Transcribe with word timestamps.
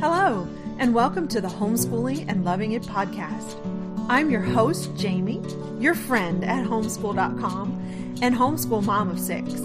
Hello, 0.00 0.48
and 0.78 0.94
welcome 0.94 1.28
to 1.28 1.42
the 1.42 1.48
Homeschooling 1.48 2.24
and 2.26 2.42
Loving 2.42 2.72
It 2.72 2.84
podcast. 2.84 3.60
I'm 4.08 4.30
your 4.30 4.40
host, 4.40 4.96
Jamie, 4.96 5.42
your 5.78 5.94
friend 5.94 6.42
at 6.42 6.64
homeschool.com 6.64 8.18
and 8.22 8.34
homeschool 8.34 8.82
mom 8.82 9.10
of 9.10 9.20
six. 9.20 9.60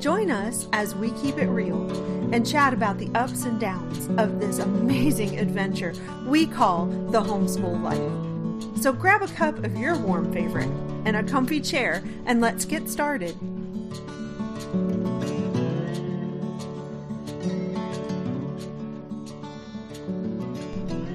Join 0.00 0.32
us 0.32 0.66
as 0.72 0.96
we 0.96 1.12
keep 1.22 1.38
it 1.38 1.46
real 1.46 1.88
and 2.34 2.44
chat 2.44 2.74
about 2.74 2.98
the 2.98 3.08
ups 3.14 3.44
and 3.44 3.60
downs 3.60 4.08
of 4.18 4.40
this 4.40 4.58
amazing 4.58 5.38
adventure 5.38 5.92
we 6.26 6.48
call 6.48 6.86
the 6.86 7.20
homeschool 7.20 7.80
life. 7.80 8.82
So 8.82 8.92
grab 8.92 9.22
a 9.22 9.28
cup 9.28 9.62
of 9.62 9.76
your 9.76 9.96
warm 9.96 10.32
favorite 10.32 10.72
and 11.04 11.14
a 11.14 11.22
comfy 11.22 11.60
chair, 11.60 12.02
and 12.26 12.40
let's 12.40 12.64
get 12.64 12.88
started. 12.90 13.36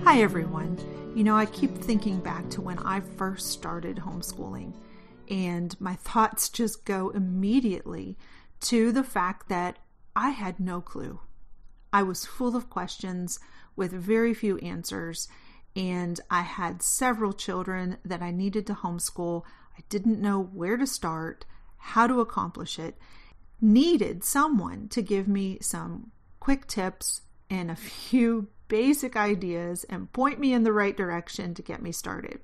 Hi, 0.03 0.21
everyone. 0.21 0.77
You 1.16 1.23
know, 1.23 1.38
I 1.38 1.45
keep 1.45 1.77
thinking 1.77 2.20
back 2.20 2.49
to 2.49 2.61
when 2.61 2.77
I 2.80 2.99
first 2.99 3.52
started 3.52 3.98
homeschooling, 3.98 4.73
and 5.30 5.80
my 5.80 5.95
thoughts 5.95 6.49
just 6.49 6.84
go 6.84 7.09
immediately 7.11 8.17
to 8.61 8.91
the 8.91 9.05
fact 9.05 9.47
that 9.47 9.80
I 10.13 10.31
had 10.31 10.59
no 10.59 10.81
clue. 10.81 11.21
I 11.94 12.03
was 12.03 12.25
full 12.25 12.58
of 12.58 12.70
questions 12.70 13.39
with 13.77 13.94
very 13.94 14.34
few 14.34 14.58
answers, 14.58 15.30
and 15.73 16.20
I 16.30 16.41
had 16.41 16.83
several 16.83 17.31
children 17.31 17.97
that 18.03 18.22
I 18.22 18.31
needed 18.31 18.67
to 18.67 18.73
homeschool. 18.73 19.44
I 19.77 19.83
didn't 19.88 20.22
know 20.22 20.44
where 20.44 20.75
to 20.75 20.85
start, 20.85 21.45
how 21.77 22.08
to 22.08 22.20
accomplish 22.20 22.77
it, 22.77 22.97
needed 23.61 24.25
someone 24.25 24.89
to 24.89 25.02
give 25.02 25.30
me 25.30 25.59
some 25.61 26.11
quick 26.41 26.67
tips 26.67 27.22
and 27.49 27.72
a 27.72 27.75
few 27.77 28.49
basic 28.67 29.16
ideas 29.16 29.83
and 29.86 30.11
point 30.14 30.39
me 30.39 30.53
in 30.53 30.64
the 30.64 30.73
right 30.73 30.95
direction 30.95 31.53
to 31.53 31.61
get 31.61 31.81
me 31.81 31.92
started. 31.92 32.39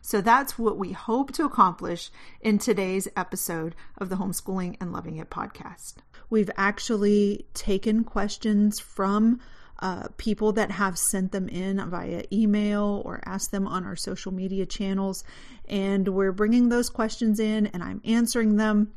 So 0.00 0.20
that's 0.20 0.58
what 0.58 0.78
we 0.78 0.92
hope 0.92 1.32
to 1.32 1.44
accomplish 1.44 2.10
in 2.40 2.58
today's 2.58 3.06
episode 3.16 3.76
of 3.98 4.08
the 4.08 4.16
Homeschooling 4.16 4.76
and 4.80 4.92
Loving 4.92 5.16
It 5.18 5.30
podcast. 5.30 5.94
We've 6.28 6.50
actually 6.56 7.46
taken 7.54 8.02
questions 8.02 8.80
from 8.80 9.40
uh, 9.78 10.08
people 10.16 10.52
that 10.52 10.70
have 10.70 10.98
sent 10.98 11.32
them 11.32 11.48
in 11.48 11.88
via 11.88 12.24
email 12.32 13.02
or 13.04 13.20
asked 13.24 13.50
them 13.50 13.66
on 13.66 13.84
our 13.84 13.96
social 13.96 14.32
media 14.32 14.64
channels. 14.66 15.24
And 15.68 16.08
we're 16.08 16.32
bringing 16.32 16.68
those 16.68 16.88
questions 16.88 17.38
in 17.38 17.66
and 17.66 17.82
I'm 17.82 18.00
answering 18.04 18.56
them. 18.56 18.92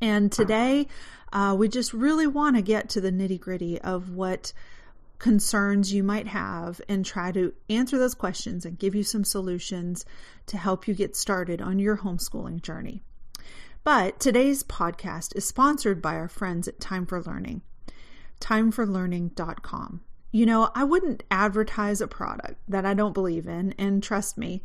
And 0.00 0.32
today, 0.32 0.88
uh, 1.32 1.54
we 1.58 1.68
just 1.68 1.92
really 1.92 2.26
want 2.26 2.56
to 2.56 2.62
get 2.62 2.90
to 2.90 3.00
the 3.00 3.12
nitty 3.12 3.38
gritty 3.38 3.80
of 3.80 4.10
what 4.10 4.52
concerns 5.22 5.94
you 5.94 6.02
might 6.02 6.26
have 6.26 6.80
and 6.88 7.06
try 7.06 7.30
to 7.30 7.54
answer 7.70 7.96
those 7.96 8.12
questions 8.12 8.66
and 8.66 8.76
give 8.76 8.92
you 8.92 9.04
some 9.04 9.22
solutions 9.22 10.04
to 10.46 10.56
help 10.56 10.88
you 10.88 10.94
get 10.94 11.14
started 11.14 11.62
on 11.62 11.78
your 11.78 11.98
homeschooling 11.98 12.60
journey. 12.60 13.04
But 13.84 14.18
today's 14.18 14.64
podcast 14.64 15.36
is 15.36 15.46
sponsored 15.46 16.02
by 16.02 16.16
our 16.16 16.26
friends 16.26 16.66
at 16.66 16.80
Time 16.80 17.06
for 17.06 17.22
Learning, 17.22 17.62
timeforlearning.com. 18.40 20.00
You 20.32 20.46
know, 20.46 20.70
I 20.74 20.82
wouldn't 20.82 21.22
advertise 21.30 22.00
a 22.00 22.08
product 22.08 22.56
that 22.66 22.84
I 22.84 22.94
don't 22.94 23.14
believe 23.14 23.46
in, 23.46 23.76
and 23.78 24.02
trust 24.02 24.36
me, 24.36 24.60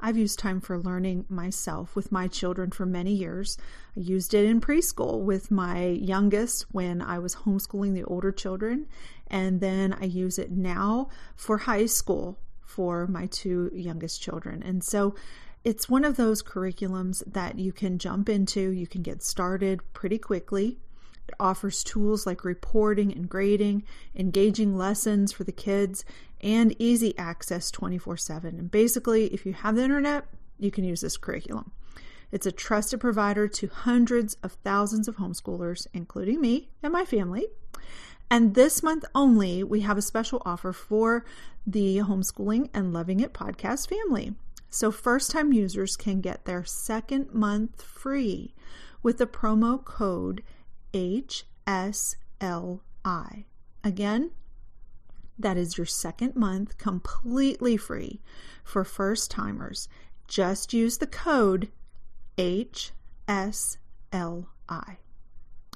I've 0.00 0.16
used 0.16 0.38
time 0.38 0.60
for 0.60 0.78
learning 0.78 1.24
myself 1.28 1.96
with 1.96 2.12
my 2.12 2.28
children 2.28 2.70
for 2.70 2.86
many 2.86 3.12
years. 3.12 3.58
I 3.96 4.00
used 4.00 4.32
it 4.32 4.44
in 4.44 4.60
preschool 4.60 5.20
with 5.20 5.50
my 5.50 5.86
youngest 5.86 6.66
when 6.72 7.02
I 7.02 7.18
was 7.18 7.36
homeschooling 7.36 7.94
the 7.94 8.04
older 8.04 8.30
children, 8.30 8.86
and 9.26 9.60
then 9.60 9.92
I 10.00 10.04
use 10.04 10.38
it 10.38 10.52
now 10.52 11.08
for 11.34 11.58
high 11.58 11.86
school 11.86 12.38
for 12.60 13.06
my 13.08 13.26
two 13.26 13.70
youngest 13.74 14.22
children. 14.22 14.62
And 14.62 14.84
so 14.84 15.16
it's 15.64 15.88
one 15.88 16.04
of 16.04 16.16
those 16.16 16.42
curriculums 16.42 17.24
that 17.26 17.58
you 17.58 17.72
can 17.72 17.98
jump 17.98 18.28
into, 18.28 18.70
you 18.70 18.86
can 18.86 19.02
get 19.02 19.22
started 19.22 19.80
pretty 19.92 20.18
quickly. 20.18 20.78
It 21.28 21.34
offers 21.38 21.84
tools 21.84 22.26
like 22.26 22.44
reporting 22.44 23.12
and 23.12 23.28
grading, 23.28 23.84
engaging 24.16 24.76
lessons 24.76 25.32
for 25.32 25.44
the 25.44 25.52
kids, 25.52 26.04
and 26.40 26.74
easy 26.78 27.16
access 27.18 27.70
24 27.70 28.16
7. 28.16 28.58
And 28.58 28.70
basically, 28.70 29.26
if 29.26 29.44
you 29.44 29.52
have 29.52 29.76
the 29.76 29.84
internet, 29.84 30.26
you 30.58 30.70
can 30.70 30.84
use 30.84 31.02
this 31.02 31.16
curriculum. 31.16 31.72
It's 32.30 32.46
a 32.46 32.52
trusted 32.52 33.00
provider 33.00 33.48
to 33.48 33.68
hundreds 33.68 34.36
of 34.42 34.52
thousands 34.64 35.08
of 35.08 35.16
homeschoolers, 35.16 35.86
including 35.94 36.40
me 36.40 36.68
and 36.82 36.92
my 36.92 37.04
family. 37.04 37.46
And 38.30 38.54
this 38.54 38.82
month 38.82 39.04
only, 39.14 39.64
we 39.64 39.80
have 39.80 39.96
a 39.96 40.02
special 40.02 40.42
offer 40.44 40.72
for 40.72 41.24
the 41.66 41.98
Homeschooling 41.98 42.68
and 42.74 42.92
Loving 42.92 43.20
It 43.20 43.32
podcast 43.32 43.88
family. 43.88 44.34
So, 44.68 44.90
first 44.90 45.30
time 45.30 45.54
users 45.54 45.96
can 45.96 46.20
get 46.20 46.44
their 46.44 46.64
second 46.64 47.32
month 47.32 47.82
free 47.82 48.54
with 49.02 49.16
the 49.16 49.26
promo 49.26 49.82
code 49.82 50.42
HSLI. 50.92 51.44
Again, 53.84 54.30
that 55.38 55.56
is 55.56 55.78
your 55.78 55.86
second 55.86 56.34
month 56.34 56.78
completely 56.78 57.76
free 57.76 58.20
for 58.64 58.84
first 58.84 59.30
timers. 59.30 59.88
Just 60.26 60.72
use 60.72 60.98
the 60.98 61.06
code 61.06 61.68
HSLI. 62.36 62.92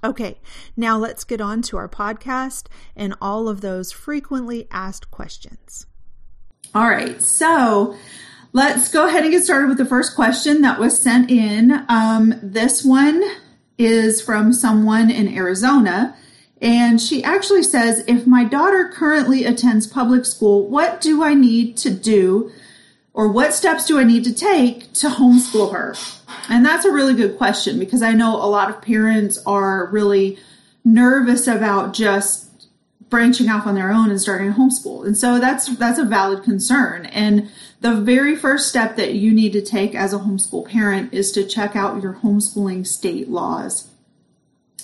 Okay, 0.05 0.41
now 0.77 0.99
let's 0.99 1.23
get 1.23 1.41
on 1.41 1.63
to 1.63 1.77
our 1.77 1.89
podcast 1.89 2.67
and 2.97 3.15
all 3.21 3.49
of 3.49 3.61
those 3.61 3.93
frequently 3.93 4.67
asked 4.71 5.13
questions. 5.13 5.87
All 6.75 6.89
right, 6.89 7.23
so 7.23 7.97
let's 8.53 8.89
go 8.89 9.07
ahead 9.07 9.23
and 9.23 9.31
get 9.31 9.45
started 9.45 9.69
with 9.69 9.79
the 9.79 9.85
first 9.87 10.17
question 10.17 10.63
that 10.63 10.81
was 10.81 10.99
sent 10.99 11.31
in. 11.31 11.85
Um, 11.89 12.35
this 12.43 12.85
one 12.85 13.23
is 13.85 14.21
from 14.21 14.53
someone 14.53 15.11
in 15.11 15.29
Arizona, 15.29 16.17
and 16.61 17.01
she 17.01 17.25
actually 17.25 17.63
says 17.63 18.05
If 18.07 18.27
my 18.27 18.45
daughter 18.45 18.91
currently 18.93 19.45
attends 19.45 19.87
public 19.87 20.25
school, 20.25 20.69
what 20.69 21.01
do 21.01 21.23
I 21.23 21.35
need 21.35 21.77
to 21.79 21.91
do 21.91 22.53
or 23.15 23.29
what 23.29 23.53
steps 23.53 23.87
do 23.87 23.99
I 23.99 24.05
need 24.05 24.25
to 24.25 24.35
take 24.35 24.93
to 24.95 25.09
homeschool 25.09 25.73
her? 25.73 25.95
And 26.49 26.65
that's 26.65 26.85
a 26.85 26.91
really 26.91 27.15
good 27.15 27.37
question 27.37 27.79
because 27.79 28.03
I 28.03 28.13
know 28.13 28.37
a 28.37 28.47
lot 28.47 28.71
of 28.71 28.81
parents 28.81 29.39
are 29.47 29.87
really 29.87 30.39
nervous 30.85 31.47
about 31.47 31.93
just 31.93 32.42
branching 33.13 33.51
off 33.51 33.67
on 33.67 33.75
their 33.75 33.93
own 33.93 34.11
and 34.11 34.19
starting 34.19 34.49
a 34.49 34.53
homeschool. 34.53 35.07
And 35.07 35.17
so 35.17 35.39
that's 35.39 35.67
that's 35.77 35.99
a 35.99 36.05
valid 36.05 36.43
concern. 36.43 37.05
And 37.07 37.51
the 37.83 37.95
very 37.95 38.35
first 38.35 38.69
step 38.69 38.97
that 38.97 39.13
you 39.15 39.33
need 39.33 39.53
to 39.53 39.61
take 39.61 39.95
as 39.95 40.15
a 40.15 40.19
homeschool 40.19 40.67
parent 40.67 41.13
is 41.13 41.31
to 41.33 41.45
check 41.45 41.77
out 41.77 42.03
your 42.03 42.15
homeschooling 42.15 42.87
state 42.87 43.29
laws. 43.29 43.91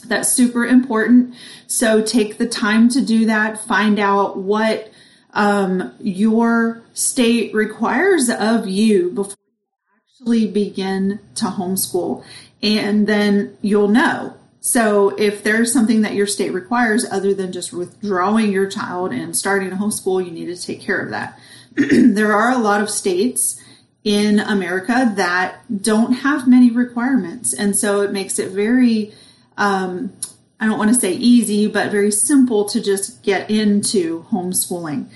That's 0.06 0.28
super 0.28 0.66
important. 0.66 1.34
So 1.66 2.02
take 2.02 2.36
the 2.36 2.46
time 2.46 2.90
to 2.90 3.00
do 3.00 3.24
that. 3.26 3.64
Find 3.64 3.98
out 3.98 4.36
what 4.36 4.92
um, 5.32 5.94
your 5.98 6.82
state 6.92 7.54
requires 7.54 8.28
of 8.28 8.68
you 8.68 9.10
before 9.10 9.36
you 9.38 10.36
actually 10.36 10.46
begin 10.48 11.20
to 11.36 11.46
homeschool. 11.46 12.24
And 12.62 13.06
then 13.06 13.56
you'll 13.62 13.88
know. 13.88 14.37
So 14.60 15.10
if 15.10 15.42
there's 15.42 15.72
something 15.72 16.02
that 16.02 16.14
your 16.14 16.26
state 16.26 16.52
requires 16.52 17.04
other 17.10 17.32
than 17.32 17.52
just 17.52 17.72
withdrawing 17.72 18.52
your 18.52 18.68
child 18.68 19.12
and 19.12 19.36
starting 19.36 19.72
a 19.72 19.76
homeschool, 19.76 20.24
you 20.24 20.30
need 20.30 20.46
to 20.46 20.60
take 20.60 20.80
care 20.80 21.00
of 21.00 21.10
that. 21.10 21.38
there 21.74 22.32
are 22.32 22.50
a 22.50 22.58
lot 22.58 22.80
of 22.80 22.90
states 22.90 23.62
in 24.04 24.40
America 24.40 25.12
that 25.16 25.60
don't 25.82 26.12
have 26.12 26.48
many 26.48 26.70
requirements. 26.70 27.52
And 27.52 27.76
so 27.76 28.00
it 28.00 28.12
makes 28.12 28.38
it 28.38 28.50
very, 28.50 29.12
um, 29.56 30.12
I 30.58 30.66
don't 30.66 30.78
want 30.78 30.92
to 30.92 31.00
say 31.00 31.12
easy, 31.12 31.66
but 31.68 31.90
very 31.90 32.10
simple 32.10 32.64
to 32.66 32.80
just 32.80 33.22
get 33.22 33.50
into 33.50 34.24
homeschooling. 34.24 35.08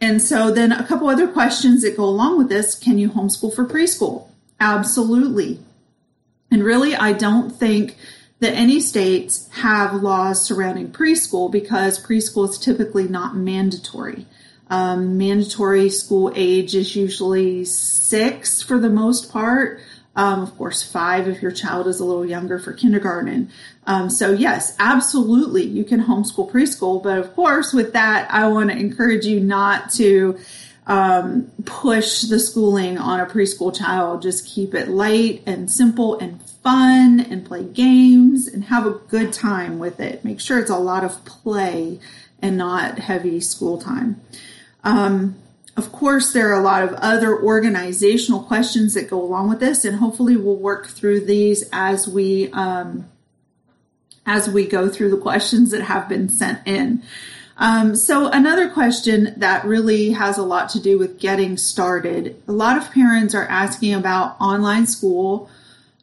And 0.00 0.22
so 0.22 0.50
then 0.50 0.72
a 0.72 0.86
couple 0.86 1.08
other 1.08 1.28
questions 1.28 1.82
that 1.82 1.96
go 1.96 2.04
along 2.04 2.38
with 2.38 2.48
this. 2.48 2.74
Can 2.74 2.98
you 2.98 3.10
homeschool 3.10 3.54
for 3.54 3.66
preschool? 3.66 4.28
Absolutely. 4.58 5.60
And 6.50 6.64
really, 6.64 6.96
I 6.96 7.12
don't 7.12 7.50
think 7.50 7.96
that 8.40 8.54
any 8.54 8.80
states 8.80 9.48
have 9.52 10.02
laws 10.02 10.44
surrounding 10.44 10.90
preschool 10.90 11.50
because 11.50 12.04
preschool 12.04 12.48
is 12.48 12.58
typically 12.58 13.06
not 13.06 13.36
mandatory. 13.36 14.26
Um, 14.68 15.18
mandatory 15.18 15.90
school 15.90 16.32
age 16.34 16.74
is 16.74 16.96
usually 16.96 17.64
six 17.64 18.62
for 18.62 18.78
the 18.78 18.88
most 18.88 19.30
part. 19.30 19.80
Um, 20.16 20.40
of 20.40 20.56
course, 20.56 20.82
five 20.82 21.28
if 21.28 21.40
your 21.40 21.50
child 21.52 21.86
is 21.86 22.00
a 22.00 22.04
little 22.04 22.26
younger 22.26 22.58
for 22.58 22.72
kindergarten. 22.72 23.50
Um, 23.86 24.10
so, 24.10 24.32
yes, 24.32 24.74
absolutely, 24.78 25.64
you 25.64 25.84
can 25.84 26.04
homeschool 26.04 26.50
preschool. 26.50 27.02
But 27.02 27.18
of 27.18 27.34
course, 27.34 27.72
with 27.72 27.92
that, 27.92 28.30
I 28.30 28.48
want 28.48 28.70
to 28.70 28.76
encourage 28.76 29.24
you 29.24 29.40
not 29.40 29.90
to 29.92 30.38
um, 30.90 31.52
push 31.64 32.22
the 32.22 32.40
schooling 32.40 32.98
on 32.98 33.20
a 33.20 33.26
preschool 33.26 33.74
child. 33.74 34.22
Just 34.22 34.44
keep 34.44 34.74
it 34.74 34.88
light 34.88 35.40
and 35.46 35.70
simple 35.70 36.18
and 36.18 36.42
fun 36.42 37.20
and 37.20 37.46
play 37.46 37.62
games 37.62 38.48
and 38.48 38.64
have 38.64 38.86
a 38.86 38.90
good 38.90 39.32
time 39.32 39.78
with 39.78 40.00
it. 40.00 40.24
Make 40.24 40.40
sure 40.40 40.58
it's 40.58 40.68
a 40.68 40.76
lot 40.76 41.04
of 41.04 41.24
play 41.24 42.00
and 42.42 42.58
not 42.58 42.98
heavy 42.98 43.38
school 43.38 43.78
time. 43.80 44.20
Um, 44.82 45.36
of 45.76 45.92
course, 45.92 46.32
there 46.32 46.50
are 46.50 46.60
a 46.60 46.64
lot 46.64 46.82
of 46.82 46.92
other 46.94 47.40
organizational 47.40 48.42
questions 48.42 48.94
that 48.94 49.08
go 49.08 49.22
along 49.22 49.48
with 49.48 49.60
this, 49.60 49.84
and 49.84 49.96
hopefully, 49.96 50.36
we'll 50.36 50.56
work 50.56 50.88
through 50.88 51.20
these 51.24 51.68
as 51.72 52.08
we 52.08 52.50
um, 52.50 53.08
as 54.26 54.50
we 54.50 54.66
go 54.66 54.88
through 54.88 55.10
the 55.10 55.16
questions 55.16 55.70
that 55.70 55.82
have 55.82 56.08
been 56.08 56.28
sent 56.28 56.66
in. 56.66 57.04
Um, 57.60 57.94
so, 57.94 58.28
another 58.28 58.70
question 58.70 59.34
that 59.36 59.66
really 59.66 60.12
has 60.12 60.38
a 60.38 60.42
lot 60.42 60.70
to 60.70 60.80
do 60.80 60.98
with 60.98 61.20
getting 61.20 61.58
started. 61.58 62.42
A 62.48 62.52
lot 62.52 62.78
of 62.78 62.90
parents 62.90 63.34
are 63.34 63.44
asking 63.44 63.92
about 63.92 64.40
online 64.40 64.86
school, 64.86 65.50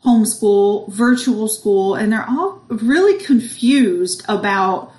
homeschool, 0.05 0.87
virtual 0.89 1.47
school, 1.47 1.95
and 1.95 2.13
they're 2.13 2.29
all 2.29 2.63
really 2.69 3.19
confused 3.23 4.23
about 4.29 4.93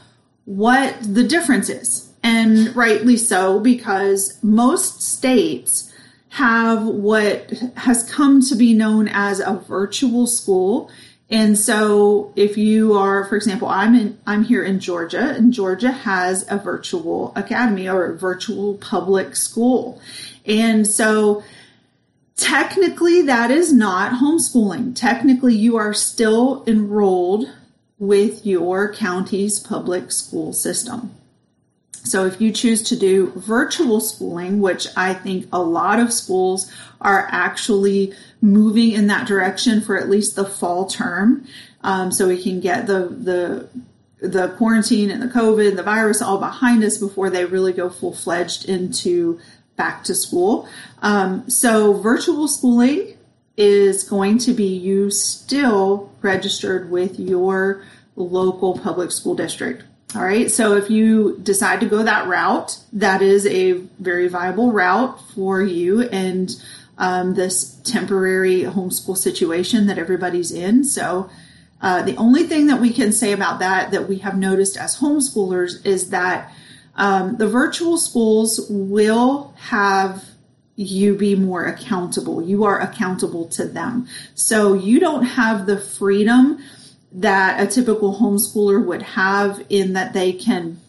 what 0.46 0.96
the 1.00 1.22
difference 1.22 1.68
is 1.68 2.08
and 2.24 2.74
rightly 2.74 3.16
so 3.16 3.60
because 3.60 4.38
most 4.42 5.00
states 5.00 5.92
have 6.30 6.84
what 6.84 7.50
has 7.76 8.08
come 8.10 8.42
to 8.42 8.54
be 8.54 8.74
known 8.74 9.08
as 9.08 9.40
a 9.40 9.54
virtual 9.54 10.26
school. 10.26 10.90
And 11.30 11.58
so 11.58 12.32
if 12.36 12.56
you 12.56 12.94
are, 12.94 13.24
for 13.26 13.36
example, 13.36 13.68
I'm 13.68 13.94
in, 13.94 14.18
I'm 14.26 14.44
here 14.44 14.64
in 14.64 14.80
Georgia 14.80 15.34
and 15.36 15.52
Georgia 15.52 15.92
has 15.92 16.50
a 16.50 16.56
virtual 16.56 17.32
academy 17.36 17.88
or 17.88 18.06
a 18.06 18.16
virtual 18.16 18.74
public 18.74 19.36
school. 19.36 20.00
And 20.46 20.86
so 20.86 21.42
technically 22.36 23.22
that 23.22 23.50
is 23.50 23.72
not 23.72 24.22
homeschooling. 24.22 24.96
Technically 24.96 25.54
you 25.54 25.76
are 25.76 25.92
still 25.92 26.64
enrolled 26.66 27.46
with 27.98 28.46
your 28.46 28.94
county's 28.94 29.60
public 29.60 30.10
school 30.10 30.54
system. 30.54 31.14
So 32.04 32.24
if 32.24 32.40
you 32.40 32.52
choose 32.52 32.82
to 32.84 32.96
do 32.96 33.32
virtual 33.36 34.00
schooling, 34.00 34.60
which 34.60 34.86
I 34.96 35.12
think 35.12 35.46
a 35.52 35.60
lot 35.60 36.00
of 36.00 36.10
schools 36.10 36.72
are 37.02 37.28
actually 37.30 38.14
moving 38.40 38.92
in 38.92 39.06
that 39.08 39.26
direction 39.26 39.80
for 39.80 39.98
at 39.98 40.08
least 40.08 40.36
the 40.36 40.44
fall 40.44 40.86
term, 40.86 41.46
um, 41.82 42.12
so 42.12 42.28
we 42.28 42.42
can 42.42 42.60
get 42.60 42.86
the 42.86 43.08
the 43.08 43.68
the 44.20 44.48
quarantine 44.56 45.10
and 45.10 45.22
the 45.22 45.26
COVID 45.26 45.68
and 45.68 45.78
the 45.78 45.82
virus 45.82 46.20
all 46.20 46.38
behind 46.38 46.82
us 46.82 46.98
before 46.98 47.30
they 47.30 47.44
really 47.44 47.72
go 47.72 47.88
full 47.88 48.12
fledged 48.12 48.68
into 48.68 49.38
back 49.76 50.02
to 50.04 50.14
school. 50.14 50.68
Um, 51.02 51.48
so 51.48 51.92
virtual 51.94 52.48
schooling 52.48 53.16
is 53.56 54.04
going 54.04 54.38
to 54.38 54.52
be 54.52 54.66
you 54.66 55.10
still 55.10 56.12
registered 56.22 56.90
with 56.90 57.18
your 57.18 57.84
local 58.16 58.78
public 58.78 59.12
school 59.12 59.34
district. 59.34 59.84
All 60.14 60.22
right. 60.22 60.50
So 60.50 60.74
if 60.76 60.90
you 60.90 61.38
decide 61.42 61.80
to 61.80 61.86
go 61.86 62.02
that 62.02 62.26
route, 62.26 62.78
that 62.94 63.20
is 63.20 63.46
a 63.46 63.72
very 63.98 64.26
viable 64.26 64.72
route 64.72 65.20
for 65.34 65.60
you 65.60 66.02
and 66.08 66.50
um, 66.98 67.34
this 67.34 67.76
temporary 67.84 68.62
homeschool 68.62 69.16
situation 69.16 69.86
that 69.86 69.98
everybody's 69.98 70.52
in. 70.52 70.84
So 70.84 71.30
uh, 71.80 72.02
the 72.02 72.16
only 72.16 72.44
thing 72.44 72.66
that 72.66 72.80
we 72.80 72.92
can 72.92 73.12
say 73.12 73.32
about 73.32 73.60
that 73.60 73.92
that 73.92 74.08
we 74.08 74.18
have 74.18 74.36
noticed 74.36 74.76
as 74.76 74.98
homeschoolers 74.98 75.84
is 75.86 76.10
that 76.10 76.52
um, 76.96 77.36
the 77.36 77.46
virtual 77.46 77.96
schools 77.96 78.66
will 78.68 79.54
have 79.56 80.24
you 80.74 81.16
be 81.16 81.34
more 81.34 81.64
accountable. 81.64 82.42
You 82.42 82.64
are 82.64 82.80
accountable 82.80 83.48
to 83.48 83.64
them. 83.64 84.06
So 84.34 84.74
you 84.74 85.00
don't 85.00 85.24
have 85.24 85.66
the 85.66 85.76
freedom 85.76 86.58
that 87.12 87.60
a 87.60 87.66
typical 87.66 88.20
homeschooler 88.20 88.84
would 88.84 89.02
have 89.02 89.64
in 89.68 89.94
that 89.94 90.12
they 90.12 90.32
can 90.32 90.80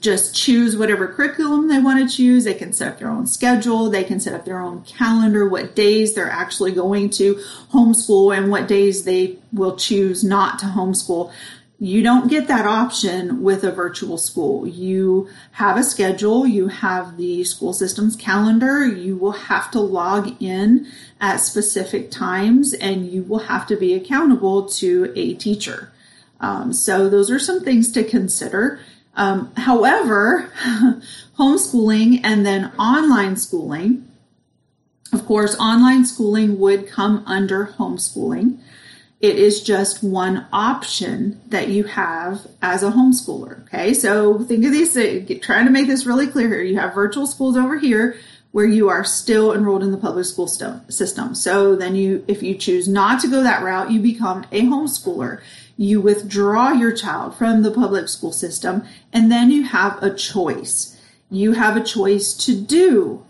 just 0.00 0.34
choose 0.34 0.76
whatever 0.76 1.08
curriculum 1.08 1.68
they 1.68 1.78
want 1.78 1.98
to 1.98 2.16
choose. 2.16 2.44
They 2.44 2.54
can 2.54 2.72
set 2.72 2.88
up 2.88 2.98
their 2.98 3.10
own 3.10 3.26
schedule. 3.26 3.90
They 3.90 4.04
can 4.04 4.20
set 4.20 4.34
up 4.34 4.44
their 4.44 4.60
own 4.60 4.82
calendar, 4.82 5.48
what 5.48 5.74
days 5.74 6.14
they're 6.14 6.30
actually 6.30 6.72
going 6.72 7.10
to 7.10 7.34
homeschool 7.72 8.36
and 8.36 8.50
what 8.50 8.68
days 8.68 9.04
they 9.04 9.38
will 9.52 9.76
choose 9.76 10.24
not 10.24 10.58
to 10.60 10.66
homeschool. 10.66 11.32
You 11.78 12.02
don't 12.02 12.28
get 12.28 12.48
that 12.48 12.64
option 12.64 13.42
with 13.42 13.62
a 13.62 13.70
virtual 13.70 14.16
school. 14.16 14.66
You 14.66 15.28
have 15.52 15.76
a 15.76 15.82
schedule, 15.82 16.46
you 16.46 16.68
have 16.68 17.18
the 17.18 17.44
school 17.44 17.74
system's 17.74 18.16
calendar, 18.16 18.86
you 18.86 19.16
will 19.16 19.32
have 19.32 19.70
to 19.72 19.80
log 19.80 20.42
in 20.42 20.86
at 21.20 21.36
specific 21.36 22.10
times, 22.10 22.72
and 22.72 23.10
you 23.10 23.22
will 23.22 23.40
have 23.40 23.66
to 23.66 23.76
be 23.76 23.92
accountable 23.92 24.66
to 24.70 25.12
a 25.16 25.34
teacher. 25.34 25.92
Um, 26.40 26.72
so, 26.72 27.10
those 27.10 27.30
are 27.30 27.38
some 27.38 27.62
things 27.62 27.92
to 27.92 28.04
consider. 28.04 28.80
Um, 29.16 29.52
however, 29.56 30.50
homeschooling 31.38 32.20
and 32.22 32.44
then 32.44 32.72
online 32.78 33.36
schooling, 33.36 34.06
of 35.12 35.24
course, 35.24 35.56
online 35.58 36.04
schooling 36.04 36.58
would 36.58 36.88
come 36.88 37.22
under 37.26 37.68
homeschooling. 37.78 38.58
It 39.20 39.36
is 39.36 39.62
just 39.62 40.04
one 40.04 40.46
option 40.52 41.40
that 41.48 41.68
you 41.68 41.84
have 41.84 42.46
as 42.60 42.82
a 42.82 42.90
homeschooler. 42.90 43.62
Okay, 43.62 43.94
so 43.94 44.40
think 44.40 44.64
of 44.64 44.72
these, 44.72 44.92
trying 45.40 45.64
to 45.64 45.72
make 45.72 45.86
this 45.86 46.04
really 46.04 46.26
clear 46.26 46.48
here. 46.48 46.62
You 46.62 46.78
have 46.78 46.94
virtual 46.94 47.26
schools 47.26 47.56
over 47.56 47.78
here 47.78 48.18
where 48.52 48.66
you 48.66 48.88
are 48.88 49.04
still 49.04 49.52
enrolled 49.52 49.82
in 49.82 49.90
the 49.90 49.98
public 49.98 50.24
school 50.24 50.46
st- 50.46 50.92
system. 50.92 51.34
So 51.34 51.76
then 51.76 51.94
you, 51.94 52.24
if 52.26 52.42
you 52.42 52.54
choose 52.54 52.88
not 52.88 53.20
to 53.20 53.28
go 53.28 53.42
that 53.42 53.62
route, 53.62 53.90
you 53.90 54.00
become 54.00 54.46
a 54.52 54.62
homeschooler. 54.62 55.40
You 55.76 56.00
withdraw 56.00 56.72
your 56.72 56.92
child 56.92 57.36
from 57.36 57.62
the 57.62 57.70
public 57.70 58.08
school 58.08 58.32
system 58.32 58.84
and 59.12 59.30
then 59.30 59.50
you 59.50 59.64
have 59.64 60.02
a 60.02 60.14
choice. 60.14 60.98
You 61.30 61.52
have 61.52 61.76
a 61.76 61.84
choice 61.84 62.32
to 62.46 62.58
do 62.58 63.24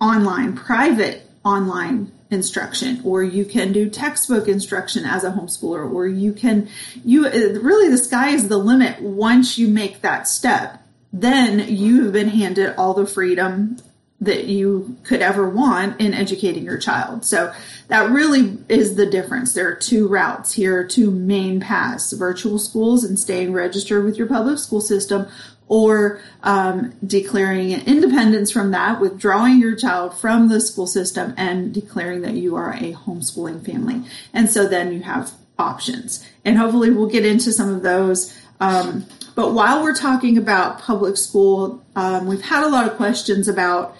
online, 0.00 0.54
private 0.54 1.28
online 1.44 2.10
instruction 2.30 3.00
or 3.04 3.22
you 3.22 3.44
can 3.44 3.72
do 3.72 3.88
textbook 3.88 4.48
instruction 4.48 5.04
as 5.04 5.24
a 5.24 5.30
homeschooler 5.30 5.90
or 5.90 6.06
you 6.06 6.32
can 6.32 6.68
you 7.04 7.26
uh, 7.26 7.30
really 7.60 7.88
the 7.90 7.98
sky 7.98 8.30
is 8.30 8.48
the 8.48 8.56
limit 8.56 9.00
once 9.00 9.56
you 9.56 9.68
make 9.68 10.00
that 10.00 10.26
step 10.26 10.82
then 11.12 11.68
you've 11.68 12.12
been 12.12 12.28
handed 12.28 12.74
all 12.76 12.94
the 12.94 13.06
freedom 13.06 13.76
that 14.24 14.44
you 14.44 14.96
could 15.04 15.22
ever 15.22 15.48
want 15.48 16.00
in 16.00 16.14
educating 16.14 16.64
your 16.64 16.78
child. 16.78 17.24
So 17.24 17.52
that 17.88 18.10
really 18.10 18.58
is 18.68 18.96
the 18.96 19.06
difference. 19.06 19.54
There 19.54 19.68
are 19.68 19.74
two 19.74 20.08
routes 20.08 20.52
here, 20.52 20.86
two 20.86 21.10
main 21.10 21.60
paths 21.60 22.12
virtual 22.12 22.58
schools 22.58 23.04
and 23.04 23.18
staying 23.18 23.52
registered 23.52 24.04
with 24.04 24.16
your 24.16 24.26
public 24.26 24.58
school 24.58 24.80
system, 24.80 25.26
or 25.66 26.20
um, 26.42 26.94
declaring 27.06 27.72
independence 27.72 28.50
from 28.50 28.70
that, 28.72 29.00
withdrawing 29.00 29.58
your 29.60 29.74
child 29.74 30.16
from 30.16 30.48
the 30.48 30.60
school 30.60 30.86
system 30.86 31.34
and 31.36 31.72
declaring 31.72 32.22
that 32.22 32.34
you 32.34 32.54
are 32.54 32.72
a 32.72 32.92
homeschooling 32.92 33.64
family. 33.64 34.02
And 34.32 34.50
so 34.50 34.68
then 34.68 34.92
you 34.92 35.02
have 35.02 35.32
options. 35.58 36.26
And 36.44 36.58
hopefully 36.58 36.90
we'll 36.90 37.08
get 37.08 37.24
into 37.24 37.52
some 37.52 37.70
of 37.72 37.82
those. 37.82 38.36
Um, 38.60 39.06
but 39.34 39.52
while 39.52 39.82
we're 39.82 39.96
talking 39.96 40.38
about 40.38 40.80
public 40.80 41.16
school, 41.16 41.82
um, 41.96 42.26
we've 42.26 42.42
had 42.42 42.64
a 42.64 42.68
lot 42.68 42.86
of 42.86 42.96
questions 42.96 43.48
about 43.48 43.96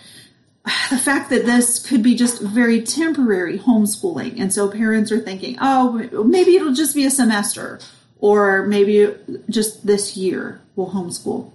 the 0.64 0.98
fact 0.98 1.28
that 1.30 1.44
this 1.44 1.86
could 1.86 2.02
be 2.02 2.14
just 2.14 2.40
very 2.40 2.80
temporary 2.82 3.58
homeschooling. 3.58 4.40
And 4.40 4.52
so 4.52 4.68
parents 4.68 5.12
are 5.12 5.20
thinking, 5.20 5.58
oh, 5.60 6.24
maybe 6.24 6.56
it'll 6.56 6.72
just 6.72 6.94
be 6.94 7.04
a 7.04 7.10
semester 7.10 7.80
or 8.18 8.64
maybe 8.66 9.14
just 9.50 9.86
this 9.86 10.16
year 10.16 10.60
we'll 10.74 10.90
homeschool. 10.90 11.52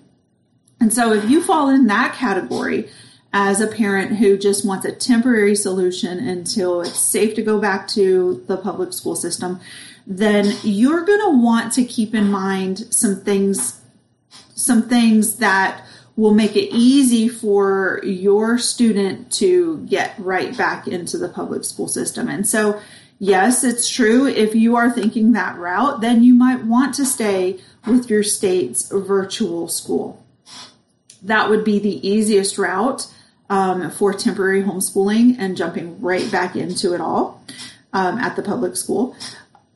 And 0.80 0.94
so 0.94 1.12
if 1.14 1.30
you 1.30 1.42
fall 1.42 1.70
in 1.70 1.88
that 1.88 2.14
category 2.14 2.90
as 3.34 3.62
a 3.62 3.68
parent 3.68 4.18
who 4.18 4.38
just 4.38 4.66
wants 4.66 4.86
a 4.86 4.92
temporary 4.92 5.56
solution 5.56 6.20
until 6.20 6.82
it's 6.82 7.00
safe 7.00 7.36
to 7.36 7.42
go 7.42 7.60
back 7.60 7.88
to 7.90 8.44
the 8.48 8.58
public 8.58 8.94
school 8.94 9.16
system, 9.16 9.60
then 10.06 10.56
you're 10.64 11.06
going 11.06 11.20
to 11.20 11.42
want 11.42 11.74
to 11.74 11.84
keep 11.84 12.14
in 12.14 12.30
mind 12.30 12.94
some 12.94 13.22
things, 13.22 13.82
some 14.56 14.88
things 14.88 15.36
that 15.36 15.84
will 16.20 16.34
make 16.34 16.56
it 16.58 16.76
easy 16.76 17.30
for 17.30 18.02
your 18.04 18.58
student 18.58 19.32
to 19.32 19.78
get 19.86 20.14
right 20.18 20.56
back 20.58 20.86
into 20.86 21.18
the 21.18 21.30
public 21.30 21.64
school 21.64 21.88
system. 21.88 22.28
And 22.28 22.46
so, 22.46 22.82
yes, 23.20 23.64
it's 23.64 23.90
true. 23.90 24.28
If 24.28 24.54
you 24.54 24.76
are 24.76 24.92
thinking 24.92 25.32
that 25.32 25.58
route, 25.58 26.02
then 26.02 26.22
you 26.22 26.34
might 26.34 26.66
want 26.66 26.94
to 26.96 27.06
stay 27.06 27.60
with 27.88 28.10
your 28.10 28.24
state's 28.24 28.92
virtual 28.92 29.70
school. 29.70 30.22
That 31.24 31.50
would 31.50 31.64
be 31.64 31.80
the 31.80 32.06
easiest 32.06 32.58
route 32.58 33.08
um, 33.50 33.90
for 33.90 34.14
temporary 34.14 34.62
homeschooling 34.62 35.38
and 35.40 35.56
jumping 35.56 36.02
right 36.02 36.30
back 36.30 36.58
into 36.58 36.94
it 36.94 37.00
all 37.00 37.42
um, 37.94 38.18
at 38.18 38.36
the 38.36 38.44
public 38.44 38.76
school. 38.76 39.16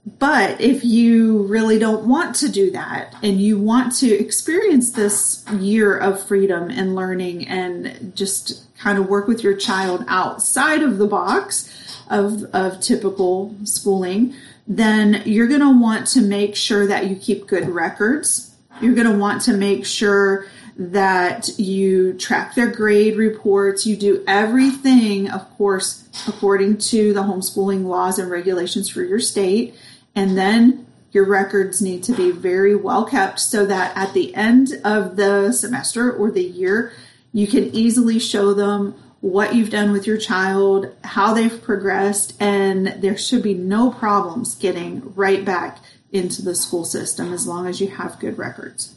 But 0.06 0.60
if 0.60 0.84
you 0.84 1.44
really 1.44 1.80
don't 1.80 2.06
want 2.06 2.36
to 2.38 2.50
do 2.50 2.72
that 2.72 3.16
and 3.24 3.40
you 3.40 3.58
want 3.58 3.96
to 3.98 4.12
experience 4.12 4.92
this 4.92 5.46
year 5.54 5.98
of 5.98 6.26
freedom 6.28 6.70
and 6.70 6.94
learning 6.94 7.48
and 7.48 8.12
just 8.16 8.66
kind 8.78 8.98
of 8.98 9.08
work 9.08 9.28
with 9.28 9.44
your 9.44 9.56
child 9.56 10.04
outside 10.10 10.84
of 10.84 10.98
the 10.98 11.08
box 11.08 11.74
of, 12.10 12.44
of 12.54 12.82
typical 12.82 13.56
schooling, 13.64 14.34
then 14.68 15.24
you're 15.26 15.48
going 15.48 15.62
to 15.62 15.80
want 15.80 16.08
to 16.08 16.22
make 16.22 16.56
sure 16.56 16.86
that 16.86 17.08
you 17.08 17.16
keep 17.16 17.48
good 17.48 17.70
records 17.70 18.54
You're 18.82 18.96
going 18.96 19.12
to 19.12 19.18
want 19.18 19.42
to 19.44 19.54
make 19.54 19.86
sure 19.86 20.48
that 20.76 21.50
you 21.60 22.14
track 22.14 22.56
their 22.56 22.68
grade 22.68 23.16
reports. 23.16 23.86
You 23.86 23.96
do 23.96 24.24
everything, 24.28 25.30
of 25.30 25.50
course, 25.58 26.08
according 26.28 26.80
to 26.80 27.14
the 27.14 27.22
homeschooling 27.22 27.86
laws 27.86 28.18
and 28.18 28.30
regulations 28.32 28.90
for 28.90 29.04
your 29.04 29.20
state. 29.20 29.76
And 30.16 30.38
then 30.38 30.86
your 31.12 31.26
records 31.26 31.82
need 31.82 32.04
to 32.04 32.14
be 32.14 32.32
very 32.32 32.76
well 32.76 33.06
kept 33.06 33.40
so 33.40 33.66
that 33.66 33.96
at 33.96 34.14
the 34.14 34.34
end 34.36 34.80
of 34.84 35.16
the 35.16 35.52
semester 35.52 36.12
or 36.12 36.32
the 36.32 36.44
year, 36.44 36.92
you 37.32 37.48
can 37.48 37.66
easily 37.76 38.20
show 38.20 38.54
them 38.54 38.96
what 39.22 39.56
you've 39.56 39.70
done 39.70 39.92
with 39.92 40.06
your 40.06 40.18
child, 40.18 40.94
how 41.04 41.34
they've 41.34 41.62
progressed, 41.64 42.36
and 42.42 42.88
there 43.02 43.18
should 43.18 43.42
be 43.42 43.54
no 43.54 43.90
problems 43.90 44.56
getting 44.56 45.14
right 45.16 45.46
back 45.46 45.80
into 46.12 46.42
the 46.42 46.54
school 46.54 46.84
system 46.84 47.32
as 47.32 47.48
long 47.48 47.66
as 47.66 47.80
you 47.80 47.88
have 47.88 48.20
good 48.20 48.38
records. 48.38 48.96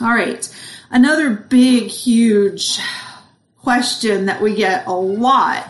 All 0.00 0.14
right. 0.14 0.48
Another 0.90 1.30
big, 1.30 1.88
huge 1.88 2.78
question 3.58 4.26
that 4.26 4.40
we 4.40 4.54
get 4.54 4.86
a 4.86 4.92
lot 4.92 5.68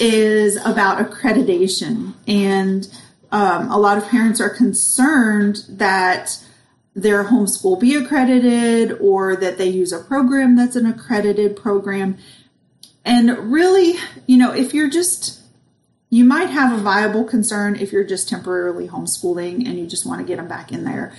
is 0.00 0.56
about 0.64 0.98
accreditation. 0.98 2.14
And 2.26 2.88
um, 3.32 3.70
a 3.70 3.78
lot 3.78 3.98
of 3.98 4.08
parents 4.08 4.40
are 4.40 4.50
concerned 4.50 5.64
that 5.68 6.42
their 6.94 7.24
homeschool 7.24 7.78
be 7.78 7.94
accredited 7.94 8.98
or 9.00 9.36
that 9.36 9.58
they 9.58 9.68
use 9.68 9.92
a 9.92 10.00
program 10.00 10.56
that's 10.56 10.76
an 10.76 10.86
accredited 10.86 11.56
program. 11.56 12.18
And 13.04 13.52
really, 13.52 13.94
you 14.26 14.36
know, 14.36 14.52
if 14.52 14.74
you're 14.74 14.90
just, 14.90 15.40
you 16.10 16.24
might 16.24 16.50
have 16.50 16.76
a 16.76 16.82
viable 16.82 17.24
concern 17.24 17.76
if 17.76 17.92
you're 17.92 18.04
just 18.04 18.28
temporarily 18.28 18.88
homeschooling 18.88 19.66
and 19.66 19.78
you 19.78 19.86
just 19.86 20.04
want 20.04 20.20
to 20.20 20.26
get 20.26 20.36
them 20.36 20.48
back 20.48 20.72
in 20.72 20.84
there. 20.84 21.12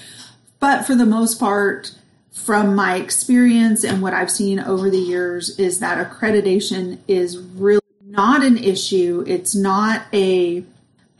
But 0.60 0.84
for 0.84 0.94
the 0.94 1.06
most 1.06 1.39
part, 1.39 1.96
from 2.32 2.75
my 2.75 2.96
experience 2.96 3.84
and 3.84 4.01
what 4.01 4.13
I've 4.13 4.32
seen 4.32 4.60
over 4.60 4.89
the 4.89 5.00
years, 5.00 5.58
is 5.58 5.80
that 5.80 5.98
accreditation 5.98 7.00
is 7.08 7.38
really 7.38 7.82
not 8.03 8.44
an 8.44 8.58
issue. 8.58 9.24
It's 9.27 9.56
not 9.56 10.03
a 10.13 10.63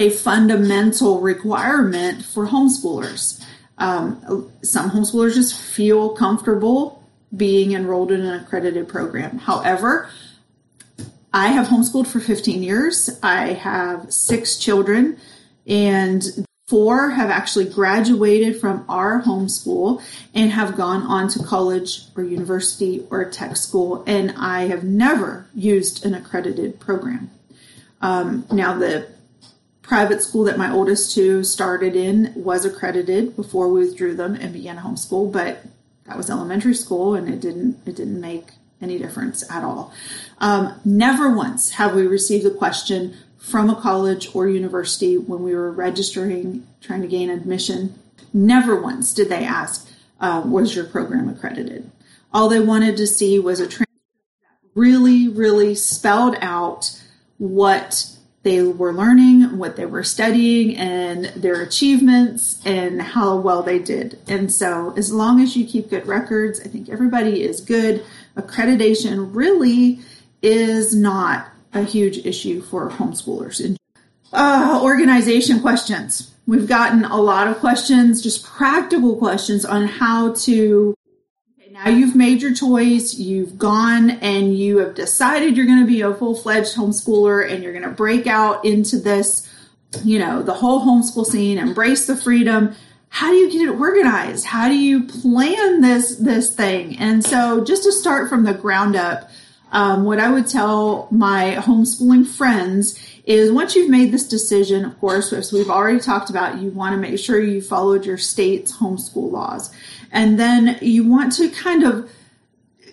a 0.02 0.10
fundamental 0.10 1.22
requirement 1.22 2.26
for 2.26 2.48
homeschoolers. 2.48 3.40
Um, 3.78 4.52
some 4.64 4.90
homeschoolers 4.90 5.36
just 5.36 5.60
feel 5.62 6.10
comfortable 6.16 7.04
being 7.38 7.74
enrolled 7.74 8.12
in 8.12 8.22
an 8.22 8.42
accredited 8.42 8.88
program. 8.88 9.38
However, 9.38 10.10
I 11.32 11.50
have 11.50 11.68
homeschooled 11.68 12.08
for 12.08 12.20
15 12.20 12.64
years. 12.64 13.20
I 13.22 13.54
have 13.54 14.12
six 14.12 14.58
children, 14.58 15.18
and 15.68 16.24
four 16.68 17.12
have 17.12 17.30
actually 17.30 17.70
graduated 17.70 18.60
from 18.60 18.84
our 18.90 19.22
homeschool 19.22 20.02
and 20.34 20.52
have 20.52 20.76
gone 20.76 21.04
on 21.04 21.28
to 21.30 21.44
college 21.44 22.06
or 22.16 22.24
university 22.24 23.06
or 23.12 23.30
tech 23.30 23.56
school. 23.56 24.04
And 24.08 24.34
I 24.36 24.64
have 24.64 24.84
never 24.84 25.46
used 25.54 26.04
an 26.06 26.16
accredited 26.16 26.80
program. 26.80 27.30
Um, 28.02 28.48
now, 28.52 28.78
the 28.78 29.08
private 29.82 30.22
school 30.22 30.44
that 30.46 30.58
my 30.58 30.72
oldest 30.72 31.14
two 31.14 31.44
started 31.44 31.96
in 31.96 32.34
was 32.36 32.66
accredited 32.66 33.36
before 33.36 33.68
we 33.68 33.82
withdrew 33.82 34.16
them 34.16 34.36
and 34.36 34.54
began 34.54 34.78
homeschool, 34.78 35.32
but 35.32 35.66
that 36.06 36.18
was 36.18 36.30
elementary 36.30 36.76
school 36.76 37.16
and 37.16 37.30
it 37.30 37.40
didn't 37.40 37.78
it 37.86 37.96
didn't 37.96 38.20
make 38.20 38.48
any 38.82 38.98
difference 38.98 39.50
at 39.52 39.64
all. 39.64 39.94
Um, 40.40 40.80
never 40.84 41.32
once 41.36 41.72
have 41.72 41.94
we 41.96 42.08
received 42.08 42.46
a 42.46 42.52
question 42.52 43.16
from 43.38 43.70
a 43.70 43.76
college 43.76 44.30
or 44.36 44.48
university 44.48 45.18
when 45.18 45.44
we 45.44 45.54
were 45.56 45.72
registering, 45.72 46.68
trying 46.80 47.02
to 47.02 47.08
gain 47.08 47.30
admission. 47.30 47.98
Never 48.34 48.80
once 48.80 49.14
did 49.14 49.30
they 49.30 49.44
ask, 49.44 49.90
uh, 50.20 50.44
was 50.46 50.76
your 50.76 50.86
program 50.86 51.28
accredited? 51.28 51.90
All 52.34 52.48
they 52.48 52.60
wanted 52.60 52.98
to 52.98 53.08
see 53.08 53.40
was 53.40 53.60
a 53.60 53.66
transcript 53.66 53.90
that 54.42 54.70
really, 54.76 55.28
really 55.28 55.76
spelled 55.76 56.36
out 56.40 57.02
what 57.38 58.16
they 58.44 58.64
were 58.64 58.94
learning, 58.94 59.58
what 59.58 59.76
they 59.76 59.86
were 59.86 60.04
studying, 60.04 60.76
and 60.76 61.26
their 61.36 61.62
achievements 61.62 62.60
and 62.66 63.02
how 63.02 63.36
well 63.36 63.62
they 63.62 63.78
did. 63.78 64.20
And 64.28 64.52
so, 64.52 64.94
as 64.98 65.14
long 65.14 65.42
as 65.42 65.56
you 65.56 65.66
keep 65.66 65.90
good 65.90 66.08
records, 66.08 66.60
I 66.60 66.64
think 66.64 66.90
everybody 66.90 67.44
is 67.44 67.62
good 67.62 68.04
accreditation 68.36 69.30
really 69.34 70.00
is 70.42 70.96
not 70.96 71.48
a 71.74 71.84
huge 71.84 72.26
issue 72.26 72.62
for 72.62 72.90
homeschoolers. 72.90 73.76
Uh, 74.34 74.80
organization 74.84 75.60
questions. 75.60 76.34
We've 76.48 76.68
gotten 76.68 77.06
a 77.06 77.18
lot 77.18 77.48
of 77.48 77.60
questions, 77.60 78.22
just 78.22 78.44
practical 78.44 79.16
questions 79.16 79.66
on 79.66 79.88
how 79.88 80.34
to. 80.34 80.96
Now 81.84 81.90
you've 81.90 82.16
made 82.16 82.44
your 82.44 82.54
choice, 82.54 83.16
you've 83.16 83.58
gone 83.58 84.12
and 84.12 84.56
you 84.56 84.78
have 84.78 84.94
decided 84.94 85.58
you're 85.58 85.66
going 85.66 85.80
to 85.80 85.88
be 85.88 86.02
a 86.02 86.14
full 86.14 86.36
fledged 86.36 86.76
homeschooler 86.76 87.52
and 87.52 87.64
you're 87.64 87.74
going 87.74 87.84
to 87.84 87.90
break 87.90 88.28
out 88.28 88.64
into 88.64 89.00
this, 89.00 89.50
you 90.04 90.20
know, 90.20 90.44
the 90.44 90.54
whole 90.54 90.82
homeschool 90.82 91.26
scene, 91.26 91.58
embrace 91.58 92.06
the 92.06 92.16
freedom 92.16 92.76
how 93.14 93.30
do 93.30 93.36
you 93.36 93.52
get 93.52 93.68
it 93.68 93.78
organized? 93.78 94.46
How 94.46 94.70
do 94.70 94.76
you 94.76 95.04
plan 95.04 95.82
this 95.82 96.16
this 96.16 96.56
thing? 96.56 96.98
And 96.98 97.22
so, 97.22 97.62
just 97.62 97.84
to 97.84 97.92
start 97.92 98.30
from 98.30 98.46
the 98.46 98.54
ground 98.54 98.96
up, 98.96 99.30
um, 99.74 100.06
what 100.06 100.18
I 100.18 100.32
would 100.32 100.48
tell 100.48 101.10
my 101.12 101.56
homeschooling 101.58 102.26
friends 102.26 102.98
is 103.26 103.52
once 103.52 103.76
you've 103.76 103.90
made 103.90 104.14
this 104.14 104.28
decision, 104.28 104.86
of 104.86 104.98
course, 105.02 105.34
as 105.34 105.52
we've 105.52 105.70
already 105.70 106.00
talked 106.00 106.30
about, 106.30 106.62
you 106.62 106.70
want 106.70 106.94
to 106.94 106.98
make 106.98 107.20
sure 107.20 107.42
you 107.42 107.62
followed 107.62 108.06
your 108.06 108.18
state's 108.18 108.78
homeschool 108.78 109.30
laws, 109.30 109.72
and 110.12 110.40
then 110.40 110.78
you 110.82 111.08
want 111.10 111.34
to 111.34 111.50
kind 111.50 111.84
of 111.84 112.10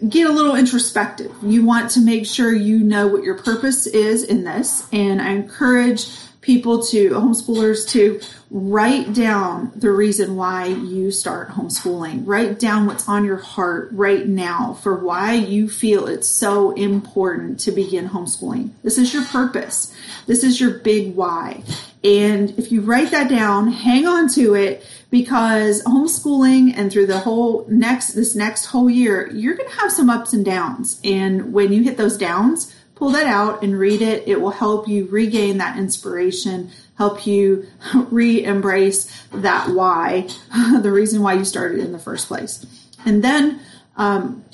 get 0.09 0.29
a 0.29 0.33
little 0.33 0.55
introspective. 0.55 1.35
You 1.43 1.65
want 1.65 1.91
to 1.93 2.01
make 2.01 2.27
sure 2.27 2.53
you 2.53 2.79
know 2.79 3.09
what 3.09 3.25
your 3.25 3.37
purpose 3.37 3.87
is 3.87 4.23
in 4.23 4.45
this, 4.45 4.87
and 4.93 5.21
I 5.21 5.31
encourage 5.31 6.09
people 6.41 6.83
to 6.83 7.11
homeschoolers 7.11 7.89
to 7.91 8.21
write 8.51 9.13
down 9.13 9.73
the 9.75 9.91
reason 9.91 10.37
why 10.37 10.67
you 10.67 11.11
start 11.11 11.51
homeschooling. 11.51 12.23
Write 12.27 12.59
down 12.59 12.87
what's 12.87 13.09
on 13.09 13.25
your 13.25 13.37
heart 13.37 13.89
right 13.93 14.27
now 14.27 14.75
for 14.75 14.97
why 14.97 15.35
you 15.35 15.69
feel 15.69 16.07
it's 16.07 16.29
so 16.29 16.71
important 16.73 17.61
to 17.61 17.73
begin 17.73 18.09
homeschooling. 18.09 18.71
This 18.83 18.99
is 18.99 19.13
your 19.13 19.25
purpose. 19.25 19.95
This 20.27 20.45
is 20.45 20.61
your 20.61 20.79
big 20.79 21.15
why. 21.15 21.63
And 22.05 22.57
if 22.59 22.71
you 22.71 22.81
write 22.81 23.11
that 23.11 23.29
down, 23.29 23.69
hang 23.73 24.07
on 24.07 24.29
to 24.31 24.55
it 24.55 24.87
because 25.11 25.83
homeschooling 25.83 26.75
and 26.77 26.93
through 26.93 27.07
the 27.07 27.19
whole 27.19 27.67
next 27.69 28.13
this 28.13 28.37
next 28.37 28.67
whole 28.67 28.89
year, 28.89 29.31
you're 29.33 29.55
going 29.55 29.69
to 29.69 29.77
have 29.77 29.91
some 29.91 30.09
ups 30.09 30.33
and 30.33 30.45
downs. 30.45 31.01
And 31.03 31.53
when 31.53 31.73
you 31.73 31.83
hit 31.83 31.97
those 31.97 32.17
downs, 32.17 32.73
pull 32.99 33.11
that 33.11 33.27
out 33.27 33.63
and 33.63 33.79
read 33.79 34.03
it. 34.03 34.27
It 34.27 34.41
will 34.41 34.51
help 34.51 34.89
you 34.89 35.07
regain 35.07 35.59
that 35.59 35.79
inspiration, 35.79 36.71
help 36.97 37.27
you 37.27 37.67
re 38.11 38.45
embrace 38.45 39.11
that 39.33 39.71
why, 39.71 40.29
the 40.83 40.91
reason 40.91 41.23
why 41.23 41.35
you 41.35 41.45
started 41.45 41.79
in 41.79 41.93
the 41.93 41.99
first 41.99 42.27
place. 42.27 42.67
And 43.07 43.23
then, 43.23 43.61
um, 43.97 44.45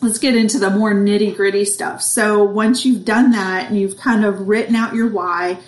let's 0.00 0.18
get 0.18 0.34
into 0.34 0.58
the 0.58 0.70
more 0.70 0.92
nitty 0.92 1.36
gritty 1.36 1.64
stuff. 1.64 2.02
So 2.02 2.42
once 2.42 2.84
you've 2.84 3.04
done 3.04 3.30
that 3.30 3.68
and 3.68 3.78
you've 3.78 3.96
kind 3.96 4.24
of 4.24 4.48
written 4.48 4.74
out 4.74 4.94
your 4.94 5.08
why, 5.08 5.58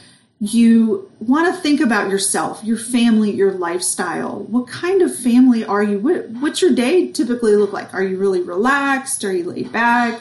you 0.41 1.11
want 1.21 1.55
to 1.55 1.61
think 1.61 1.81
about 1.81 2.11
yourself, 2.11 2.63
your 2.65 2.77
family, 2.77 3.31
your 3.31 3.53
lifestyle. 3.53 4.41
What 4.41 4.67
kind 4.67 5.01
of 5.01 5.17
family 5.17 5.65
are 5.65 5.83
you? 5.83 6.01
What, 6.01 6.29
what's 6.31 6.61
your 6.61 6.75
day 6.75 7.13
typically 7.13 7.55
look 7.55 7.73
like? 7.73 7.95
Are 7.95 8.03
you 8.03 8.19
really 8.19 8.43
relaxed? 8.43 9.25
Are 9.25 9.33
you 9.33 9.45
laid 9.45 9.71
back? 9.71 10.21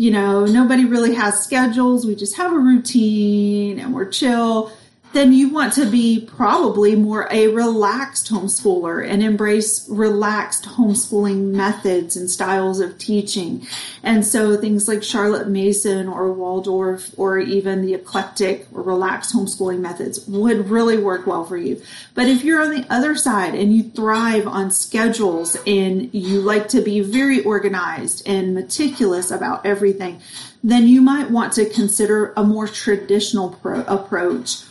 You 0.00 0.10
know, 0.10 0.46
nobody 0.46 0.86
really 0.86 1.14
has 1.14 1.44
schedules. 1.44 2.06
We 2.06 2.14
just 2.14 2.34
have 2.38 2.54
a 2.54 2.58
routine 2.58 3.78
and 3.78 3.94
we're 3.94 4.08
chill 4.08 4.72
then 5.12 5.32
you 5.32 5.48
want 5.48 5.72
to 5.72 5.86
be 5.86 6.20
probably 6.20 6.94
more 6.94 7.26
a 7.32 7.48
relaxed 7.48 8.30
homeschooler 8.30 9.06
and 9.06 9.22
embrace 9.22 9.88
relaxed 9.88 10.64
homeschooling 10.64 11.50
methods 11.50 12.16
and 12.16 12.30
styles 12.30 12.78
of 12.78 12.96
teaching. 12.96 13.66
And 14.04 14.24
so 14.24 14.56
things 14.56 14.86
like 14.86 15.02
Charlotte 15.02 15.48
Mason 15.48 16.06
or 16.06 16.32
Waldorf 16.32 17.12
or 17.16 17.38
even 17.38 17.82
the 17.82 17.94
eclectic 17.94 18.68
or 18.72 18.82
relaxed 18.82 19.34
homeschooling 19.34 19.80
methods 19.80 20.24
would 20.28 20.70
really 20.70 20.96
work 20.96 21.26
well 21.26 21.44
for 21.44 21.56
you. 21.56 21.82
But 22.14 22.28
if 22.28 22.44
you're 22.44 22.62
on 22.62 22.70
the 22.70 22.86
other 22.88 23.16
side 23.16 23.56
and 23.56 23.74
you 23.74 23.82
thrive 23.82 24.46
on 24.46 24.70
schedules 24.70 25.56
and 25.66 26.14
you 26.14 26.40
like 26.40 26.68
to 26.68 26.82
be 26.82 27.00
very 27.00 27.42
organized 27.42 28.22
and 28.28 28.54
meticulous 28.54 29.32
about 29.32 29.66
everything, 29.66 30.20
then 30.62 30.86
you 30.86 31.00
might 31.00 31.30
want 31.30 31.54
to 31.54 31.68
consider 31.68 32.32
a 32.36 32.44
more 32.44 32.68
traditional 32.68 33.50
pro- 33.50 33.82
approach 33.82 34.62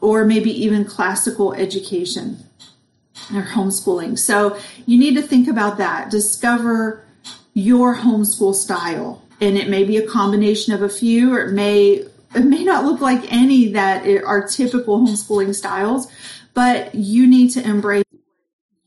or 0.00 0.24
maybe 0.24 0.50
even 0.50 0.84
classical 0.84 1.52
education 1.54 2.38
or 3.34 3.42
homeschooling. 3.42 4.18
So 4.18 4.58
you 4.86 4.98
need 4.98 5.14
to 5.16 5.22
think 5.22 5.48
about 5.48 5.78
that. 5.78 6.10
Discover 6.10 7.04
your 7.54 7.96
homeschool 7.96 8.54
style. 8.54 9.22
And 9.40 9.56
it 9.56 9.68
may 9.68 9.84
be 9.84 9.96
a 9.96 10.06
combination 10.06 10.72
of 10.72 10.82
a 10.82 10.88
few, 10.88 11.34
or 11.34 11.46
it 11.46 11.52
may 11.52 12.04
it 12.34 12.44
may 12.44 12.62
not 12.64 12.84
look 12.84 13.00
like 13.00 13.32
any 13.32 13.72
that 13.72 14.06
are 14.24 14.46
typical 14.46 14.98
homeschooling 15.00 15.54
styles, 15.54 16.08
but 16.54 16.94
you 16.94 17.26
need 17.26 17.50
to 17.50 17.66
embrace 17.66 18.04
what 18.10 18.20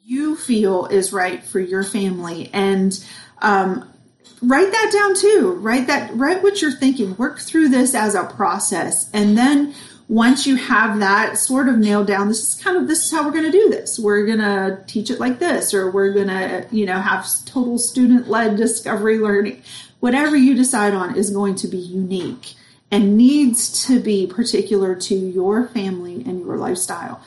you 0.04 0.36
feel 0.36 0.86
is 0.86 1.12
right 1.12 1.44
for 1.44 1.60
your 1.60 1.84
family. 1.84 2.50
And 2.54 3.04
um, 3.42 3.90
write 4.42 4.72
that 4.72 4.92
down 4.94 5.16
too. 5.16 5.54
Write 5.60 5.88
that, 5.88 6.16
write 6.16 6.44
what 6.44 6.62
you're 6.62 6.72
thinking. 6.72 7.16
Work 7.18 7.40
through 7.40 7.70
this 7.70 7.96
as 7.96 8.14
a 8.14 8.26
process. 8.26 9.10
And 9.12 9.38
then 9.38 9.74
once 10.12 10.46
you 10.46 10.58
have 10.58 11.00
that 11.00 11.38
sort 11.38 11.70
of 11.70 11.78
nailed 11.78 12.06
down, 12.06 12.28
this 12.28 12.44
is 12.44 12.62
kind 12.62 12.76
of, 12.76 12.86
this 12.86 13.06
is 13.06 13.12
how 13.14 13.24
we're 13.24 13.32
going 13.32 13.50
to 13.50 13.52
do 13.52 13.70
this. 13.70 13.98
We're 13.98 14.26
going 14.26 14.40
to 14.40 14.84
teach 14.86 15.10
it 15.10 15.22
like 15.22 15.40
this, 15.40 15.74
or 15.74 15.90
we're 15.90 16.12
going 16.12 16.28
to, 16.28 16.68
you 16.70 16.86
know, 16.86 17.00
have 17.00 17.26
total 17.46 17.80
student 17.80 18.28
led 18.28 18.58
discovery 18.58 19.20
learning. 19.20 19.64
Whatever 20.02 20.36
you 20.36 20.54
decide 20.54 20.94
on 20.94 21.16
is 21.16 21.30
going 21.30 21.56
to 21.56 21.68
be 21.70 21.78
unique 21.78 22.56
and 22.92 23.16
needs 23.16 23.86
to 23.86 24.02
be 24.02 24.28
particular 24.28 24.96
to 24.96 25.16
your 25.16 25.70
family 25.70 26.16
and 26.26 26.42
your 26.42 26.58
lifestyle. 26.58 27.22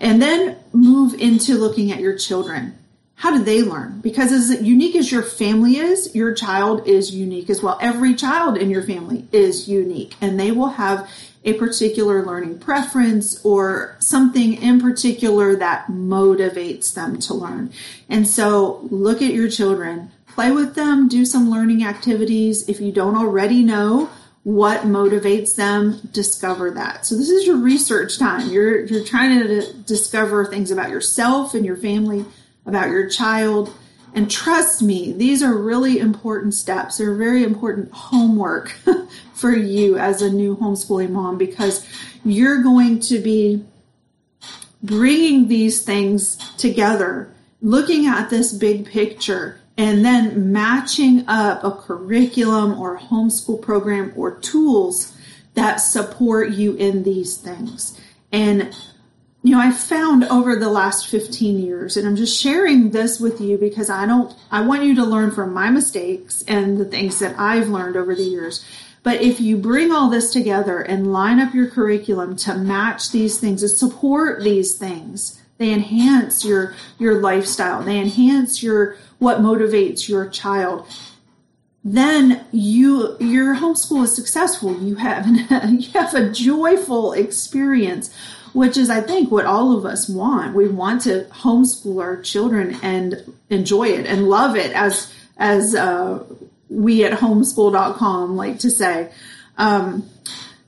And 0.00 0.22
then 0.22 0.56
move 0.72 1.12
into 1.20 1.58
looking 1.58 1.92
at 1.92 2.00
your 2.00 2.16
children. 2.16 2.78
How 3.16 3.30
do 3.30 3.44
they 3.44 3.62
learn? 3.62 4.00
Because 4.00 4.32
as 4.32 4.62
unique 4.62 4.96
as 4.96 5.12
your 5.12 5.22
family 5.22 5.76
is, 5.76 6.14
your 6.14 6.32
child 6.32 6.86
is 6.88 7.14
unique 7.14 7.50
as 7.50 7.62
well. 7.62 7.78
Every 7.80 8.14
child 8.14 8.56
in 8.56 8.70
your 8.70 8.82
family 8.82 9.26
is 9.32 9.68
unique 9.68 10.14
and 10.22 10.40
they 10.40 10.50
will 10.50 10.68
have 10.68 11.10
a 11.46 11.54
particular 11.54 12.26
learning 12.26 12.58
preference 12.58 13.42
or 13.44 13.96
something 14.00 14.60
in 14.60 14.80
particular 14.80 15.54
that 15.56 15.86
motivates 15.86 16.92
them 16.92 17.18
to 17.20 17.32
learn. 17.32 17.72
And 18.08 18.26
so 18.26 18.80
look 18.90 19.22
at 19.22 19.32
your 19.32 19.48
children, 19.48 20.10
play 20.26 20.50
with 20.50 20.74
them, 20.74 21.08
do 21.08 21.24
some 21.24 21.48
learning 21.48 21.84
activities. 21.84 22.68
If 22.68 22.80
you 22.80 22.90
don't 22.90 23.16
already 23.16 23.62
know, 23.62 24.10
what 24.42 24.82
motivates 24.82 25.56
them 25.56 26.00
discover 26.12 26.70
that. 26.70 27.04
So 27.04 27.16
this 27.16 27.30
is 27.30 27.48
your 27.48 27.56
research 27.56 28.16
time. 28.16 28.48
You're 28.48 28.84
you're 28.84 29.02
trying 29.02 29.40
to 29.40 29.72
discover 29.72 30.44
things 30.44 30.70
about 30.70 30.88
yourself 30.88 31.52
and 31.54 31.66
your 31.66 31.76
family 31.76 32.24
about 32.64 32.90
your 32.90 33.08
child 33.10 33.74
and 34.16 34.28
trust 34.30 34.82
me 34.82 35.12
these 35.12 35.42
are 35.42 35.56
really 35.56 36.00
important 36.00 36.52
steps 36.52 36.98
they're 36.98 37.14
very 37.14 37.44
important 37.44 37.90
homework 37.92 38.70
for 39.34 39.52
you 39.52 39.96
as 39.96 40.22
a 40.22 40.30
new 40.30 40.56
homeschooling 40.56 41.10
mom 41.10 41.38
because 41.38 41.86
you're 42.24 42.62
going 42.62 42.98
to 42.98 43.20
be 43.20 43.64
bringing 44.82 45.46
these 45.46 45.84
things 45.84 46.36
together 46.56 47.32
looking 47.62 48.06
at 48.06 48.30
this 48.30 48.52
big 48.52 48.86
picture 48.86 49.60
and 49.78 50.04
then 50.04 50.52
matching 50.52 51.24
up 51.28 51.62
a 51.62 51.70
curriculum 51.70 52.78
or 52.78 52.96
a 52.96 53.00
homeschool 53.00 53.60
program 53.60 54.12
or 54.16 54.36
tools 54.36 55.16
that 55.54 55.76
support 55.76 56.50
you 56.50 56.74
in 56.76 57.02
these 57.02 57.36
things. 57.36 57.98
And 58.32 58.74
you 59.46 59.52
know, 59.52 59.60
I 59.60 59.70
found 59.70 60.24
over 60.24 60.56
the 60.56 60.68
last 60.68 61.06
15 61.06 61.60
years, 61.60 61.96
and 61.96 62.04
I'm 62.04 62.16
just 62.16 62.36
sharing 62.36 62.90
this 62.90 63.20
with 63.20 63.40
you 63.40 63.56
because 63.56 63.88
I 63.88 64.04
don't, 64.04 64.34
I 64.50 64.62
want 64.62 64.82
you 64.82 64.96
to 64.96 65.04
learn 65.04 65.30
from 65.30 65.54
my 65.54 65.70
mistakes 65.70 66.42
and 66.48 66.78
the 66.78 66.84
things 66.84 67.20
that 67.20 67.38
I've 67.38 67.68
learned 67.68 67.96
over 67.96 68.16
the 68.16 68.24
years. 68.24 68.64
But 69.04 69.22
if 69.22 69.40
you 69.40 69.56
bring 69.56 69.92
all 69.92 70.10
this 70.10 70.32
together 70.32 70.80
and 70.80 71.12
line 71.12 71.38
up 71.38 71.54
your 71.54 71.70
curriculum 71.70 72.34
to 72.38 72.56
match 72.56 73.12
these 73.12 73.38
things, 73.38 73.60
to 73.60 73.68
support 73.68 74.42
these 74.42 74.76
things, 74.76 75.40
they 75.58 75.72
enhance 75.72 76.44
your, 76.44 76.74
your 76.98 77.20
lifestyle. 77.20 77.84
They 77.84 78.00
enhance 78.00 78.64
your, 78.64 78.96
what 79.20 79.42
motivates 79.42 80.08
your 80.08 80.28
child 80.28 80.88
then 81.88 82.44
you 82.50 83.16
your 83.20 83.54
homeschool 83.54 84.02
is 84.02 84.12
successful 84.12 84.76
you 84.82 84.96
have 84.96 85.24
you 85.68 85.88
have 85.92 86.12
a 86.14 86.28
joyful 86.32 87.12
experience 87.12 88.12
which 88.56 88.76
is 88.76 88.90
i 88.90 89.00
think 89.00 89.30
what 89.30 89.44
all 89.44 89.76
of 89.76 89.84
us 89.84 90.08
want 90.08 90.54
we 90.54 90.66
want 90.66 91.02
to 91.02 91.24
homeschool 91.30 92.02
our 92.02 92.20
children 92.20 92.76
and 92.82 93.22
enjoy 93.50 93.86
it 93.86 94.06
and 94.06 94.28
love 94.28 94.56
it 94.56 94.72
as 94.72 95.12
as 95.38 95.74
uh, 95.74 96.24
we 96.70 97.04
at 97.04 97.12
homeschool.com 97.12 98.36
like 98.36 98.58
to 98.58 98.70
say 98.70 99.10
um, 99.58 100.08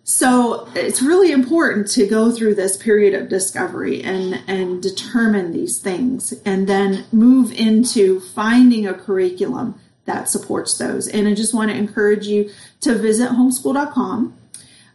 so 0.05 0.67
it's 0.75 1.03
really 1.03 1.33
important 1.33 1.87
to 1.89 2.07
go 2.07 2.33
through 2.33 2.55
this 2.55 2.79
period 2.79 3.13
of 3.13 3.29
discovery 3.29 4.03
and, 4.03 4.43
and 4.47 4.83
determine 4.83 5.53
these 5.53 5.81
things 5.81 6.33
and 6.47 6.67
then 6.67 7.05
move 7.13 7.53
into 7.53 8.19
finding 8.21 8.87
a 8.87 8.95
curriculum 8.95 9.79
that 10.07 10.31
supports 10.31 10.79
those. 10.79 11.09
And 11.09 11.29
I 11.29 11.35
just 11.35 11.53
want 11.53 11.71
to 11.71 11.77
encourage 11.77 12.27
you 12.27 12.51
to 12.81 12.95
visit 12.95 13.33
homeschool.com. 13.33 14.35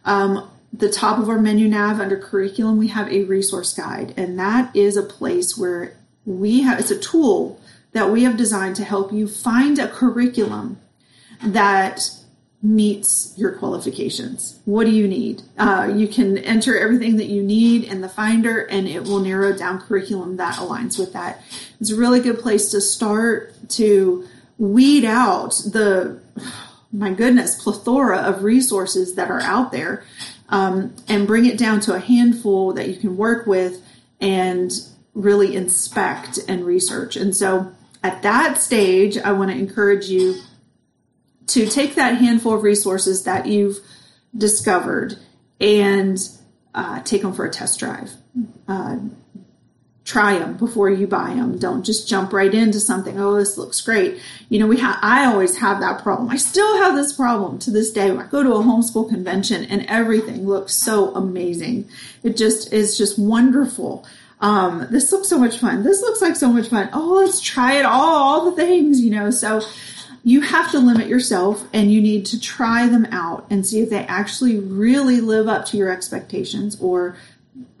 Um, 0.04 0.50
the 0.76 0.90
top 0.90 1.18
of 1.18 1.28
our 1.28 1.38
menu 1.38 1.68
nav 1.68 2.00
under 2.00 2.16
curriculum, 2.16 2.78
we 2.78 2.88
have 2.88 3.10
a 3.10 3.24
resource 3.24 3.72
guide, 3.72 4.12
and 4.16 4.38
that 4.38 4.74
is 4.74 4.96
a 4.96 5.02
place 5.02 5.56
where 5.56 5.96
we 6.26 6.62
have 6.62 6.80
it's 6.80 6.90
a 6.90 6.98
tool 6.98 7.60
that 7.92 8.10
we 8.10 8.24
have 8.24 8.36
designed 8.36 8.74
to 8.76 8.84
help 8.84 9.12
you 9.12 9.28
find 9.28 9.78
a 9.78 9.88
curriculum 9.88 10.80
that 11.44 12.10
meets 12.60 13.34
your 13.36 13.52
qualifications. 13.52 14.58
What 14.64 14.84
do 14.84 14.90
you 14.90 15.06
need? 15.06 15.42
Uh, 15.58 15.92
you 15.94 16.08
can 16.08 16.38
enter 16.38 16.76
everything 16.76 17.18
that 17.18 17.26
you 17.26 17.42
need 17.42 17.84
in 17.84 18.00
the 18.00 18.08
Finder 18.08 18.64
and 18.64 18.88
it 18.88 19.04
will 19.04 19.20
narrow 19.20 19.56
down 19.56 19.80
curriculum 19.82 20.38
that 20.38 20.54
aligns 20.54 20.98
with 20.98 21.12
that. 21.12 21.42
It's 21.78 21.90
a 21.90 21.96
really 21.96 22.20
good 22.20 22.40
place 22.40 22.70
to 22.70 22.80
start 22.80 23.54
to 23.70 24.26
weed 24.56 25.04
out 25.04 25.50
the, 25.50 26.18
my 26.90 27.12
goodness, 27.12 27.62
plethora 27.62 28.18
of 28.18 28.42
resources 28.42 29.14
that 29.14 29.30
are 29.30 29.42
out 29.42 29.70
there 29.70 30.02
um, 30.54 30.94
and 31.08 31.26
bring 31.26 31.46
it 31.46 31.58
down 31.58 31.80
to 31.80 31.94
a 31.94 31.98
handful 31.98 32.72
that 32.74 32.88
you 32.88 32.94
can 32.94 33.16
work 33.16 33.44
with 33.44 33.84
and 34.20 34.70
really 35.12 35.56
inspect 35.56 36.38
and 36.46 36.64
research. 36.64 37.16
And 37.16 37.34
so 37.34 37.72
at 38.04 38.22
that 38.22 38.62
stage, 38.62 39.18
I 39.18 39.32
want 39.32 39.50
to 39.50 39.56
encourage 39.56 40.06
you 40.06 40.40
to 41.48 41.66
take 41.66 41.96
that 41.96 42.18
handful 42.18 42.54
of 42.54 42.62
resources 42.62 43.24
that 43.24 43.46
you've 43.46 43.78
discovered 44.36 45.18
and 45.60 46.18
uh, 46.72 47.00
take 47.00 47.22
them 47.22 47.32
for 47.32 47.44
a 47.44 47.50
test 47.50 47.80
drive. 47.80 48.12
Uh, 48.68 48.98
try 50.04 50.38
them 50.38 50.56
before 50.56 50.90
you 50.90 51.06
buy 51.06 51.32
them. 51.34 51.58
Don't 51.58 51.84
just 51.84 52.06
jump 52.06 52.32
right 52.32 52.52
into 52.52 52.78
something. 52.78 53.18
Oh, 53.18 53.36
this 53.36 53.56
looks 53.56 53.80
great. 53.80 54.20
You 54.50 54.58
know, 54.58 54.66
we 54.66 54.78
have, 54.78 54.98
I 55.00 55.24
always 55.24 55.56
have 55.58 55.80
that 55.80 56.02
problem. 56.02 56.28
I 56.28 56.36
still 56.36 56.76
have 56.78 56.94
this 56.94 57.12
problem 57.12 57.58
to 57.60 57.70
this 57.70 57.90
day. 57.90 58.10
I 58.10 58.26
go 58.26 58.42
to 58.42 58.52
a 58.52 58.62
homeschool 58.62 59.08
convention 59.08 59.64
and 59.64 59.86
everything 59.86 60.46
looks 60.46 60.74
so 60.74 61.14
amazing. 61.14 61.88
It 62.22 62.36
just 62.36 62.72
is 62.72 62.98
just 62.98 63.18
wonderful. 63.18 64.04
Um, 64.40 64.86
this 64.90 65.10
looks 65.10 65.28
so 65.28 65.38
much 65.38 65.58
fun. 65.58 65.84
This 65.84 66.02
looks 66.02 66.20
like 66.20 66.36
so 66.36 66.52
much 66.52 66.68
fun. 66.68 66.90
Oh, 66.92 67.14
let's 67.14 67.40
try 67.40 67.74
it 67.78 67.86
all, 67.86 68.16
all 68.16 68.50
the 68.50 68.56
things, 68.56 69.00
you 69.00 69.10
know. 69.10 69.30
So 69.30 69.62
you 70.22 70.42
have 70.42 70.70
to 70.72 70.78
limit 70.78 71.06
yourself 71.06 71.66
and 71.72 71.90
you 71.90 72.02
need 72.02 72.26
to 72.26 72.40
try 72.40 72.86
them 72.88 73.06
out 73.06 73.46
and 73.48 73.66
see 73.66 73.80
if 73.80 73.88
they 73.88 74.04
actually 74.06 74.58
really 74.58 75.22
live 75.22 75.48
up 75.48 75.64
to 75.66 75.78
your 75.78 75.90
expectations 75.90 76.78
or 76.78 77.16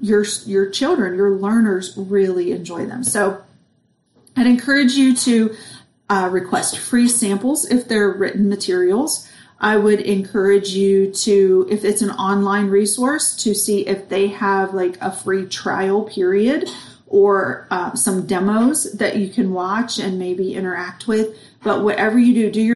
your 0.00 0.24
your 0.46 0.70
children, 0.70 1.16
your 1.16 1.30
learners 1.30 1.94
really 1.96 2.52
enjoy 2.52 2.86
them. 2.86 3.04
So 3.04 3.42
I'd 4.36 4.46
encourage 4.46 4.92
you 4.92 5.14
to 5.16 5.54
uh, 6.08 6.28
request 6.30 6.78
free 6.78 7.08
samples 7.08 7.64
if 7.70 7.88
they're 7.88 8.10
written 8.10 8.48
materials. 8.48 9.28
I 9.60 9.76
would 9.76 10.00
encourage 10.00 10.70
you 10.70 11.10
to, 11.12 11.66
if 11.70 11.84
it's 11.84 12.02
an 12.02 12.10
online 12.10 12.66
resource, 12.68 13.34
to 13.36 13.54
see 13.54 13.86
if 13.86 14.08
they 14.08 14.26
have 14.26 14.74
like 14.74 14.98
a 15.00 15.10
free 15.10 15.46
trial 15.46 16.02
period 16.02 16.68
or 17.06 17.66
uh, 17.70 17.94
some 17.94 18.26
demos 18.26 18.92
that 18.92 19.16
you 19.16 19.28
can 19.28 19.52
watch 19.52 19.98
and 19.98 20.18
maybe 20.18 20.54
interact 20.54 21.06
with. 21.06 21.38
But 21.62 21.82
whatever 21.82 22.18
you 22.18 22.34
do, 22.34 22.50
do 22.50 22.60
your 22.60 22.74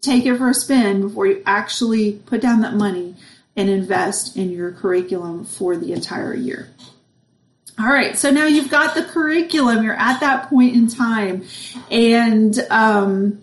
take 0.00 0.26
it 0.26 0.36
for 0.36 0.50
a 0.50 0.54
spin 0.54 1.00
before 1.00 1.26
you 1.26 1.42
actually 1.46 2.12
put 2.26 2.42
down 2.42 2.60
that 2.60 2.74
money 2.74 3.14
and 3.56 3.68
invest 3.68 4.36
in 4.36 4.50
your 4.50 4.72
curriculum 4.72 5.44
for 5.44 5.76
the 5.76 5.92
entire 5.92 6.34
year. 6.34 6.68
All 7.78 7.86
right, 7.86 8.16
so 8.16 8.30
now 8.30 8.46
you've 8.46 8.70
got 8.70 8.94
the 8.94 9.02
curriculum. 9.02 9.82
You're 9.82 9.94
at 9.94 10.20
that 10.20 10.48
point 10.48 10.76
in 10.76 10.86
time, 10.86 11.44
and 11.90 12.56
um, 12.70 13.42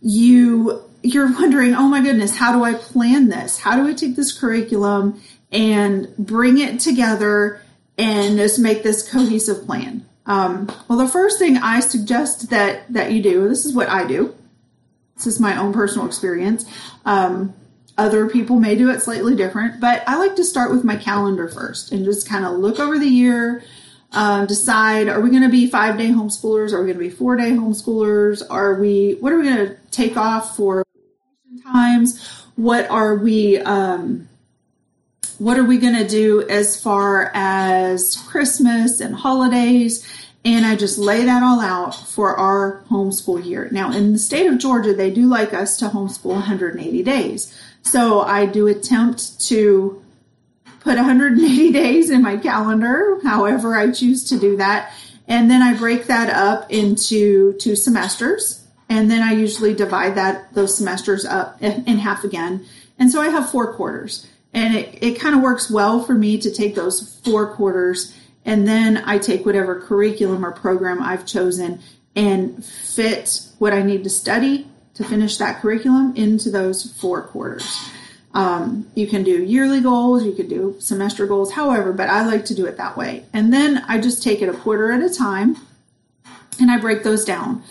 you 0.00 0.82
you're 1.02 1.32
wondering, 1.32 1.74
oh 1.74 1.86
my 1.86 2.02
goodness, 2.02 2.34
how 2.36 2.52
do 2.52 2.64
I 2.64 2.74
plan 2.74 3.28
this? 3.28 3.58
How 3.58 3.76
do 3.76 3.88
I 3.88 3.94
take 3.94 4.16
this 4.16 4.36
curriculum 4.36 5.20
and 5.52 6.14
bring 6.16 6.58
it 6.58 6.80
together 6.80 7.62
and 7.96 8.36
just 8.36 8.58
make 8.58 8.82
this 8.82 9.08
cohesive 9.08 9.64
plan? 9.64 10.04
Um, 10.26 10.68
well, 10.88 10.98
the 10.98 11.08
first 11.08 11.38
thing 11.38 11.56
I 11.58 11.78
suggest 11.78 12.50
that 12.50 12.92
that 12.92 13.12
you 13.12 13.22
do, 13.22 13.48
this 13.48 13.64
is 13.64 13.74
what 13.74 13.88
I 13.88 14.06
do. 14.08 14.34
This 15.14 15.28
is 15.28 15.40
my 15.40 15.56
own 15.56 15.72
personal 15.72 16.06
experience. 16.06 16.64
Um, 17.04 17.54
other 17.98 18.28
people 18.28 18.60
may 18.60 18.76
do 18.76 18.90
it 18.90 19.02
slightly 19.02 19.34
different, 19.34 19.80
but 19.80 20.02
I 20.06 20.16
like 20.16 20.36
to 20.36 20.44
start 20.44 20.70
with 20.70 20.84
my 20.84 20.96
calendar 20.96 21.48
first 21.48 21.92
and 21.92 22.04
just 22.04 22.28
kind 22.28 22.44
of 22.44 22.56
look 22.56 22.78
over 22.78 22.98
the 22.98 23.08
year, 23.08 23.62
uh, 24.12 24.46
decide 24.46 25.08
are 25.08 25.20
we 25.20 25.30
going 25.30 25.42
to 25.42 25.48
be 25.48 25.68
five 25.68 25.98
day 25.98 26.08
homeschoolers? 26.08 26.72
Are 26.72 26.80
we 26.80 26.92
going 26.92 26.98
to 26.98 27.04
be 27.04 27.10
four 27.10 27.36
day 27.36 27.50
homeschoolers? 27.50 28.42
Are 28.48 28.74
we, 28.74 29.16
what 29.20 29.32
are 29.32 29.38
we 29.38 29.44
going 29.44 29.66
to 29.66 29.76
take 29.90 30.16
off 30.16 30.56
for 30.56 30.84
times? 31.64 32.24
What 32.54 32.88
are 32.88 33.16
we, 33.16 33.58
um, 33.58 34.28
what 35.38 35.58
are 35.58 35.64
we 35.64 35.78
going 35.78 35.96
to 35.96 36.08
do 36.08 36.48
as 36.48 36.80
far 36.80 37.30
as 37.34 38.16
Christmas 38.28 39.00
and 39.00 39.14
holidays? 39.14 40.06
and 40.44 40.64
I 40.64 40.76
just 40.76 40.98
lay 40.98 41.24
that 41.24 41.42
all 41.42 41.60
out 41.60 41.94
for 41.94 42.36
our 42.36 42.82
homeschool 42.90 43.44
year. 43.44 43.68
Now, 43.70 43.92
in 43.92 44.12
the 44.12 44.18
state 44.18 44.46
of 44.46 44.58
Georgia, 44.58 44.94
they 44.94 45.10
do 45.10 45.26
like 45.26 45.52
us 45.52 45.76
to 45.78 45.88
homeschool 45.88 46.26
180 46.26 47.02
days. 47.02 47.54
So 47.90 48.20
I 48.20 48.46
do 48.46 48.66
attempt 48.66 49.40
to 49.48 50.04
put 50.80 50.96
180 50.96 51.72
days 51.72 52.10
in 52.10 52.22
my 52.22 52.36
calendar, 52.36 53.18
however 53.22 53.74
I 53.74 53.90
choose 53.90 54.28
to 54.28 54.38
do 54.38 54.56
that. 54.58 54.92
And 55.26 55.50
then 55.50 55.62
I 55.62 55.76
break 55.76 56.06
that 56.06 56.30
up 56.30 56.70
into 56.70 57.54
two 57.54 57.76
semesters. 57.76 58.66
And 58.88 59.10
then 59.10 59.22
I 59.22 59.32
usually 59.32 59.74
divide 59.74 60.14
that 60.16 60.52
those 60.54 60.76
semesters 60.76 61.24
up 61.24 61.62
in 61.62 61.98
half 61.98 62.24
again. 62.24 62.66
And 62.98 63.10
so 63.10 63.20
I 63.20 63.28
have 63.28 63.50
four 63.50 63.74
quarters. 63.74 64.26
And 64.54 64.74
it, 64.74 65.02
it 65.02 65.20
kind 65.20 65.34
of 65.34 65.42
works 65.42 65.70
well 65.70 66.02
for 66.02 66.14
me 66.14 66.38
to 66.38 66.50
take 66.50 66.74
those 66.74 67.20
four 67.24 67.54
quarters 67.54 68.14
and 68.48 68.66
then 68.66 69.02
I 69.04 69.18
take 69.18 69.44
whatever 69.44 69.78
curriculum 69.78 70.42
or 70.42 70.52
program 70.52 71.02
I've 71.02 71.26
chosen 71.26 71.80
and 72.16 72.64
fit 72.64 73.42
what 73.58 73.74
I 73.74 73.82
need 73.82 74.04
to 74.04 74.10
study 74.10 74.70
to 74.98 75.04
finish 75.04 75.36
that 75.36 75.60
curriculum 75.60 76.12
into 76.16 76.50
those 76.50 76.92
four 77.00 77.22
quarters. 77.22 77.88
Um, 78.34 78.90
you 78.96 79.06
can 79.06 79.22
do 79.22 79.44
yearly 79.44 79.80
goals, 79.80 80.24
you 80.24 80.32
can 80.32 80.48
do 80.48 80.74
semester 80.80 81.24
goals, 81.24 81.52
however, 81.52 81.92
but 81.92 82.08
I 82.08 82.26
like 82.26 82.44
to 82.46 82.54
do 82.54 82.66
it 82.66 82.76
that 82.78 82.96
way. 82.96 83.24
And 83.32 83.52
then 83.52 83.78
I 83.86 84.00
just 84.00 84.24
take 84.24 84.42
it 84.42 84.48
a 84.48 84.52
quarter 84.52 84.90
at 84.90 85.00
a 85.00 85.08
time 85.08 85.56
and 86.60 86.68
I 86.68 86.78
break 86.78 87.04
those 87.04 87.24
down. 87.24 87.62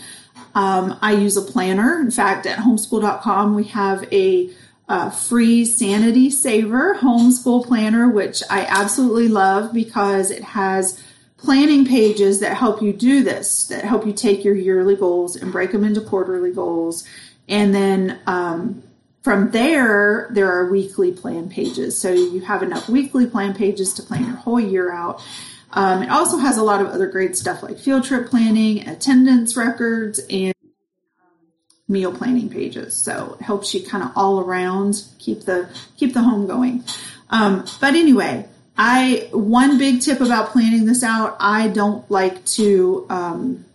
Um, 0.55 0.97
I 1.01 1.11
use 1.11 1.35
a 1.35 1.41
planner. 1.41 1.99
In 1.99 2.11
fact, 2.11 2.45
at 2.45 2.59
homeschool.com, 2.59 3.55
we 3.55 3.65
have 3.65 4.07
a 4.13 4.49
uh, 4.87 5.09
free 5.09 5.65
Sanity 5.65 6.29
Saver 6.29 6.95
homeschool 6.95 7.65
planner, 7.65 8.09
which 8.09 8.41
I 8.49 8.61
absolutely 8.61 9.27
love 9.27 9.73
because 9.73 10.31
it 10.31 10.43
has 10.43 11.03
planning 11.37 11.85
pages 11.85 12.39
that 12.39 12.57
help 12.57 12.81
you 12.81 12.91
do 12.91 13.23
this, 13.23 13.67
that 13.67 13.85
help 13.85 14.05
you 14.05 14.13
take 14.13 14.43
your 14.43 14.55
yearly 14.55 14.95
goals 14.95 15.35
and 15.35 15.51
break 15.51 15.71
them 15.71 15.83
into 15.83 16.01
quarterly 16.01 16.51
goals. 16.51 17.03
And 17.47 17.73
then 17.73 18.19
um, 18.25 18.83
from 19.21 19.51
there, 19.51 20.29
there 20.31 20.51
are 20.51 20.69
weekly 20.69 21.11
plan 21.11 21.49
pages. 21.49 21.97
So 21.97 22.11
you 22.11 22.41
have 22.41 22.63
enough 22.63 22.89
weekly 22.89 23.27
plan 23.27 23.53
pages 23.53 23.93
to 23.95 24.03
plan 24.03 24.25
your 24.25 24.35
whole 24.35 24.59
year 24.59 24.91
out. 24.91 25.21
Um, 25.71 26.01
it 26.03 26.09
also 26.09 26.37
has 26.37 26.57
a 26.57 26.63
lot 26.63 26.81
of 26.81 26.87
other 26.87 27.07
great 27.07 27.35
stuff 27.37 27.61
like 27.61 27.77
field 27.77 28.03
trip 28.03 28.29
planning, 28.29 28.87
attendance 28.87 29.55
records, 29.55 30.19
and 30.29 30.53
meal 31.87 32.13
planning 32.13 32.49
pages. 32.49 32.95
So 32.95 33.37
it 33.39 33.43
helps 33.43 33.73
you 33.73 33.83
kind 33.83 34.03
of 34.03 34.11
all 34.15 34.39
around 34.39 35.03
keep 35.19 35.41
the 35.41 35.69
keep 35.97 36.13
the 36.13 36.21
home 36.21 36.47
going. 36.47 36.83
Um, 37.29 37.65
but 37.79 37.95
anyway, 37.95 38.47
I 38.77 39.29
one 39.31 39.77
big 39.77 40.01
tip 40.01 40.21
about 40.21 40.51
planning 40.51 40.85
this 40.85 41.03
out. 41.03 41.35
I 41.39 41.67
don't 41.67 42.09
like 42.11 42.45
to 42.45 43.05
um, 43.09 43.65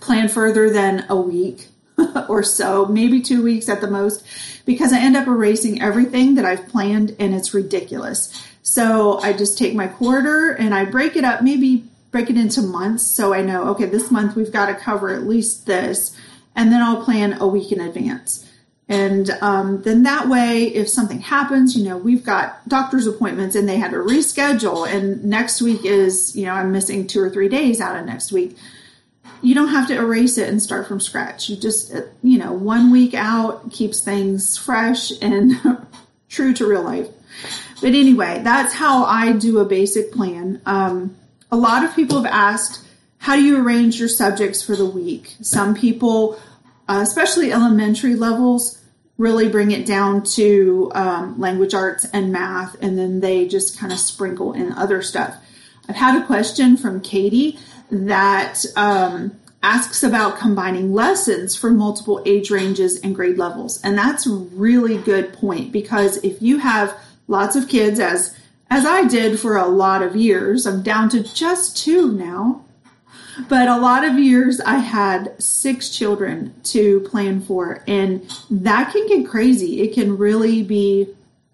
plan 0.00 0.28
further 0.28 0.70
than 0.70 1.06
a 1.08 1.16
week 1.16 1.68
or 2.28 2.42
so, 2.42 2.86
maybe 2.86 3.20
two 3.20 3.42
weeks 3.42 3.68
at 3.68 3.80
the 3.80 3.86
most, 3.86 4.24
because 4.66 4.92
I 4.92 4.98
end 4.98 5.16
up 5.16 5.28
erasing 5.28 5.80
everything 5.80 6.34
that 6.34 6.44
I've 6.44 6.68
planned 6.68 7.14
and 7.18 7.34
it's 7.34 7.54
ridiculous. 7.54 8.46
So 8.62 9.18
I 9.20 9.32
just 9.32 9.56
take 9.56 9.74
my 9.74 9.86
quarter 9.86 10.50
and 10.50 10.74
I 10.74 10.84
break 10.84 11.16
it 11.16 11.24
up, 11.24 11.42
maybe 11.42 11.84
break 12.10 12.30
it 12.30 12.36
into 12.36 12.62
months. 12.62 13.06
So 13.06 13.32
I 13.32 13.42
know, 13.42 13.68
okay, 13.68 13.86
this 13.86 14.10
month 14.10 14.34
we've 14.34 14.52
got 14.52 14.66
to 14.66 14.74
cover 14.74 15.10
at 15.10 15.22
least 15.22 15.66
this 15.66 16.16
and 16.56 16.72
then 16.72 16.82
I'll 16.82 17.04
plan 17.04 17.40
a 17.40 17.46
week 17.46 17.70
in 17.70 17.80
advance. 17.80 18.49
And 18.90 19.30
um, 19.40 19.82
then 19.82 20.02
that 20.02 20.28
way, 20.28 20.64
if 20.64 20.88
something 20.88 21.20
happens, 21.20 21.76
you 21.76 21.84
know, 21.84 21.96
we've 21.96 22.24
got 22.24 22.68
doctor's 22.68 23.06
appointments 23.06 23.54
and 23.54 23.68
they 23.68 23.76
had 23.76 23.92
to 23.92 23.98
reschedule, 23.98 24.92
and 24.92 25.24
next 25.24 25.62
week 25.62 25.84
is, 25.84 26.34
you 26.34 26.44
know, 26.44 26.52
I'm 26.54 26.72
missing 26.72 27.06
two 27.06 27.20
or 27.20 27.30
three 27.30 27.48
days 27.48 27.80
out 27.80 27.94
of 27.94 28.04
next 28.04 28.32
week. 28.32 28.56
You 29.42 29.54
don't 29.54 29.68
have 29.68 29.86
to 29.88 29.96
erase 29.96 30.38
it 30.38 30.48
and 30.48 30.60
start 30.60 30.88
from 30.88 30.98
scratch. 30.98 31.48
You 31.48 31.56
just, 31.56 31.94
uh, 31.94 32.02
you 32.24 32.36
know, 32.36 32.52
one 32.52 32.90
week 32.90 33.14
out 33.14 33.70
keeps 33.70 34.00
things 34.00 34.58
fresh 34.58 35.12
and 35.22 35.52
true 36.28 36.52
to 36.54 36.66
real 36.66 36.82
life. 36.82 37.06
But 37.80 37.90
anyway, 37.90 38.40
that's 38.42 38.74
how 38.74 39.04
I 39.04 39.30
do 39.32 39.60
a 39.60 39.64
basic 39.64 40.10
plan. 40.10 40.60
Um, 40.66 41.16
a 41.52 41.56
lot 41.56 41.84
of 41.84 41.94
people 41.94 42.20
have 42.20 42.30
asked, 42.30 42.84
how 43.18 43.36
do 43.36 43.42
you 43.42 43.56
arrange 43.56 44.00
your 44.00 44.08
subjects 44.08 44.62
for 44.64 44.74
the 44.74 44.84
week? 44.84 45.36
Some 45.42 45.76
people, 45.76 46.40
uh, 46.88 46.98
especially 47.02 47.52
elementary 47.52 48.16
levels, 48.16 48.79
really 49.20 49.50
bring 49.50 49.70
it 49.70 49.84
down 49.84 50.22
to 50.22 50.90
um, 50.94 51.38
language 51.38 51.74
arts 51.74 52.06
and 52.06 52.32
math, 52.32 52.74
and 52.80 52.98
then 52.98 53.20
they 53.20 53.46
just 53.46 53.78
kind 53.78 53.92
of 53.92 53.98
sprinkle 53.98 54.54
in 54.54 54.72
other 54.72 55.02
stuff. 55.02 55.36
I've 55.88 55.96
had 55.96 56.20
a 56.20 56.24
question 56.24 56.78
from 56.78 57.02
Katie 57.02 57.58
that 57.90 58.64
um, 58.76 59.38
asks 59.62 60.02
about 60.02 60.38
combining 60.38 60.94
lessons 60.94 61.54
for 61.54 61.70
multiple 61.70 62.22
age 62.24 62.50
ranges 62.50 62.98
and 63.00 63.14
grade 63.14 63.36
levels, 63.36 63.78
and 63.82 63.96
that's 63.96 64.26
a 64.26 64.32
really 64.32 64.96
good 64.96 65.34
point 65.34 65.70
because 65.70 66.16
if 66.24 66.40
you 66.40 66.58
have 66.58 66.96
lots 67.28 67.56
of 67.56 67.68
kids, 67.68 68.00
as 68.00 68.34
as 68.70 68.86
I 68.86 69.06
did 69.06 69.38
for 69.38 69.56
a 69.56 69.66
lot 69.66 70.00
of 70.00 70.16
years, 70.16 70.64
I'm 70.64 70.82
down 70.82 71.10
to 71.10 71.22
just 71.22 71.76
two 71.76 72.12
now 72.12 72.64
but 73.48 73.68
a 73.68 73.78
lot 73.78 74.04
of 74.04 74.18
years 74.18 74.60
I 74.60 74.78
had 74.78 75.40
six 75.42 75.90
children 75.90 76.54
to 76.64 77.00
plan 77.00 77.40
for, 77.40 77.82
and 77.86 78.22
that 78.50 78.92
can 78.92 79.06
get 79.06 79.28
crazy. 79.28 79.80
It 79.80 79.94
can 79.94 80.16
really 80.16 80.62
be 80.62 81.08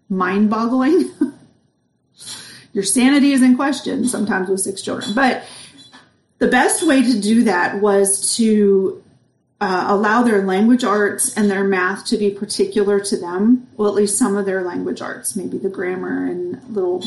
mind 0.08 0.50
boggling. 0.50 1.10
Your 2.72 2.84
sanity 2.84 3.32
is 3.32 3.42
in 3.42 3.56
question 3.56 4.06
sometimes 4.06 4.48
with 4.48 4.60
six 4.60 4.82
children. 4.82 5.14
But 5.14 5.44
the 6.38 6.48
best 6.48 6.86
way 6.86 7.02
to 7.02 7.20
do 7.20 7.44
that 7.44 7.80
was 7.80 8.36
to 8.36 9.02
uh, 9.60 9.86
allow 9.88 10.22
their 10.22 10.44
language 10.44 10.84
arts 10.84 11.34
and 11.36 11.50
their 11.50 11.64
math 11.64 12.04
to 12.06 12.18
be 12.18 12.30
particular 12.30 13.00
to 13.00 13.16
them. 13.16 13.66
Well, 13.76 13.88
at 13.88 13.94
least 13.94 14.18
some 14.18 14.36
of 14.36 14.44
their 14.44 14.62
language 14.62 15.00
arts, 15.00 15.34
maybe 15.34 15.56
the 15.56 15.70
grammar 15.70 16.26
and 16.26 16.62
little 16.68 17.02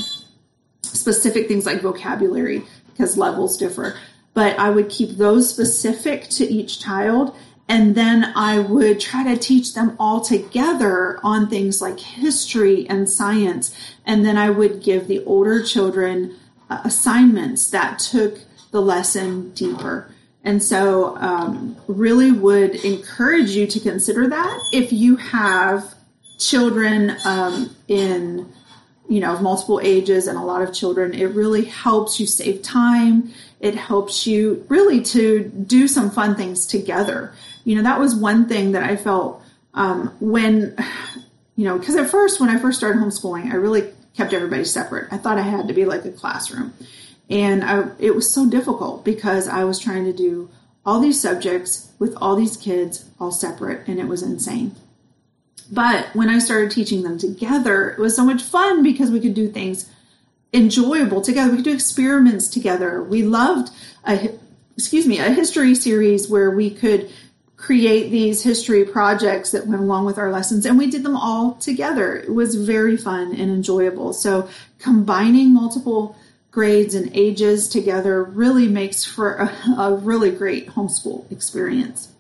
specific 0.82 1.48
things 1.48 1.66
like 1.66 1.82
vocabulary, 1.82 2.64
because 2.88 3.18
levels 3.18 3.58
differ 3.58 3.96
but 4.34 4.58
I 4.60 4.70
would 4.70 4.90
keep 4.90 5.18
those 5.18 5.50
specific 5.50 6.30
to 6.30 6.46
each 6.46 6.80
child. 6.80 7.36
And 7.68 7.94
then 7.94 8.32
I 8.36 8.60
would 8.60 9.00
try 9.00 9.24
to 9.24 9.38
teach 9.38 9.76
them 9.76 9.96
all 10.00 10.22
together 10.22 11.20
on 11.24 11.48
things 11.48 11.82
like 11.82 12.00
history 12.00 12.90
and 12.90 13.08
science. 13.08 13.76
And 14.06 14.26
then 14.26 14.38
I 14.38 14.50
would 14.50 14.82
give 14.82 15.08
the 15.08 15.24
older 15.26 15.64
children 15.64 16.36
uh, 16.70 16.82
assignments 16.84 17.70
that 17.70 18.00
took 18.00 18.40
the 18.72 18.82
lesson 18.82 19.52
deeper. 19.52 20.10
And 20.44 20.64
so, 20.64 21.18
um, 21.18 21.76
really 21.88 22.32
would 22.32 22.76
encourage 22.76 23.52
you 23.52 23.68
to 23.68 23.80
consider 23.80 24.28
that 24.30 24.60
if 24.72 24.94
you 24.94 25.18
have 25.18 25.94
children 26.40 27.18
um, 27.26 27.76
in, 27.88 28.52
you 29.08 29.20
know, 29.20 29.38
multiple 29.40 29.80
ages 29.84 30.28
and 30.28 30.38
a 30.38 30.42
lot 30.42 30.62
of 30.62 30.74
children. 30.74 31.14
It 31.14 31.26
really 31.26 31.66
helps 31.66 32.20
you 32.20 32.26
save 32.26 32.62
time 32.62 33.32
it 33.60 33.76
helps 33.76 34.26
you 34.26 34.66
really 34.70 35.02
to 35.02 35.44
do 35.44 35.88
some 35.88 36.12
fun 36.12 36.36
things 36.36 36.66
together. 36.66 37.34
You 37.66 37.76
know, 37.76 37.84
that 37.84 38.00
was 38.00 38.16
one 38.16 38.48
thing 38.48 38.72
that 38.72 38.84
I 38.84 38.96
felt 38.96 39.42
um, 39.74 40.16
when, 40.20 40.76
you 41.56 41.66
know, 41.66 41.78
because 41.78 41.96
at 41.96 42.10
first, 42.10 42.40
when 42.40 42.50
I 42.50 42.58
first 42.58 42.78
started 42.78 43.00
homeschooling, 43.00 43.52
I 43.52 43.56
really 43.56 43.92
kept 44.16 44.34
everybody 44.34 44.64
separate. 44.64 45.12
I 45.12 45.18
thought 45.18 45.38
I 45.38 45.42
had 45.42 45.68
to 45.68 45.74
be 45.74 45.86
like 45.86 46.06
a 46.06 46.12
classroom. 46.12 46.74
And 47.30 47.64
I, 47.64 47.90
it 48.00 48.16
was 48.16 48.30
so 48.30 48.50
difficult 48.50 49.06
because 49.06 49.48
I 49.48 49.64
was 49.64 49.80
trying 49.80 50.06
to 50.06 50.14
do 50.14 50.50
all 50.86 51.00
these 51.00 51.22
subjects 51.22 51.92
with 52.00 52.16
all 52.18 52.36
these 52.36 52.58
kids 52.58 53.06
all 53.20 53.32
separate, 53.32 53.88
and 53.88 54.00
it 54.00 54.08
was 54.08 54.24
insane. 54.24 54.76
But 55.72 56.08
when 56.16 56.30
I 56.30 56.40
started 56.40 56.72
teaching 56.72 57.04
them 57.04 57.20
together, 57.20 57.92
it 57.92 58.00
was 58.00 58.16
so 58.16 58.26
much 58.26 58.42
fun 58.42 58.82
because 58.82 59.12
we 59.12 59.20
could 59.20 59.36
do 59.36 59.50
things 59.50 59.90
enjoyable 60.54 61.22
together. 61.22 61.52
We 61.52 61.58
could 61.58 61.66
do 61.66 61.74
experiments 61.74 62.48
together. 62.48 63.04
We 63.04 63.24
loved 63.24 63.72
a 64.06 64.32
excuse 64.76 65.06
me 65.06 65.20
a 65.20 65.30
history 65.32 65.76
series 65.76 66.30
where 66.30 66.52
we 66.52 66.72
could 66.72 67.10
create 67.58 68.10
these 68.10 68.42
history 68.42 68.86
projects 68.86 69.52
that 69.52 69.68
went 69.68 69.82
along 69.82 70.06
with 70.06 70.18
our 70.18 70.32
lessons 70.32 70.66
and 70.66 70.78
we 70.78 70.90
did 70.90 71.04
them 71.04 71.18
all 71.18 71.56
together. 71.56 72.16
It 72.16 72.34
was 72.34 72.56
very 72.56 72.96
fun 72.96 73.32
and 73.32 73.52
enjoyable. 73.52 74.14
So 74.14 74.50
combining 74.80 75.54
multiple 75.54 76.16
grades 76.52 76.96
and 76.96 77.14
ages 77.14 77.68
together 77.68 78.24
really 78.24 78.68
makes 78.68 79.04
for 79.04 79.34
a, 79.36 79.72
a 79.78 79.96
really 79.96 80.32
great 80.32 80.70
homeschool 80.70 81.30
experience. 81.32 82.14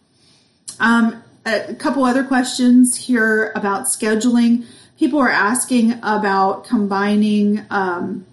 Um, 0.79 1.23
a 1.45 1.73
couple 1.75 2.03
other 2.03 2.23
questions 2.23 2.95
here 2.95 3.51
about 3.55 3.83
scheduling 3.83 4.65
people 4.99 5.19
are 5.19 5.29
asking 5.29 5.93
about 6.03 6.65
combining 6.65 7.65
um, 7.69 8.25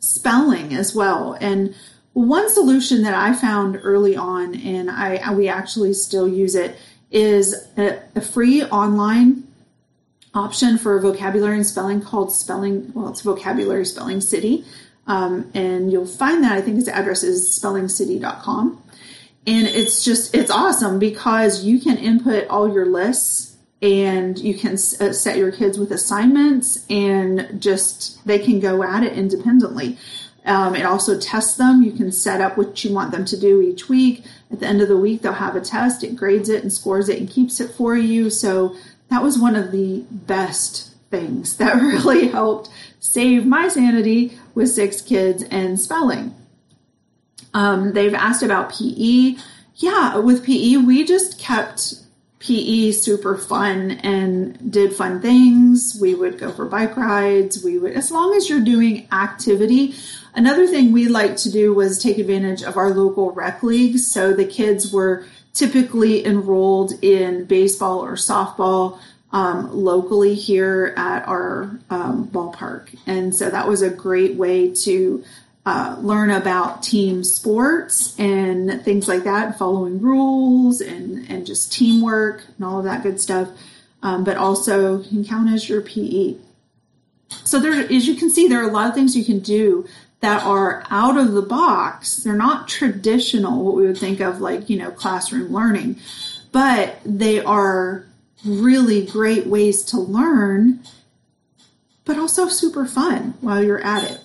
spelling 0.00 0.74
as 0.74 0.94
well. 0.94 1.38
And 1.40 1.74
one 2.12 2.50
solution 2.50 3.02
that 3.02 3.14
I 3.14 3.32
found 3.32 3.78
early 3.82 4.16
on, 4.16 4.56
and 4.56 4.90
I 4.90 5.32
we 5.32 5.48
actually 5.48 5.94
still 5.94 6.28
use 6.28 6.56
it, 6.56 6.76
is 7.10 7.54
a, 7.78 8.02
a 8.16 8.20
free 8.20 8.64
online 8.64 9.44
option 10.34 10.76
for 10.76 11.00
vocabulary 11.00 11.56
and 11.56 11.66
spelling 11.66 12.02
called 12.02 12.32
Spelling. 12.32 12.92
Well, 12.92 13.08
it's 13.08 13.20
Vocabulary 13.20 13.86
Spelling 13.86 14.20
City. 14.20 14.64
Um, 15.06 15.50
and 15.54 15.90
you'll 15.90 16.04
find 16.06 16.44
that 16.44 16.52
I 16.52 16.60
think 16.60 16.76
his 16.76 16.88
address 16.88 17.22
is 17.22 17.58
spellingcity.com. 17.58 18.82
And 19.46 19.66
it's 19.66 20.04
just, 20.04 20.34
it's 20.34 20.50
awesome 20.50 20.98
because 20.98 21.64
you 21.64 21.80
can 21.80 21.96
input 21.96 22.46
all 22.48 22.70
your 22.70 22.84
lists 22.84 23.47
and 23.80 24.38
you 24.38 24.54
can 24.54 24.74
uh, 24.74 25.12
set 25.12 25.36
your 25.36 25.52
kids 25.52 25.78
with 25.78 25.92
assignments 25.92 26.84
and 26.90 27.60
just 27.62 28.24
they 28.26 28.38
can 28.38 28.58
go 28.58 28.82
at 28.82 29.04
it 29.04 29.12
independently. 29.12 29.96
Um, 30.44 30.74
it 30.74 30.84
also 30.84 31.18
tests 31.18 31.56
them. 31.56 31.82
You 31.82 31.92
can 31.92 32.10
set 32.10 32.40
up 32.40 32.56
what 32.56 32.82
you 32.82 32.92
want 32.92 33.12
them 33.12 33.24
to 33.26 33.38
do 33.38 33.60
each 33.60 33.88
week. 33.88 34.24
At 34.50 34.60
the 34.60 34.66
end 34.66 34.80
of 34.80 34.88
the 34.88 34.96
week, 34.96 35.22
they'll 35.22 35.34
have 35.34 35.56
a 35.56 35.60
test. 35.60 36.02
It 36.02 36.16
grades 36.16 36.48
it 36.48 36.62
and 36.62 36.72
scores 36.72 37.08
it 37.08 37.18
and 37.18 37.28
keeps 37.28 37.60
it 37.60 37.70
for 37.70 37.96
you. 37.96 38.30
So 38.30 38.74
that 39.10 39.22
was 39.22 39.38
one 39.38 39.54
of 39.54 39.72
the 39.72 40.04
best 40.10 40.94
things 41.10 41.56
that 41.58 41.74
really 41.74 42.28
helped 42.28 42.70
save 42.98 43.46
my 43.46 43.68
sanity 43.68 44.38
with 44.54 44.70
six 44.70 45.00
kids 45.02 45.44
and 45.50 45.78
spelling. 45.78 46.34
Um, 47.54 47.92
they've 47.92 48.14
asked 48.14 48.42
about 48.42 48.72
PE. 48.72 49.36
Yeah, 49.76 50.16
with 50.16 50.44
PE, 50.44 50.78
we 50.78 51.04
just 51.04 51.38
kept 51.38 51.94
PE 52.40 52.92
super 52.92 53.36
fun 53.36 53.92
and 54.02 54.70
did 54.70 54.92
fun 54.92 55.20
things. 55.20 55.98
We 56.00 56.14
would 56.14 56.38
go 56.38 56.52
for 56.52 56.66
bike 56.66 56.96
rides. 56.96 57.64
We 57.64 57.78
would, 57.78 57.92
as 57.92 58.10
long 58.10 58.34
as 58.34 58.48
you're 58.48 58.60
doing 58.60 59.08
activity. 59.12 59.94
Another 60.34 60.66
thing 60.66 60.92
we 60.92 61.08
liked 61.08 61.38
to 61.40 61.50
do 61.50 61.74
was 61.74 62.00
take 62.00 62.18
advantage 62.18 62.62
of 62.62 62.76
our 62.76 62.90
local 62.90 63.32
rec 63.32 63.62
leagues. 63.62 64.06
So 64.06 64.32
the 64.32 64.44
kids 64.44 64.92
were 64.92 65.26
typically 65.52 66.24
enrolled 66.24 66.92
in 67.02 67.44
baseball 67.44 67.98
or 68.04 68.12
softball 68.12 69.00
um, 69.32 69.70
locally 69.72 70.34
here 70.34 70.94
at 70.96 71.26
our 71.26 71.78
um, 71.90 72.28
ballpark. 72.28 72.96
And 73.06 73.34
so 73.34 73.50
that 73.50 73.66
was 73.66 73.82
a 73.82 73.90
great 73.90 74.36
way 74.36 74.72
to 74.84 75.24
uh, 75.68 75.96
learn 76.00 76.30
about 76.30 76.82
team 76.82 77.22
sports 77.22 78.18
and 78.18 78.82
things 78.82 79.06
like 79.06 79.24
that, 79.24 79.58
following 79.58 80.00
rules 80.00 80.80
and, 80.80 81.28
and 81.30 81.44
just 81.44 81.70
teamwork 81.70 82.42
and 82.56 82.64
all 82.64 82.78
of 82.78 82.84
that 82.86 83.02
good 83.02 83.20
stuff. 83.20 83.50
Um, 84.02 84.24
but 84.24 84.38
also 84.38 85.02
can 85.02 85.26
count 85.26 85.50
as 85.50 85.68
your 85.68 85.82
PE. 85.82 86.36
So 87.44 87.60
there, 87.60 87.74
as 87.74 88.08
you 88.08 88.14
can 88.14 88.30
see, 88.30 88.48
there 88.48 88.64
are 88.64 88.68
a 88.68 88.72
lot 88.72 88.88
of 88.88 88.94
things 88.94 89.14
you 89.14 89.24
can 89.26 89.40
do 89.40 89.86
that 90.20 90.42
are 90.42 90.84
out 90.88 91.18
of 91.18 91.32
the 91.32 91.42
box. 91.42 92.16
They're 92.16 92.34
not 92.34 92.68
traditional, 92.68 93.62
what 93.62 93.74
we 93.74 93.86
would 93.86 93.98
think 93.98 94.20
of 94.20 94.40
like, 94.40 94.70
you 94.70 94.78
know, 94.78 94.90
classroom 94.90 95.52
learning, 95.52 96.00
but 96.50 96.96
they 97.04 97.40
are 97.40 98.06
really 98.42 99.04
great 99.04 99.46
ways 99.46 99.82
to 99.82 99.98
learn, 99.98 100.80
but 102.06 102.16
also 102.16 102.48
super 102.48 102.86
fun 102.86 103.34
while 103.42 103.62
you're 103.62 103.84
at 103.84 104.10
it. 104.10 104.20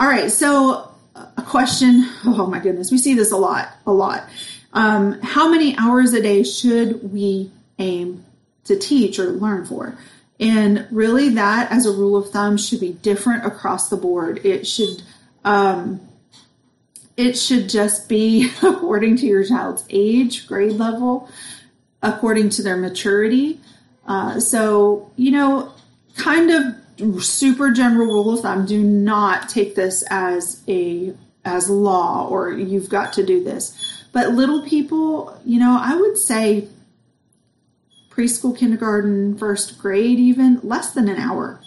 All 0.00 0.06
right, 0.06 0.32
so 0.32 0.90
a 1.14 1.42
question. 1.42 2.08
Oh 2.24 2.46
my 2.46 2.58
goodness, 2.58 2.90
we 2.90 2.96
see 2.96 3.12
this 3.12 3.32
a 3.32 3.36
lot, 3.36 3.68
a 3.86 3.92
lot. 3.92 4.26
Um, 4.72 5.20
how 5.20 5.50
many 5.50 5.76
hours 5.76 6.14
a 6.14 6.22
day 6.22 6.42
should 6.42 7.12
we 7.12 7.50
aim 7.78 8.24
to 8.64 8.78
teach 8.78 9.18
or 9.18 9.32
learn 9.32 9.66
for? 9.66 9.98
And 10.38 10.86
really, 10.90 11.28
that 11.30 11.70
as 11.70 11.84
a 11.84 11.90
rule 11.90 12.16
of 12.16 12.30
thumb 12.30 12.56
should 12.56 12.80
be 12.80 12.94
different 12.94 13.44
across 13.44 13.90
the 13.90 13.96
board. 13.96 14.40
It 14.44 14.66
should 14.66 15.02
um, 15.44 16.00
it 17.18 17.34
should 17.34 17.68
just 17.68 18.08
be 18.08 18.50
according 18.62 19.16
to 19.16 19.26
your 19.26 19.44
child's 19.44 19.84
age, 19.90 20.46
grade 20.46 20.72
level, 20.72 21.28
according 22.02 22.48
to 22.50 22.62
their 22.62 22.78
maturity. 22.78 23.60
Uh, 24.06 24.40
so, 24.40 25.10
you 25.16 25.30
know, 25.30 25.74
kind 26.16 26.50
of 26.50 26.79
super 27.20 27.70
general 27.70 28.06
rule 28.06 28.34
of 28.34 28.40
thumb 28.40 28.66
do 28.66 28.82
not 28.82 29.48
take 29.48 29.74
this 29.74 30.04
as 30.10 30.62
a 30.68 31.14
as 31.44 31.70
law 31.70 32.28
or 32.28 32.52
you've 32.52 32.90
got 32.90 33.12
to 33.14 33.24
do 33.24 33.42
this. 33.42 33.76
But 34.12 34.34
little 34.34 34.66
people 34.66 35.38
you 35.44 35.58
know 35.58 35.78
i 35.80 35.94
would 35.94 36.18
say 36.18 36.68
preschool 38.10 38.56
kindergarten 38.56 39.38
first 39.38 39.78
grade 39.78 40.18
even 40.18 40.60
less 40.62 40.92
than 40.92 41.08
an 41.08 41.16
hour. 41.16 41.60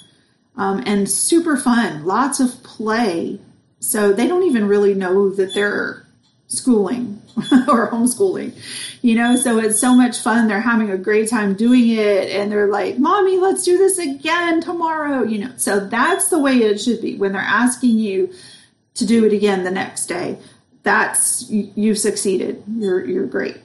Um, 0.56 0.84
and 0.86 1.10
super 1.10 1.58
fun 1.58 2.06
lots 2.06 2.40
of 2.40 2.62
play. 2.64 3.40
So 3.80 4.14
they 4.14 4.28
don't 4.28 4.44
even 4.44 4.68
really 4.68 4.94
know 4.94 5.30
that 5.32 5.54
they're 5.56 6.06
schooling 6.48 7.23
or 7.68 7.90
homeschooling, 7.90 8.54
you 9.02 9.16
know, 9.16 9.36
so 9.36 9.58
it's 9.58 9.80
so 9.80 9.96
much 9.96 10.20
fun. 10.20 10.48
They're 10.48 10.62
having 10.62 10.92
a 10.92 10.98
great 10.98 11.30
time 11.30 11.56
doing 11.56 11.90
it 11.90 12.30
and 12.30 12.52
they're 12.52 12.70
like, 12.70 13.00
Mommy, 13.00 13.38
let's 13.38 13.64
do 13.64 13.78
this 13.78 13.98
again 13.98 14.62
tomorrow, 14.62 15.24
you 15.24 15.40
know. 15.40 15.52
So 15.58 15.80
that's 15.80 16.30
the 16.30 16.38
way 16.38 16.58
it 16.58 16.80
should 16.80 17.02
be 17.02 17.18
when 17.18 17.32
they're 17.32 17.42
asking 17.42 17.98
you 17.98 18.34
to 18.96 19.06
do 19.06 19.26
it 19.26 19.34
again 19.34 19.64
the 19.64 19.72
next 19.72 20.06
day. 20.06 20.38
That's 20.84 21.50
you've 21.50 21.98
succeeded. 21.98 22.62
You're 22.68 23.06
you're 23.06 23.26
great. 23.26 23.58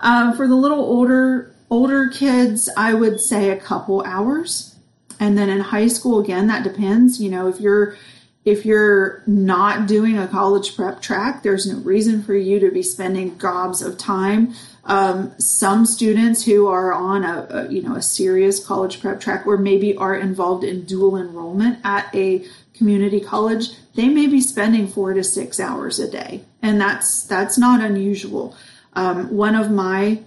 um, 0.00 0.32
for 0.36 0.48
the 0.48 0.54
little 0.54 0.80
older 0.80 1.54
older 1.70 2.08
kids, 2.08 2.68
I 2.76 2.94
would 2.94 3.20
say 3.20 3.50
a 3.50 3.56
couple 3.56 4.02
hours, 4.02 4.74
and 5.20 5.36
then 5.36 5.50
in 5.50 5.60
high 5.60 5.88
school 5.88 6.20
again, 6.20 6.46
that 6.46 6.64
depends. 6.64 7.20
You 7.20 7.30
know, 7.30 7.48
if 7.48 7.60
you're 7.60 7.96
if 8.44 8.66
you're 8.66 9.22
not 9.26 9.86
doing 9.86 10.18
a 10.18 10.28
college 10.28 10.76
prep 10.76 11.00
track, 11.00 11.42
there's 11.42 11.66
no 11.66 11.78
reason 11.78 12.22
for 12.22 12.34
you 12.34 12.60
to 12.60 12.70
be 12.70 12.82
spending 12.82 13.36
gobs 13.36 13.80
of 13.80 13.96
time. 13.96 14.54
Um, 14.84 15.32
some 15.38 15.86
students 15.86 16.44
who 16.44 16.66
are 16.66 16.92
on 16.92 17.24
a, 17.24 17.46
a, 17.48 17.72
you 17.72 17.80
know 17.80 17.94
a 17.96 18.02
serious 18.02 18.64
college 18.64 19.00
prep 19.00 19.18
track 19.18 19.46
or 19.46 19.56
maybe 19.56 19.96
are 19.96 20.14
involved 20.14 20.62
in 20.62 20.84
dual 20.84 21.16
enrollment 21.16 21.78
at 21.84 22.14
a 22.14 22.44
community 22.74 23.20
college, 23.20 23.70
they 23.94 24.08
may 24.08 24.26
be 24.26 24.40
spending 24.40 24.86
four 24.88 25.14
to 25.14 25.24
six 25.24 25.58
hours 25.58 25.98
a 25.98 26.10
day, 26.10 26.42
and 26.60 26.78
that's 26.78 27.22
that's 27.22 27.56
not 27.56 27.80
unusual. 27.80 28.54
Um, 28.92 29.34
one 29.34 29.54
of 29.54 29.70
my 29.70 30.20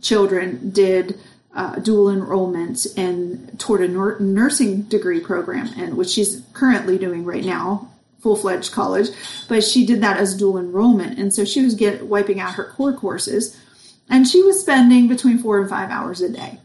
children 0.00 0.70
did 0.70 1.18
uh, 1.58 1.74
dual 1.80 2.08
enrollment 2.08 2.86
and 2.96 3.58
toward 3.58 3.80
a 3.80 3.88
nursing 4.22 4.82
degree 4.82 5.18
program, 5.18 5.68
and 5.76 5.96
which 5.96 6.10
she's 6.10 6.40
currently 6.52 6.96
doing 6.96 7.24
right 7.24 7.44
now, 7.44 7.90
full 8.20 8.36
fledged 8.36 8.70
college. 8.70 9.08
But 9.48 9.64
she 9.64 9.84
did 9.84 10.00
that 10.02 10.18
as 10.18 10.36
dual 10.36 10.56
enrollment, 10.56 11.18
and 11.18 11.34
so 11.34 11.44
she 11.44 11.60
was 11.62 11.74
get 11.74 12.06
wiping 12.06 12.38
out 12.38 12.54
her 12.54 12.64
core 12.64 12.92
courses, 12.92 13.60
and 14.08 14.26
she 14.26 14.40
was 14.40 14.60
spending 14.60 15.08
between 15.08 15.38
four 15.38 15.60
and 15.60 15.68
five 15.68 15.90
hours 15.90 16.20
a 16.20 16.28
day. 16.28 16.60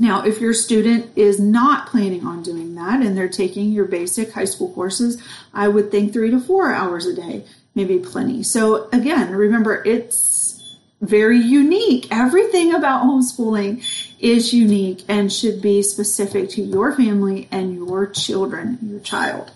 Now, 0.00 0.24
if 0.24 0.40
your 0.40 0.52
student 0.52 1.16
is 1.16 1.38
not 1.38 1.86
planning 1.86 2.26
on 2.26 2.42
doing 2.42 2.74
that 2.74 3.02
and 3.02 3.16
they're 3.16 3.28
taking 3.28 3.70
your 3.70 3.84
basic 3.84 4.32
high 4.32 4.46
school 4.46 4.72
courses, 4.72 5.22
I 5.54 5.68
would 5.68 5.92
think 5.92 6.12
three 6.12 6.32
to 6.32 6.40
four 6.40 6.72
hours 6.72 7.06
a 7.06 7.14
day, 7.14 7.44
maybe 7.76 8.00
plenty. 8.00 8.42
So 8.42 8.88
again, 8.90 9.30
remember 9.30 9.80
it's 9.84 10.16
very 11.02 11.38
unique. 11.38 12.06
Everything 12.10 12.72
about 12.72 13.04
homeschooling 13.04 13.84
is 14.20 14.54
unique 14.54 15.02
and 15.08 15.32
should 15.32 15.60
be 15.60 15.82
specific 15.82 16.48
to 16.50 16.62
your 16.62 16.94
family 16.96 17.48
and 17.50 17.74
your 17.74 18.06
children, 18.06 18.78
your 18.82 19.00
child. 19.00 19.50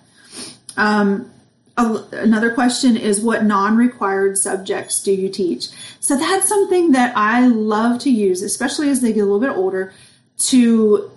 Um, 0.76 1.30
another 1.78 2.52
question 2.52 2.96
is 2.96 3.20
what 3.20 3.44
non-required 3.44 4.38
subjects 4.38 5.02
do 5.02 5.12
you 5.12 5.28
teach 5.28 5.68
so 6.00 6.16
that's 6.16 6.48
something 6.48 6.92
that 6.92 7.14
i 7.14 7.46
love 7.46 8.00
to 8.00 8.10
use 8.10 8.40
especially 8.40 8.88
as 8.88 9.02
they 9.02 9.12
get 9.12 9.20
a 9.20 9.24
little 9.24 9.40
bit 9.40 9.50
older 9.50 9.92
to 10.38 11.10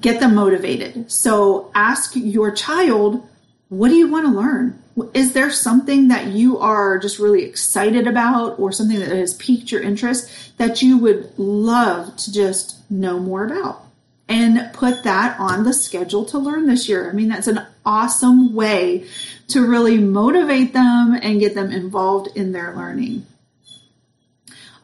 get 0.00 0.18
them 0.18 0.34
motivated 0.34 1.10
so 1.12 1.70
ask 1.74 2.12
your 2.14 2.50
child 2.50 3.28
what 3.68 3.88
do 3.88 3.94
you 3.94 4.08
want 4.10 4.26
to 4.26 4.32
learn 4.32 4.82
is 5.12 5.32
there 5.32 5.50
something 5.50 6.08
that 6.08 6.28
you 6.28 6.58
are 6.58 6.98
just 6.98 7.18
really 7.18 7.44
excited 7.44 8.06
about 8.06 8.58
or 8.58 8.72
something 8.72 8.98
that 8.98 9.10
has 9.10 9.34
piqued 9.34 9.70
your 9.70 9.82
interest 9.82 10.56
that 10.56 10.80
you 10.80 10.96
would 10.96 11.38
love 11.38 12.16
to 12.16 12.32
just 12.32 12.90
know 12.90 13.18
more 13.18 13.44
about? 13.44 13.82
And 14.28 14.72
put 14.72 15.04
that 15.04 15.38
on 15.38 15.62
the 15.62 15.72
schedule 15.72 16.24
to 16.26 16.38
learn 16.38 16.66
this 16.66 16.88
year. 16.88 17.08
I 17.08 17.12
mean, 17.12 17.28
that's 17.28 17.46
an 17.46 17.64
awesome 17.84 18.54
way 18.54 19.06
to 19.48 19.64
really 19.64 19.98
motivate 19.98 20.72
them 20.72 21.16
and 21.22 21.38
get 21.38 21.54
them 21.54 21.70
involved 21.70 22.36
in 22.36 22.50
their 22.50 22.74
learning. 22.74 23.24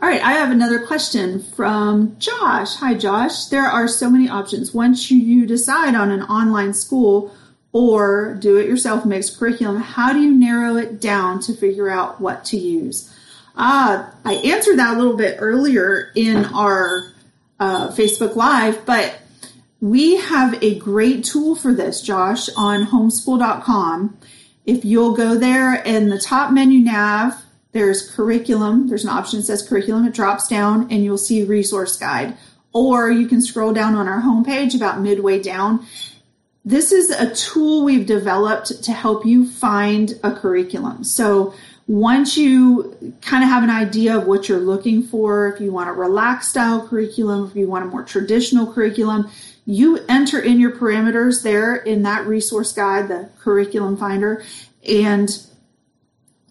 All 0.01 0.09
right, 0.09 0.23
I 0.23 0.33
have 0.33 0.53
another 0.53 0.87
question 0.87 1.43
from 1.43 2.17
Josh. 2.19 2.77
Hi, 2.77 2.95
Josh. 2.95 3.47
There 3.47 3.65
are 3.65 3.89
so 3.89 4.11
many 4.11 4.29
options. 4.29 4.75
Once 4.75 5.11
you, 5.11 5.47
decide 5.47 5.97
on 5.97 6.13
an 6.13 6.23
online 6.23 6.75
school, 6.75 7.35
or 7.73 8.35
do 8.35 8.59
it 8.59 8.69
yourself 8.69 9.05
mixed 9.05 9.39
curriculum, 9.39 9.81
how 9.81 10.13
do 10.13 10.21
you 10.21 10.33
narrow 10.33 10.77
it 10.77 11.01
down 11.01 11.41
to 11.41 11.55
figure 11.55 11.89
out 11.89 12.21
what 12.21 12.45
to 12.47 12.59
use? 12.59 13.13
Uh, 13.57 14.09
I 14.25 14.35
answered 14.35 14.79
that 14.79 14.95
a 14.95 14.99
little 14.99 15.17
bit 15.17 15.37
earlier 15.39 16.11
in 16.15 16.45
our 16.47 17.13
uh, 17.59 17.89
Facebook 17.89 18.37
Live, 18.37 18.85
but 18.87 19.19
we 19.81 20.17
have 20.17 20.63
a 20.63 20.79
great 20.79 21.25
tool 21.25 21.55
for 21.55 21.73
this, 21.73 22.03
Josh, 22.03 22.49
on 22.57 22.87
homeschool.com. 22.87 24.17
If 24.65 24.85
you'll 24.85 25.15
go 25.15 25.37
there 25.37 25.75
in 25.75 26.09
the 26.09 26.21
top 26.21 26.53
menu 26.53 26.81
nav, 26.81 27.43
there's 27.73 28.15
curriculum. 28.15 28.89
There's 28.89 29.05
an 29.05 29.11
option 29.11 29.41
that 29.41 29.47
says 29.47 29.67
curriculum. 29.67 30.07
It 30.07 30.15
drops 30.15 30.47
down 30.47 30.93
and 30.93 31.03
you'll 31.03 31.19
see 31.19 31.43
resource 31.43 31.97
guide. 31.97 32.37
Or 32.73 33.11
you 33.11 33.27
can 33.27 33.43
scroll 33.43 33.73
down 33.73 33.95
on 33.95 34.09
our 34.09 34.21
homepage 34.21 34.75
about 34.75 35.01
midway 35.01 35.43
down 35.43 35.85
this 36.65 36.93
is 36.93 37.11
a 37.11 37.35
tool 37.35 37.85
we've 37.85 38.07
developed 38.07 38.85
to 38.85 38.93
help 38.93 39.27
you 39.27 39.49
find 39.49 40.19
a 40.23 40.33
curriculum. 40.33 41.03
So 41.03 41.55
once 41.89 42.37
you 42.37 43.15
kind 43.21 43.43
of 43.43 43.51
have 43.51 43.65
an 43.65 43.71
idea 43.71 44.17
of 44.17 44.27
what 44.27 44.49
you're 44.49 44.61
looking 44.61 45.03
for, 45.03 45.49
if 45.49 45.61
you 45.61 45.73
want 45.73 45.89
a 45.89 45.93
relaxed 45.93 46.51
style 46.51 46.87
curriculum, 46.87 47.49
if 47.49 47.57
you 47.57 47.69
want 47.69 47.85
a 47.85 47.89
more 47.89 48.05
traditional 48.05 48.73
curriculum, 48.73 49.29
you 49.67 49.99
enter 50.09 50.39
in 50.39 50.61
your 50.61 50.71
parameters 50.71 51.43
there 51.43 51.75
in 51.75 52.03
that 52.03 52.27
resource 52.27 52.73
guide, 52.73 53.09
the 53.09 53.29
curriculum 53.41 53.97
finder, 53.97 54.45
and 54.89 55.45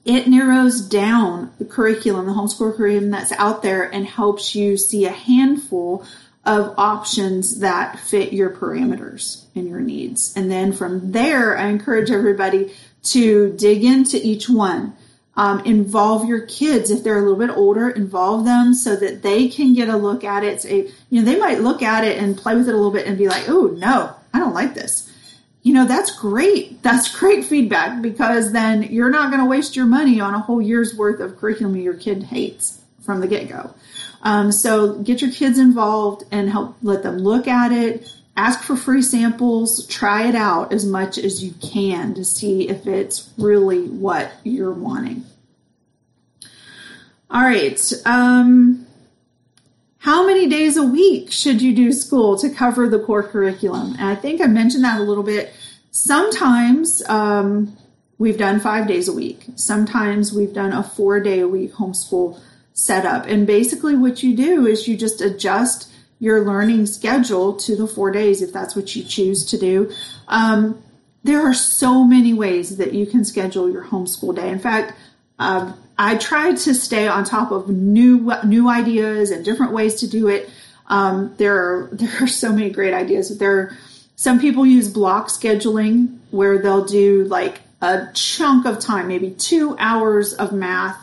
it 0.03 0.27
narrows 0.27 0.81
down 0.81 1.53
the 1.57 1.65
curriculum, 1.65 2.25
the 2.25 2.33
homeschool 2.33 2.75
curriculum 2.75 3.11
that's 3.11 3.31
out 3.33 3.61
there 3.61 3.83
and 3.93 4.05
helps 4.05 4.55
you 4.55 4.75
see 4.75 5.05
a 5.05 5.11
handful 5.11 6.05
of 6.43 6.73
options 6.77 7.59
that 7.59 7.99
fit 7.99 8.33
your 8.33 8.49
parameters 8.49 9.40
and 9.55 9.67
your 9.67 9.79
needs. 9.79 10.33
And 10.35 10.51
then 10.51 10.73
from 10.73 11.11
there, 11.11 11.57
I 11.57 11.67
encourage 11.67 12.11
everybody 12.11 12.73
to 13.03 13.53
dig 13.53 13.83
into 13.83 14.17
each 14.21 14.49
one. 14.49 14.95
Um, 15.37 15.61
involve 15.61 16.27
your 16.27 16.45
kids 16.45 16.91
if 16.91 17.03
they're 17.03 17.17
a 17.17 17.21
little 17.21 17.37
bit 17.37 17.49
older 17.49 17.89
involve 17.89 18.43
them 18.43 18.73
so 18.73 18.97
that 18.97 19.23
they 19.23 19.47
can 19.47 19.73
get 19.73 19.87
a 19.87 19.95
look 19.95 20.25
at 20.25 20.43
it 20.43 20.65
you 20.65 20.91
know 21.09 21.21
they 21.21 21.39
might 21.39 21.61
look 21.61 21.81
at 21.81 22.03
it 22.03 22.21
and 22.21 22.37
play 22.37 22.53
with 22.53 22.67
it 22.67 22.73
a 22.73 22.75
little 22.75 22.91
bit 22.91 23.07
and 23.07 23.17
be 23.17 23.29
like 23.29 23.47
oh 23.47 23.67
no 23.77 24.13
i 24.33 24.39
don't 24.39 24.53
like 24.53 24.73
this 24.73 25.09
you 25.63 25.73
know 25.73 25.85
that's 25.85 26.11
great 26.19 26.83
that's 26.83 27.17
great 27.17 27.45
feedback 27.45 28.01
because 28.01 28.51
then 28.51 28.83
you're 28.83 29.09
not 29.09 29.31
going 29.31 29.41
to 29.41 29.49
waste 29.49 29.73
your 29.73 29.85
money 29.85 30.19
on 30.19 30.33
a 30.33 30.39
whole 30.39 30.61
year's 30.61 30.93
worth 30.95 31.21
of 31.21 31.37
curriculum 31.37 31.77
your 31.77 31.93
kid 31.93 32.23
hates 32.23 32.81
from 33.01 33.21
the 33.21 33.27
get-go 33.27 33.73
um, 34.23 34.51
so 34.51 34.99
get 34.99 35.21
your 35.21 35.31
kids 35.31 35.57
involved 35.57 36.23
and 36.31 36.49
help 36.49 36.77
let 36.81 37.03
them 37.03 37.17
look 37.17 37.47
at 37.47 37.71
it. 37.71 38.11
Ask 38.37 38.63
for 38.63 38.75
free 38.75 39.01
samples. 39.01 39.85
Try 39.87 40.27
it 40.27 40.35
out 40.35 40.71
as 40.71 40.85
much 40.85 41.17
as 41.17 41.43
you 41.43 41.53
can 41.61 42.13
to 42.13 42.23
see 42.23 42.69
if 42.69 42.87
it's 42.87 43.29
really 43.37 43.87
what 43.87 44.31
you're 44.43 44.73
wanting. 44.73 45.25
All 47.29 47.41
right. 47.41 47.93
Um, 48.05 48.87
how 49.99 50.25
many 50.25 50.47
days 50.47 50.77
a 50.77 50.83
week 50.83 51.31
should 51.31 51.61
you 51.61 51.75
do 51.75 51.91
school 51.91 52.37
to 52.39 52.49
cover 52.49 52.89
the 52.89 52.99
core 52.99 53.23
curriculum? 53.23 53.93
And 53.99 54.07
I 54.07 54.15
think 54.15 54.41
I 54.41 54.47
mentioned 54.47 54.83
that 54.83 54.99
a 54.99 55.03
little 55.03 55.23
bit. 55.23 55.53
Sometimes 55.91 57.07
um, 57.07 57.77
we've 58.17 58.37
done 58.37 58.59
five 58.59 58.87
days 58.87 59.07
a 59.07 59.13
week. 59.13 59.45
Sometimes 59.55 60.33
we've 60.33 60.53
done 60.53 60.71
a 60.73 60.83
four 60.83 61.19
day 61.19 61.41
a 61.41 61.47
week 61.47 61.73
homeschool 61.73 62.39
setup. 62.73 63.25
And 63.27 63.45
basically, 63.45 63.95
what 63.95 64.23
you 64.23 64.35
do 64.35 64.65
is 64.65 64.87
you 64.87 64.97
just 64.97 65.21
adjust 65.21 65.90
your 66.21 66.45
learning 66.45 66.85
schedule 66.85 67.55
to 67.55 67.75
the 67.75 67.87
four 67.87 68.11
days 68.11 68.43
if 68.43 68.53
that's 68.53 68.75
what 68.75 68.95
you 68.95 69.03
choose 69.03 69.43
to 69.47 69.57
do. 69.57 69.91
Um, 70.27 70.81
there 71.23 71.41
are 71.41 71.53
so 71.53 72.03
many 72.03 72.31
ways 72.33 72.77
that 72.77 72.93
you 72.93 73.07
can 73.07 73.25
schedule 73.25 73.69
your 73.69 73.83
homeschool 73.83 74.35
day. 74.35 74.49
In 74.49 74.59
fact, 74.59 74.93
uh, 75.39 75.73
I 75.97 76.15
try 76.15 76.53
to 76.53 76.73
stay 76.75 77.07
on 77.07 77.25
top 77.25 77.51
of 77.51 77.69
new 77.69 78.31
new 78.45 78.69
ideas 78.69 79.31
and 79.31 79.43
different 79.43 79.73
ways 79.73 79.95
to 79.95 80.07
do 80.07 80.27
it. 80.27 80.49
Um, 80.87 81.33
there 81.37 81.57
are 81.57 81.89
there 81.91 82.23
are 82.23 82.27
so 82.27 82.53
many 82.53 82.69
great 82.69 82.93
ideas. 82.93 83.35
There 83.37 83.57
are, 83.57 83.77
some 84.15 84.39
people 84.39 84.65
use 84.65 84.87
block 84.87 85.27
scheduling 85.29 86.19
where 86.29 86.59
they'll 86.59 86.85
do 86.85 87.23
like 87.25 87.61
a 87.81 88.07
chunk 88.13 88.67
of 88.67 88.79
time, 88.79 89.07
maybe 89.07 89.31
two 89.31 89.75
hours 89.79 90.33
of 90.33 90.53
math, 90.53 90.97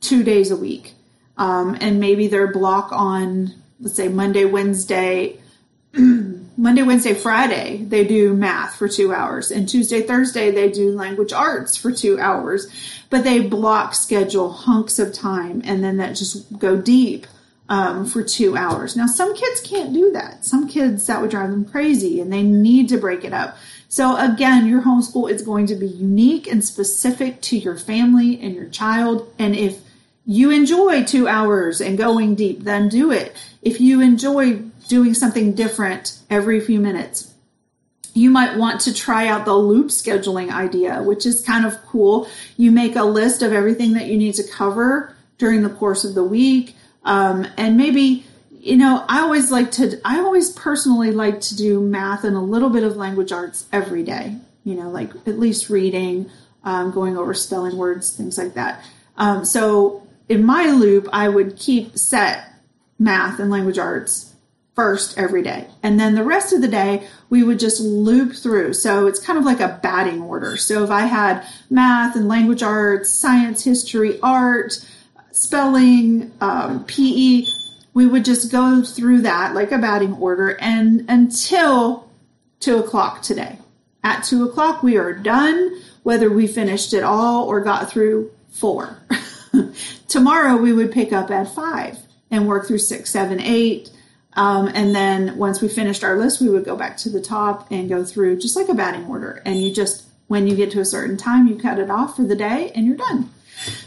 two 0.00 0.22
days 0.22 0.50
a 0.50 0.56
week 0.56 0.94
um, 1.36 1.76
and 1.80 2.00
maybe 2.00 2.26
their 2.26 2.50
block 2.50 2.90
on 2.92 3.52
let's 3.80 3.96
say 3.96 4.08
Monday, 4.08 4.44
Wednesday, 4.44 5.38
Monday, 5.92 6.82
Wednesday, 6.82 7.14
Friday, 7.14 7.84
they 7.84 8.04
do 8.04 8.34
math 8.34 8.76
for 8.76 8.88
two 8.88 9.12
hours, 9.12 9.50
and 9.50 9.68
Tuesday, 9.68 10.02
Thursday, 10.02 10.50
they 10.50 10.70
do 10.70 10.92
language 10.92 11.32
arts 11.32 11.76
for 11.76 11.92
two 11.92 12.18
hours. 12.18 12.66
But 13.08 13.24
they 13.24 13.40
block 13.40 13.94
schedule 13.94 14.50
hunks 14.50 14.98
of 14.98 15.12
time, 15.12 15.62
and 15.64 15.84
then 15.84 15.98
that 15.98 16.16
just 16.16 16.58
go 16.58 16.76
deep 16.76 17.26
um, 17.68 18.06
for 18.06 18.22
two 18.22 18.56
hours. 18.56 18.96
Now, 18.96 19.06
some 19.06 19.34
kids 19.34 19.60
can't 19.60 19.92
do 19.92 20.10
that. 20.12 20.44
Some 20.44 20.68
kids 20.68 21.06
that 21.06 21.20
would 21.20 21.30
drive 21.30 21.50
them 21.50 21.64
crazy, 21.64 22.20
and 22.20 22.32
they 22.32 22.42
need 22.42 22.88
to 22.88 22.98
break 22.98 23.24
it 23.24 23.32
up. 23.32 23.56
So 23.88 24.16
again, 24.16 24.66
your 24.66 24.82
homeschool 24.82 25.30
is 25.30 25.42
going 25.42 25.66
to 25.66 25.76
be 25.76 25.86
unique 25.86 26.46
and 26.46 26.64
specific 26.64 27.40
to 27.42 27.56
your 27.56 27.76
family 27.76 28.40
and 28.40 28.54
your 28.54 28.68
child. 28.68 29.32
And 29.38 29.54
if 29.54 29.80
you 30.26 30.50
enjoy 30.50 31.04
two 31.04 31.28
hours 31.28 31.80
and 31.80 31.96
going 31.96 32.34
deep, 32.34 32.64
then 32.64 32.88
do 32.88 33.12
it. 33.12 33.34
If 33.62 33.80
you 33.80 34.00
enjoy 34.00 34.56
doing 34.88 35.14
something 35.14 35.54
different 35.54 36.18
every 36.28 36.60
few 36.60 36.80
minutes, 36.80 37.32
you 38.12 38.30
might 38.30 38.56
want 38.56 38.80
to 38.82 38.94
try 38.94 39.28
out 39.28 39.44
the 39.44 39.54
loop 39.54 39.88
scheduling 39.88 40.50
idea, 40.50 41.02
which 41.02 41.26
is 41.26 41.42
kind 41.42 41.64
of 41.64 41.80
cool. 41.86 42.28
You 42.56 42.72
make 42.72 42.96
a 42.96 43.04
list 43.04 43.42
of 43.42 43.52
everything 43.52 43.92
that 43.92 44.06
you 44.06 44.16
need 44.16 44.34
to 44.34 44.42
cover 44.42 45.14
during 45.38 45.62
the 45.62 45.68
course 45.68 46.04
of 46.04 46.14
the 46.14 46.24
week. 46.24 46.74
Um, 47.04 47.46
and 47.56 47.76
maybe, 47.76 48.24
you 48.50 48.76
know, 48.76 49.04
I 49.08 49.20
always 49.20 49.52
like 49.52 49.70
to, 49.72 50.00
I 50.04 50.18
always 50.18 50.50
personally 50.50 51.12
like 51.12 51.40
to 51.42 51.56
do 51.56 51.80
math 51.80 52.24
and 52.24 52.34
a 52.34 52.40
little 52.40 52.70
bit 52.70 52.82
of 52.82 52.96
language 52.96 53.32
arts 53.32 53.66
every 53.70 54.02
day, 54.02 54.38
you 54.64 54.74
know, 54.74 54.88
like 54.88 55.10
at 55.26 55.38
least 55.38 55.68
reading, 55.70 56.30
um, 56.64 56.90
going 56.90 57.16
over 57.16 57.34
spelling 57.34 57.76
words, 57.76 58.10
things 58.10 58.38
like 58.38 58.54
that. 58.54 58.82
Um, 59.18 59.44
so 59.44 60.05
in 60.28 60.44
my 60.44 60.66
loop, 60.70 61.08
I 61.12 61.28
would 61.28 61.56
keep 61.56 61.96
set 61.96 62.52
math 62.98 63.38
and 63.38 63.50
language 63.50 63.78
arts 63.78 64.34
first 64.74 65.16
every 65.16 65.42
day. 65.42 65.66
And 65.82 65.98
then 65.98 66.14
the 66.14 66.22
rest 66.22 66.52
of 66.52 66.60
the 66.60 66.68
day, 66.68 67.06
we 67.30 67.42
would 67.42 67.58
just 67.58 67.80
loop 67.80 68.34
through. 68.34 68.74
So 68.74 69.06
it's 69.06 69.18
kind 69.18 69.38
of 69.38 69.44
like 69.44 69.60
a 69.60 69.80
batting 69.82 70.20
order. 70.20 70.56
So 70.56 70.84
if 70.84 70.90
I 70.90 71.06
had 71.06 71.46
math 71.70 72.14
and 72.14 72.28
language 72.28 72.62
arts, 72.62 73.10
science, 73.10 73.64
history, 73.64 74.20
art, 74.22 74.84
spelling, 75.32 76.32
um, 76.40 76.84
PE, 76.84 77.46
we 77.94 78.06
would 78.06 78.24
just 78.24 78.52
go 78.52 78.82
through 78.82 79.22
that 79.22 79.54
like 79.54 79.72
a 79.72 79.78
batting 79.78 80.12
order 80.14 80.58
and 80.60 81.06
until 81.08 82.10
two 82.60 82.78
o'clock 82.78 83.22
today. 83.22 83.58
At 84.04 84.22
two 84.22 84.44
o'clock, 84.44 84.82
we 84.82 84.98
are 84.98 85.14
done, 85.14 85.80
whether 86.02 86.30
we 86.30 86.46
finished 86.46 86.92
it 86.92 87.02
all 87.02 87.48
or 87.48 87.60
got 87.62 87.90
through 87.90 88.30
four. 88.50 88.98
Tomorrow 90.08 90.56
we 90.56 90.72
would 90.72 90.92
pick 90.92 91.12
up 91.12 91.30
at 91.30 91.48
five 91.48 91.98
and 92.30 92.46
work 92.48 92.66
through 92.66 92.78
six, 92.78 93.10
seven, 93.10 93.40
eight. 93.40 93.90
Um, 94.34 94.68
and 94.74 94.94
then 94.94 95.38
once 95.38 95.62
we 95.62 95.68
finished 95.68 96.04
our 96.04 96.18
list, 96.18 96.40
we 96.40 96.50
would 96.50 96.64
go 96.64 96.76
back 96.76 96.96
to 96.98 97.10
the 97.10 97.20
top 97.20 97.70
and 97.70 97.88
go 97.88 98.04
through 98.04 98.38
just 98.38 98.56
like 98.56 98.68
a 98.68 98.74
batting 98.74 99.06
order. 99.06 99.42
And 99.44 99.62
you 99.62 99.72
just, 99.72 100.04
when 100.26 100.46
you 100.46 100.56
get 100.56 100.70
to 100.72 100.80
a 100.80 100.84
certain 100.84 101.16
time, 101.16 101.46
you 101.46 101.56
cut 101.56 101.78
it 101.78 101.90
off 101.90 102.16
for 102.16 102.24
the 102.24 102.36
day 102.36 102.70
and 102.74 102.86
you're 102.86 102.96
done. 102.96 103.30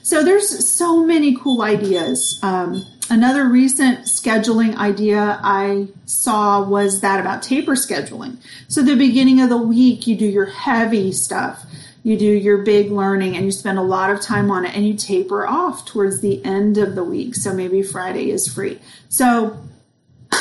So 0.01 0.23
there's 0.23 0.67
so 0.67 1.05
many 1.05 1.35
cool 1.35 1.61
ideas. 1.61 2.39
Um, 2.41 2.83
another 3.09 3.47
recent 3.47 4.05
scheduling 4.05 4.75
idea 4.75 5.39
I 5.43 5.87
saw 6.05 6.67
was 6.67 7.01
that 7.01 7.19
about 7.19 7.43
taper 7.43 7.73
scheduling. 7.73 8.37
So 8.67 8.81
the 8.81 8.95
beginning 8.95 9.41
of 9.41 9.49
the 9.49 9.57
week, 9.57 10.07
you 10.07 10.15
do 10.15 10.25
your 10.25 10.47
heavy 10.47 11.11
stuff 11.11 11.63
you 12.09 12.17
do 12.17 12.25
your 12.25 12.57
big 12.57 12.89
learning 12.89 13.35
and 13.35 13.45
you 13.45 13.51
spend 13.51 13.77
a 13.77 13.83
lot 13.83 14.09
of 14.09 14.19
time 14.19 14.49
on 14.49 14.65
it 14.65 14.75
and 14.75 14.87
you 14.87 14.95
taper 14.95 15.45
off 15.45 15.85
towards 15.85 16.21
the 16.21 16.43
end 16.43 16.79
of 16.79 16.95
the 16.95 17.03
week. 17.03 17.35
So 17.35 17.53
maybe 17.53 17.83
Friday 17.83 18.31
is 18.31 18.51
free. 18.51 18.79
So 19.09 19.59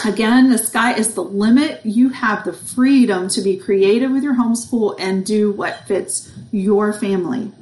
again, 0.06 0.48
the 0.48 0.56
sky 0.56 0.94
is 0.94 1.12
the 1.12 1.22
limit. 1.22 1.84
You 1.84 2.08
have 2.08 2.46
the 2.46 2.54
freedom 2.54 3.28
to 3.28 3.42
be 3.42 3.58
creative 3.58 4.10
with 4.10 4.22
your 4.22 4.34
homeschool 4.34 4.96
and 4.98 5.26
do 5.26 5.52
what 5.52 5.86
fits 5.86 6.32
your 6.52 6.94
family. 6.94 7.52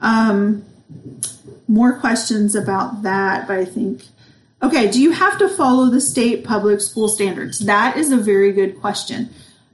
Um, 0.00 0.64
more 1.68 2.00
questions 2.00 2.56
about 2.56 3.04
that, 3.04 3.46
but 3.46 3.58
I 3.58 3.64
think 3.64 4.02
Okay, 4.62 4.90
do 4.90 5.00
you 5.00 5.12
have 5.12 5.38
to 5.38 5.48
follow 5.48 5.88
the 5.88 6.02
state 6.02 6.44
public 6.44 6.82
school 6.82 7.08
standards? 7.08 7.60
That 7.60 7.96
is 7.96 8.12
a 8.12 8.18
very 8.18 8.52
good 8.52 8.78
question. 8.78 9.30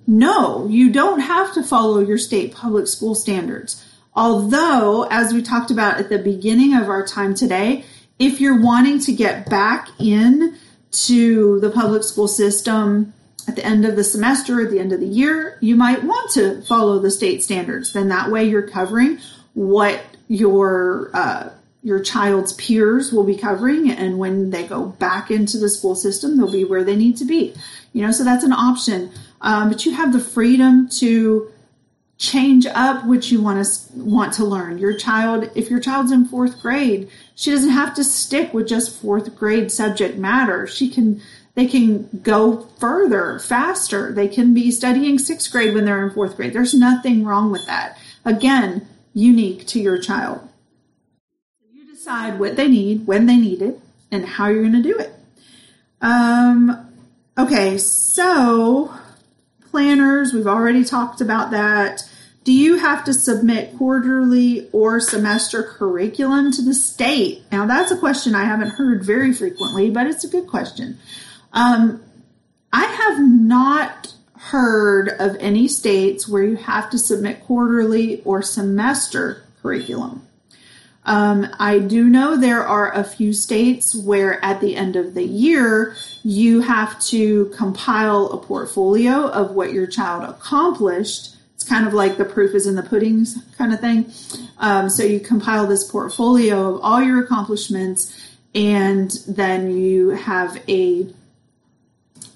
No, 0.07 0.69
you 0.69 0.91
don't 0.91 1.21
have 1.21 1.53
to 1.55 1.63
follow 1.63 2.01
your 2.01 2.19
state 2.19 2.55
public 2.55 2.87
school 2.87 3.15
standards. 3.15 3.85
Although, 4.15 5.07
as 5.11 5.33
we 5.35 5.43
talked 5.43 5.71
about 5.71 5.99
at 5.99 6.09
the 6.09 6.19
beginning 6.19 6.75
of 6.75 6.89
our 6.89 7.05
time 7.07 7.35
today, 7.35 7.85
if 8.19 8.41
you're 8.41 8.63
wanting 8.63 8.99
to 9.01 9.13
get 9.13 9.51
back 9.51 9.89
in 9.99 10.57
to 10.93 11.61
the 11.61 11.71
public 11.71 12.03
school 12.03 12.29
system 12.29 13.13
at 13.47 13.57
the 13.57 13.65
end 13.65 13.85
of 13.85 13.97
the 13.97 14.05
semester, 14.05 14.63
at 14.63 14.71
the 14.71 14.79
end 14.79 14.93
of 14.93 15.01
the 15.01 15.07
year, 15.07 15.59
you 15.61 15.77
might 15.77 16.03
want 16.03 16.31
to 16.33 16.63
follow 16.63 16.99
the 16.99 17.11
state 17.11 17.43
standards. 17.43 17.93
Then 17.93 18.09
that 18.09 18.31
way 18.31 18.45
you're 18.45 18.67
covering 18.69 19.19
what 19.55 20.03
your 20.29 21.11
uh, 21.13 21.51
your 21.83 22.01
child's 22.01 22.53
peers 22.55 23.13
will 23.13 23.23
be 23.23 23.37
covering, 23.37 23.91
and 23.91 24.19
when 24.19 24.51
they 24.51 24.67
go 24.67 24.87
back 24.87 25.31
into 25.31 25.57
the 25.57 25.69
school 25.69 25.95
system, 25.95 26.37
they'll 26.37 26.51
be 26.51 26.65
where 26.65 26.83
they 26.83 26.97
need 26.97 27.17
to 27.19 27.25
be. 27.25 27.55
You 27.97 28.03
know, 28.05 28.13
so 28.13 28.25
that's 28.25 28.45
an 28.45 28.53
option 28.53 29.11
um, 29.41 29.69
but 29.69 29.85
you 29.85 29.93
have 29.93 30.13
the 30.13 30.21
freedom 30.21 30.89
to 30.99 31.51
change 32.19 32.67
up 32.67 33.05
what 33.05 33.31
you 33.31 33.43
want 33.43 33.65
to 33.65 33.93
want 33.95 34.33
to 34.35 34.45
learn. 34.45 34.79
Your 34.79 34.97
child, 34.97 35.51
if 35.55 35.71
your 35.71 35.81
child's 35.81 36.13
in 36.13 36.25
fourth 36.25 36.61
grade, 36.61 37.11
she 37.35 37.51
doesn't 37.51 37.71
have 37.71 37.95
to 37.95 38.05
stick 38.05 38.55
with 38.55 38.67
just 38.67 39.01
fourth 39.01 39.37
grade 39.37 39.71
subject 39.71 40.17
matter. 40.17 40.67
She 40.67 40.89
can 40.89 41.21
They 41.55 41.67
can 41.67 42.09
go 42.23 42.69
further, 42.79 43.39
faster. 43.39 44.13
They 44.13 44.29
can 44.29 44.53
be 44.53 44.71
studying 44.71 45.19
sixth 45.19 45.51
grade 45.51 45.75
when 45.75 45.85
they're 45.85 46.07
in 46.07 46.13
fourth 46.13 46.37
grade. 46.37 46.53
There's 46.53 46.75
nothing 46.75 47.25
wrong 47.25 47.51
with 47.51 47.67
that. 47.67 47.99
Again, 48.25 48.87
unique 49.15 49.67
to 49.69 49.81
your 49.81 49.99
child. 49.99 50.41
You 51.73 51.87
decide 51.89 52.39
what 52.39 52.57
they 52.57 52.69
need, 52.69 53.07
when 53.07 53.27
they 53.27 53.37
need 53.37 53.63
it, 53.63 53.81
and 54.11 54.27
how 54.27 54.49
you're 54.49 54.63
going 54.63 54.83
to 54.83 54.83
do 54.83 54.99
it. 54.99 55.13
Um, 56.03 56.86
okay, 57.39 57.79
so 57.79 58.93
planners, 59.71 60.33
we've 60.33 60.47
already 60.47 60.85
talked 60.85 61.21
about 61.21 61.51
that. 61.51 62.03
Do 62.45 62.53
you 62.53 62.79
have 62.79 63.05
to 63.05 63.13
submit 63.13 63.77
quarterly 63.77 64.69
or 64.71 65.01
semester 65.01 65.63
curriculum 65.63 66.53
to 66.53 66.63
the 66.63 66.75
state? 66.75 67.43
Now, 67.51 67.67
that's 67.67 67.91
a 67.91 67.99
question 67.99 68.35
I 68.35 68.45
haven't 68.45 68.71
heard 68.71 69.05
very 69.05 69.33
frequently, 69.33 69.91
but 69.91 70.07
it's 70.07 70.25
a 70.25 70.29
good 70.29 70.47
question. 70.47 70.99
Um, 71.53 72.03
I 72.73 72.85
have 72.85 73.21
not 73.21 74.15
heard 74.39 75.09
of 75.09 75.37
any 75.41 75.67
states 75.67 76.29
where 76.29 76.45
you 76.45 76.57
have 76.57 76.91
to 76.91 76.99
submit 76.99 77.41
quarterly 77.41 78.23
or 78.23 78.43
semester 78.43 79.43
curriculum. 79.61 80.26
Um, 81.07 81.47
I 81.61 81.79
do 81.79 82.09
know 82.09 82.37
there 82.37 82.67
are 82.67 82.93
a 82.93 83.05
few 83.05 83.33
states 83.33 83.95
where 83.95 84.45
at 84.45 84.61
the 84.61 84.75
end 84.75 84.97
of 84.97 85.15
the 85.15 85.25
year 85.25 85.95
you 86.25 86.61
have 86.61 87.01
to 87.05 87.47
compile 87.57 88.27
a 88.27 88.39
portfolio 88.39 89.29
of 89.29 89.53
what 89.53 89.73
your 89.73 89.87
child 89.87 90.25
accomplished. 90.25 91.37
It's 91.55 91.63
kind 91.63 91.87
of 91.87 91.95
like 91.95 92.17
the 92.17 92.25
proof 92.25 92.57
is 92.57 92.67
in 92.67 92.75
the 92.75 92.83
puddings 92.83 93.39
kind 93.57 93.73
of 93.73 93.81
thing. 93.81 94.13
Um, 94.59 94.91
so 94.91 95.05
you 95.05 95.21
compile 95.21 95.67
this 95.67 95.89
portfolio 95.89 96.75
of 96.75 96.81
all 96.83 97.01
your 97.01 97.23
accomplishments, 97.23 98.13
and 98.53 99.11
then 99.29 99.71
you 99.71 100.11
have 100.11 100.61
a 100.69 101.07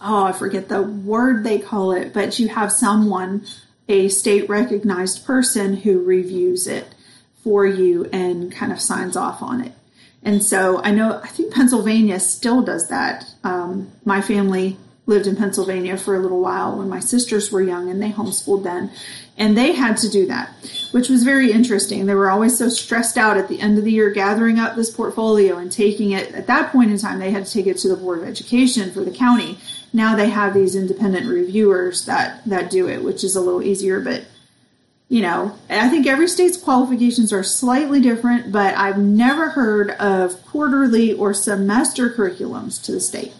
oh, 0.02 0.24
I 0.24 0.32
forget 0.32 0.68
the 0.68 0.82
word 0.82 1.44
they 1.44 1.58
call 1.58 1.92
it, 1.92 2.14
but 2.14 2.38
you 2.38 2.48
have 2.48 2.72
someone, 2.72 3.44
a 3.86 4.08
state 4.08 4.48
recognized 4.48 5.26
person 5.26 5.74
who 5.74 6.02
reviews 6.02 6.66
it 6.66 6.86
for 7.42 7.66
you 7.66 8.04
and 8.12 8.52
kind 8.52 8.72
of 8.72 8.80
signs 8.80 9.16
off 9.16 9.42
on 9.42 9.60
it. 9.62 9.72
And 10.22 10.42
so 10.42 10.82
I 10.82 10.90
know, 10.90 11.20
I 11.22 11.28
think 11.28 11.54
Pennsylvania 11.54 12.20
still 12.20 12.62
does 12.62 12.88
that. 12.88 13.26
Um, 13.42 13.90
my 14.04 14.20
family 14.20 14.76
lived 15.06 15.26
in 15.26 15.34
Pennsylvania 15.34 15.96
for 15.96 16.14
a 16.14 16.20
little 16.20 16.40
while 16.40 16.76
when 16.76 16.88
my 16.88 17.00
sisters 17.00 17.50
were 17.50 17.62
young 17.62 17.90
and 17.90 18.00
they 18.00 18.10
homeschooled 18.10 18.62
then. 18.62 18.90
And 19.36 19.56
they 19.56 19.72
had 19.72 19.96
to 19.98 20.08
do 20.08 20.26
that, 20.26 20.54
which 20.92 21.08
was 21.08 21.24
very 21.24 21.50
interesting. 21.50 22.06
They 22.06 22.14
were 22.14 22.30
always 22.30 22.56
so 22.56 22.68
stressed 22.68 23.16
out 23.16 23.38
at 23.38 23.48
the 23.48 23.60
end 23.60 23.78
of 23.78 23.84
the 23.84 23.90
year 23.90 24.10
gathering 24.10 24.58
up 24.58 24.76
this 24.76 24.90
portfolio 24.90 25.56
and 25.56 25.72
taking 25.72 26.12
it. 26.12 26.32
At 26.32 26.46
that 26.46 26.70
point 26.70 26.90
in 26.90 26.98
time, 26.98 27.18
they 27.18 27.30
had 27.30 27.46
to 27.46 27.52
take 27.52 27.66
it 27.66 27.78
to 27.78 27.88
the 27.88 27.96
Board 27.96 28.18
of 28.18 28.28
Education 28.28 28.92
for 28.92 29.02
the 29.02 29.10
county. 29.10 29.58
Now 29.92 30.14
they 30.14 30.28
have 30.28 30.54
these 30.54 30.76
independent 30.76 31.26
reviewers 31.26 32.04
that, 32.04 32.44
that 32.46 32.70
do 32.70 32.88
it, 32.88 33.02
which 33.02 33.24
is 33.24 33.34
a 33.34 33.40
little 33.40 33.62
easier, 33.62 34.00
but 34.00 34.24
you 35.10 35.22
know, 35.22 35.58
I 35.68 35.88
think 35.88 36.06
every 36.06 36.28
state's 36.28 36.56
qualifications 36.56 37.32
are 37.32 37.42
slightly 37.42 38.00
different, 38.00 38.52
but 38.52 38.76
I've 38.76 38.96
never 38.96 39.50
heard 39.50 39.90
of 39.90 40.40
quarterly 40.46 41.12
or 41.12 41.34
semester 41.34 42.10
curriculums 42.10 42.80
to 42.84 42.92
the 42.92 43.00
state. 43.00 43.34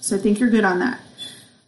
So 0.00 0.16
I 0.16 0.18
think 0.18 0.40
you're 0.40 0.48
good 0.48 0.64
on 0.64 0.78
that. 0.78 0.98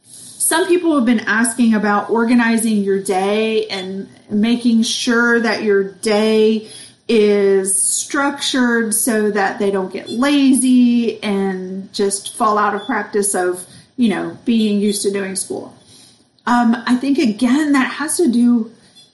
Some 0.04 0.66
people 0.68 0.96
have 0.96 1.04
been 1.04 1.20
asking 1.20 1.74
about 1.74 2.08
organizing 2.08 2.78
your 2.78 3.02
day 3.02 3.66
and 3.68 4.08
making 4.30 4.84
sure 4.84 5.38
that 5.40 5.62
your 5.62 5.84
day 5.84 6.70
is 7.06 7.78
structured 7.78 8.94
so 8.94 9.30
that 9.32 9.58
they 9.58 9.70
don't 9.70 9.92
get 9.92 10.08
lazy 10.08 11.22
and 11.22 11.92
just 11.92 12.34
fall 12.36 12.56
out 12.56 12.74
of 12.74 12.86
practice 12.86 13.34
of, 13.34 13.66
you 13.98 14.08
know, 14.08 14.38
being 14.46 14.80
used 14.80 15.02
to 15.02 15.10
doing 15.10 15.36
school. 15.36 15.76
Um, 16.46 16.74
I 16.86 16.96
think 16.96 17.18
again 17.18 17.72
that 17.72 17.92
has 17.92 18.16
to 18.16 18.32
do 18.32 18.72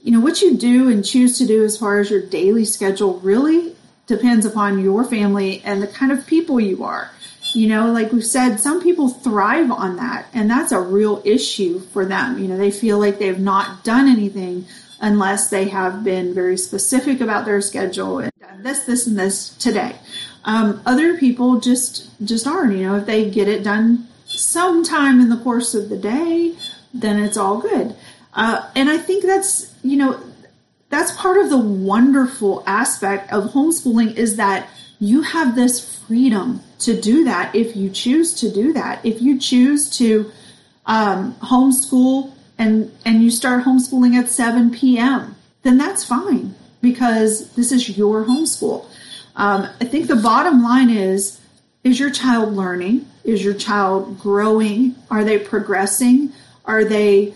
you 0.08 0.14
know, 0.14 0.20
what 0.20 0.40
you 0.40 0.56
do 0.56 0.88
and 0.88 1.04
choose 1.04 1.36
to 1.36 1.46
do 1.46 1.62
as 1.62 1.76
far 1.76 2.00
as 2.00 2.10
your 2.10 2.22
daily 2.22 2.64
schedule 2.64 3.20
really 3.20 3.76
depends 4.06 4.46
upon 4.46 4.78
your 4.78 5.04
family 5.04 5.60
and 5.66 5.82
the 5.82 5.86
kind 5.86 6.10
of 6.10 6.26
people 6.26 6.58
you 6.58 6.82
are. 6.82 7.10
You 7.52 7.68
know, 7.68 7.92
like 7.92 8.10
we've 8.10 8.24
said, 8.24 8.56
some 8.56 8.82
people 8.82 9.10
thrive 9.10 9.70
on 9.70 9.96
that, 9.96 10.28
and 10.32 10.50
that's 10.50 10.72
a 10.72 10.80
real 10.80 11.20
issue 11.26 11.80
for 11.80 12.06
them. 12.06 12.38
You 12.38 12.48
know, 12.48 12.56
they 12.56 12.70
feel 12.70 12.98
like 12.98 13.18
they've 13.18 13.38
not 13.38 13.84
done 13.84 14.08
anything 14.08 14.64
unless 14.98 15.50
they 15.50 15.68
have 15.68 16.02
been 16.02 16.32
very 16.32 16.56
specific 16.56 17.20
about 17.20 17.44
their 17.44 17.60
schedule 17.60 18.20
and 18.20 18.32
done 18.40 18.62
this, 18.62 18.84
this, 18.84 19.06
and 19.06 19.18
this 19.18 19.50
today. 19.58 19.96
Um, 20.46 20.80
other 20.86 21.18
people 21.18 21.60
just 21.60 22.08
just 22.24 22.46
aren't. 22.46 22.78
You 22.78 22.84
know, 22.84 22.96
if 22.96 23.04
they 23.04 23.28
get 23.28 23.46
it 23.46 23.62
done 23.62 24.08
sometime 24.24 25.20
in 25.20 25.28
the 25.28 25.36
course 25.36 25.74
of 25.74 25.90
the 25.90 25.98
day, 25.98 26.56
then 26.94 27.22
it's 27.22 27.36
all 27.36 27.58
good. 27.58 27.94
Uh, 28.34 28.70
and 28.76 28.88
I 28.88 28.98
think 28.98 29.24
that's, 29.24 29.67
you 29.82 29.96
know, 29.96 30.20
that's 30.90 31.12
part 31.12 31.36
of 31.38 31.50
the 31.50 31.58
wonderful 31.58 32.62
aspect 32.66 33.32
of 33.32 33.52
homeschooling 33.52 34.16
is 34.16 34.36
that 34.36 34.68
you 34.98 35.22
have 35.22 35.54
this 35.54 35.98
freedom 35.98 36.60
to 36.80 37.00
do 37.00 37.24
that 37.24 37.54
if 37.54 37.76
you 37.76 37.90
choose 37.90 38.34
to 38.34 38.50
do 38.50 38.72
that. 38.72 39.04
If 39.04 39.20
you 39.20 39.38
choose 39.38 39.90
to 39.98 40.30
um, 40.86 41.34
homeschool 41.36 42.32
and 42.56 42.90
and 43.04 43.22
you 43.22 43.30
start 43.30 43.64
homeschooling 43.64 44.14
at 44.14 44.28
7 44.28 44.70
p.m., 44.70 45.36
then 45.62 45.78
that's 45.78 46.04
fine 46.04 46.54
because 46.80 47.50
this 47.52 47.70
is 47.70 47.96
your 47.96 48.24
homeschool. 48.24 48.86
Um, 49.36 49.68
I 49.80 49.84
think 49.84 50.08
the 50.08 50.16
bottom 50.16 50.62
line 50.62 50.90
is: 50.90 51.40
is 51.84 52.00
your 52.00 52.10
child 52.10 52.54
learning? 52.54 53.06
Is 53.24 53.44
your 53.44 53.54
child 53.54 54.18
growing? 54.18 54.96
Are 55.10 55.22
they 55.22 55.38
progressing? 55.38 56.32
Are 56.64 56.84
they 56.84 57.34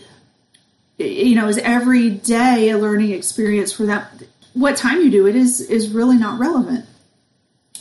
you 1.03 1.34
know, 1.34 1.48
is 1.48 1.59
every 1.59 2.11
day 2.11 2.70
a 2.70 2.78
learning 2.78 3.12
experience 3.12 3.72
for 3.72 3.86
that. 3.86 4.11
What 4.55 4.76
time 4.76 5.00
you 5.03 5.11
do 5.11 5.26
it 5.26 5.36
is 5.36 5.61
is 5.61 5.88
really 5.90 6.16
not 6.16 6.38
relevant. 6.38 6.86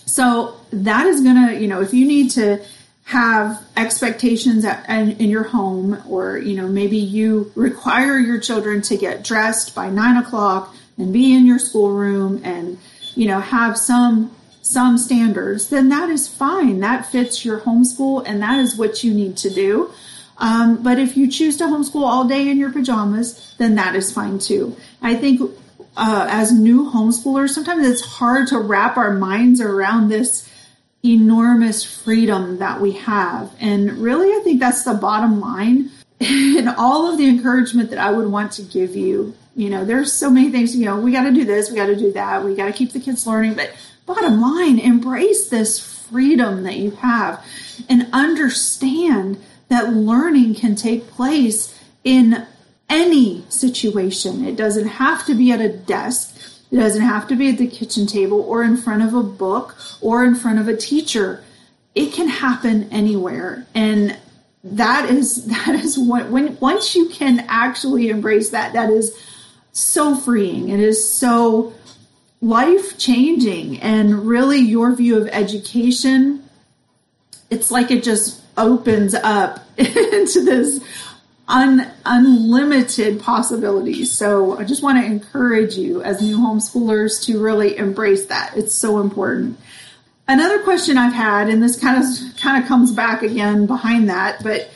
So 0.05 0.55
that 0.71 1.05
is 1.05 1.21
gonna, 1.21 1.53
you 1.53 1.67
know, 1.67 1.81
if 1.81 1.93
you 1.93 2.05
need 2.05 2.31
to 2.31 2.61
have 3.05 3.61
expectations 3.75 4.63
at, 4.63 4.87
in 4.89 5.29
your 5.29 5.43
home, 5.43 6.01
or 6.07 6.37
you 6.37 6.55
know, 6.55 6.67
maybe 6.67 6.97
you 6.97 7.51
require 7.55 8.17
your 8.17 8.39
children 8.39 8.81
to 8.83 8.97
get 8.97 9.23
dressed 9.23 9.75
by 9.75 9.89
nine 9.89 10.17
o'clock 10.17 10.73
and 10.97 11.11
be 11.11 11.33
in 11.33 11.45
your 11.45 11.59
schoolroom, 11.59 12.41
and 12.43 12.77
you 13.15 13.27
know, 13.27 13.39
have 13.39 13.77
some 13.77 14.35
some 14.61 14.97
standards, 14.97 15.69
then 15.69 15.89
that 15.89 16.09
is 16.09 16.27
fine. 16.27 16.79
That 16.79 17.05
fits 17.05 17.43
your 17.43 17.59
homeschool, 17.59 18.23
and 18.25 18.41
that 18.41 18.59
is 18.59 18.77
what 18.77 19.03
you 19.03 19.13
need 19.13 19.35
to 19.37 19.49
do. 19.49 19.91
Um, 20.41 20.81
but 20.81 20.97
if 20.97 21.15
you 21.15 21.29
choose 21.29 21.55
to 21.57 21.65
homeschool 21.65 22.01
all 22.01 22.27
day 22.27 22.49
in 22.49 22.57
your 22.57 22.71
pajamas, 22.71 23.53
then 23.59 23.75
that 23.75 23.95
is 23.95 24.11
fine 24.11 24.39
too. 24.39 24.75
I 25.01 25.13
think 25.13 25.39
uh, 25.95 26.27
as 26.29 26.51
new 26.51 26.89
homeschoolers, 26.91 27.51
sometimes 27.51 27.87
it's 27.87 28.01
hard 28.01 28.47
to 28.47 28.57
wrap 28.57 28.97
our 28.97 29.13
minds 29.13 29.61
around 29.61 30.09
this 30.09 30.49
enormous 31.03 31.83
freedom 31.83 32.57
that 32.57 32.81
we 32.81 32.93
have. 32.93 33.51
And 33.59 33.91
really, 33.99 34.29
I 34.29 34.41
think 34.43 34.59
that's 34.59 34.83
the 34.83 34.95
bottom 34.95 35.39
line. 35.39 35.91
and 36.19 36.69
all 36.69 37.11
of 37.11 37.19
the 37.19 37.27
encouragement 37.27 37.91
that 37.91 37.99
I 37.99 38.11
would 38.11 38.27
want 38.27 38.51
to 38.53 38.63
give 38.63 38.95
you, 38.95 39.35
you 39.55 39.69
know, 39.69 39.85
there's 39.85 40.11
so 40.11 40.29
many 40.29 40.49
things, 40.49 40.75
you 40.75 40.85
know, 40.85 40.99
we 40.99 41.11
got 41.11 41.23
to 41.23 41.31
do 41.31 41.45
this, 41.45 41.69
we 41.69 41.75
got 41.75 41.87
to 41.87 41.95
do 41.95 42.11
that, 42.13 42.43
we 42.43 42.55
got 42.55 42.65
to 42.65 42.73
keep 42.73 42.93
the 42.93 42.99
kids 42.99 43.27
learning. 43.27 43.53
But 43.53 43.73
bottom 44.07 44.41
line, 44.41 44.79
embrace 44.79 45.49
this 45.49 45.79
freedom 45.79 46.63
that 46.63 46.77
you 46.77 46.91
have 46.91 47.45
and 47.89 48.07
understand 48.11 49.39
that 49.71 49.93
learning 49.93 50.53
can 50.53 50.75
take 50.75 51.07
place 51.07 51.73
in 52.03 52.45
any 52.89 53.45
situation. 53.47 54.45
It 54.45 54.57
doesn't 54.57 54.87
have 54.87 55.25
to 55.27 55.33
be 55.33 55.51
at 55.53 55.61
a 55.61 55.69
desk. 55.69 56.35
It 56.71 56.75
doesn't 56.75 57.01
have 57.01 57.25
to 57.29 57.37
be 57.37 57.49
at 57.49 57.57
the 57.57 57.67
kitchen 57.67 58.05
table 58.05 58.41
or 58.41 58.63
in 58.63 58.75
front 58.75 59.01
of 59.01 59.13
a 59.13 59.23
book 59.23 59.77
or 60.01 60.25
in 60.25 60.35
front 60.35 60.59
of 60.59 60.67
a 60.67 60.75
teacher. 60.75 61.41
It 61.95 62.11
can 62.11 62.27
happen 62.27 62.89
anywhere. 62.91 63.65
And 63.73 64.17
that 64.63 65.09
is 65.09 65.45
that 65.65 65.75
is 65.75 65.97
what 65.97 66.29
when 66.29 66.57
once 66.59 66.93
you 66.93 67.07
can 67.07 67.45
actually 67.47 68.09
embrace 68.09 68.49
that, 68.49 68.73
that 68.73 68.89
is 68.89 69.17
so 69.71 70.15
freeing. 70.15 70.67
It 70.67 70.81
is 70.81 71.09
so 71.09 71.73
life 72.41 72.97
changing 72.97 73.79
and 73.79 74.27
really 74.27 74.59
your 74.59 74.93
view 74.93 75.15
of 75.15 75.29
education 75.29 76.43
it's 77.51 77.69
like 77.69 77.91
it 77.91 78.01
just 78.01 78.40
opens 78.57 79.13
up 79.13 79.59
into 79.77 80.43
this 80.43 80.83
un, 81.47 81.91
unlimited 82.05 83.19
possibilities. 83.19 84.11
So 84.11 84.57
I 84.57 84.63
just 84.63 84.81
want 84.81 84.99
to 84.99 85.05
encourage 85.05 85.75
you 85.75 86.01
as 86.01 86.21
new 86.21 86.37
homeschoolers 86.37 87.23
to 87.25 87.41
really 87.41 87.77
embrace 87.77 88.25
that. 88.27 88.53
It's 88.55 88.73
so 88.73 88.99
important. 88.99 89.59
Another 90.27 90.63
question 90.63 90.97
I've 90.97 91.13
had, 91.13 91.49
and 91.49 91.61
this 91.61 91.79
kind 91.79 92.01
of 92.01 92.37
kind 92.37 92.61
of 92.61 92.67
comes 92.67 92.91
back 92.91 93.21
again 93.21 93.65
behind 93.65 94.09
that, 94.09 94.41
but 94.43 94.71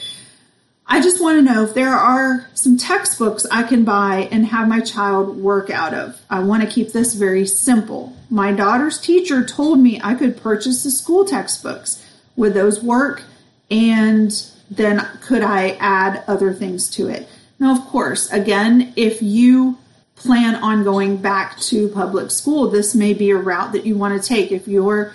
I 0.87 1.01
just 1.01 1.21
want 1.21 1.37
to 1.37 1.53
know 1.53 1.63
if 1.63 1.73
there 1.73 1.93
are 1.93 2.47
some 2.53 2.77
textbooks 2.77 3.45
I 3.49 3.63
can 3.63 3.85
buy 3.85 4.27
and 4.31 4.45
have 4.45 4.67
my 4.67 4.81
child 4.81 5.37
work 5.37 5.69
out 5.69 5.93
of. 5.93 6.19
I 6.29 6.41
want 6.41 6.63
to 6.63 6.69
keep 6.69 6.91
this 6.91 7.15
very 7.15 7.47
simple. 7.47 8.15
My 8.29 8.51
daughter's 8.51 8.99
teacher 8.99 9.43
told 9.45 9.79
me 9.79 9.99
I 10.03 10.13
could 10.13 10.37
purchase 10.41 10.83
the 10.83 10.91
school 10.91 11.25
textbooks. 11.25 12.05
Would 12.35 12.53
those 12.53 12.83
work? 12.83 13.23
And 13.69 14.31
then 14.69 15.05
could 15.21 15.41
I 15.41 15.71
add 15.79 16.23
other 16.27 16.53
things 16.53 16.89
to 16.91 17.07
it? 17.07 17.27
Now, 17.59 17.71
of 17.71 17.85
course, 17.85 18.31
again, 18.31 18.93
if 18.95 19.21
you 19.21 19.77
plan 20.15 20.55
on 20.55 20.83
going 20.83 21.17
back 21.17 21.59
to 21.59 21.89
public 21.89 22.31
school, 22.31 22.69
this 22.69 22.95
may 22.95 23.13
be 23.13 23.31
a 23.31 23.37
route 23.37 23.73
that 23.73 23.85
you 23.85 23.97
want 23.97 24.21
to 24.21 24.27
take. 24.27 24.51
If 24.51 24.67
your 24.67 25.13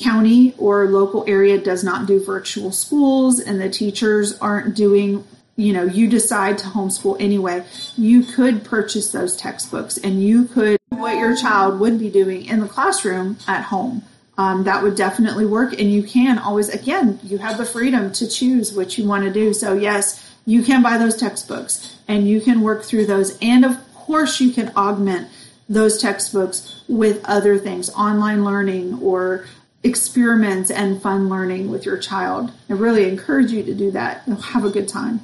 county 0.00 0.54
or 0.58 0.86
local 0.88 1.24
area 1.28 1.58
does 1.58 1.84
not 1.84 2.06
do 2.06 2.22
virtual 2.24 2.72
schools 2.72 3.38
and 3.38 3.60
the 3.60 3.68
teachers 3.68 4.38
aren't 4.38 4.74
doing 4.74 5.24
you 5.56 5.74
know 5.74 5.84
you 5.84 6.08
decide 6.08 6.56
to 6.56 6.66
homeschool 6.66 7.20
anyway 7.20 7.62
you 7.98 8.22
could 8.22 8.64
purchase 8.64 9.12
those 9.12 9.36
textbooks 9.36 9.98
and 9.98 10.22
you 10.22 10.46
could 10.46 10.78
what 10.88 11.18
your 11.18 11.36
child 11.36 11.78
would 11.78 11.98
be 11.98 12.08
doing 12.08 12.46
in 12.46 12.60
the 12.60 12.66
classroom 12.66 13.36
at 13.46 13.64
home 13.64 14.02
um, 14.40 14.64
that 14.64 14.82
would 14.82 14.96
definitely 14.96 15.44
work 15.44 15.78
and 15.78 15.92
you 15.92 16.02
can 16.02 16.38
always 16.38 16.70
again 16.70 17.18
you 17.22 17.36
have 17.36 17.58
the 17.58 17.64
freedom 17.64 18.10
to 18.12 18.26
choose 18.26 18.72
what 18.72 18.96
you 18.96 19.04
want 19.04 19.22
to 19.24 19.30
do 19.30 19.52
so 19.52 19.74
yes 19.74 20.26
you 20.46 20.62
can 20.62 20.82
buy 20.82 20.96
those 20.96 21.16
textbooks 21.16 21.96
and 22.08 22.26
you 22.26 22.40
can 22.40 22.62
work 22.62 22.82
through 22.82 23.04
those 23.04 23.38
and 23.42 23.64
of 23.64 23.76
course 23.94 24.40
you 24.40 24.50
can 24.50 24.72
augment 24.76 25.28
those 25.68 26.00
textbooks 26.00 26.82
with 26.88 27.22
other 27.26 27.58
things 27.58 27.90
online 27.90 28.42
learning 28.44 28.98
or 29.02 29.44
experiments 29.82 30.70
and 30.70 31.00
fun 31.00 31.28
learning 31.28 31.70
with 31.70 31.86
your 31.86 31.96
child. 31.96 32.50
I 32.68 32.74
really 32.74 33.08
encourage 33.08 33.50
you 33.52 33.62
to 33.62 33.74
do 33.74 33.90
that. 33.92 34.22
Have 34.52 34.64
a 34.64 34.70
good 34.70 34.88
time. 34.88 35.20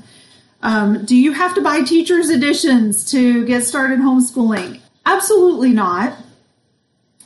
Um, 0.62 1.04
do 1.04 1.16
you 1.16 1.32
have 1.32 1.54
to 1.56 1.60
buy 1.60 1.82
teacher's 1.82 2.30
editions 2.30 3.10
to 3.10 3.44
get 3.44 3.64
started 3.64 3.98
homeschooling? 3.98 4.80
Absolutely 5.04 5.70
not. 5.70 6.16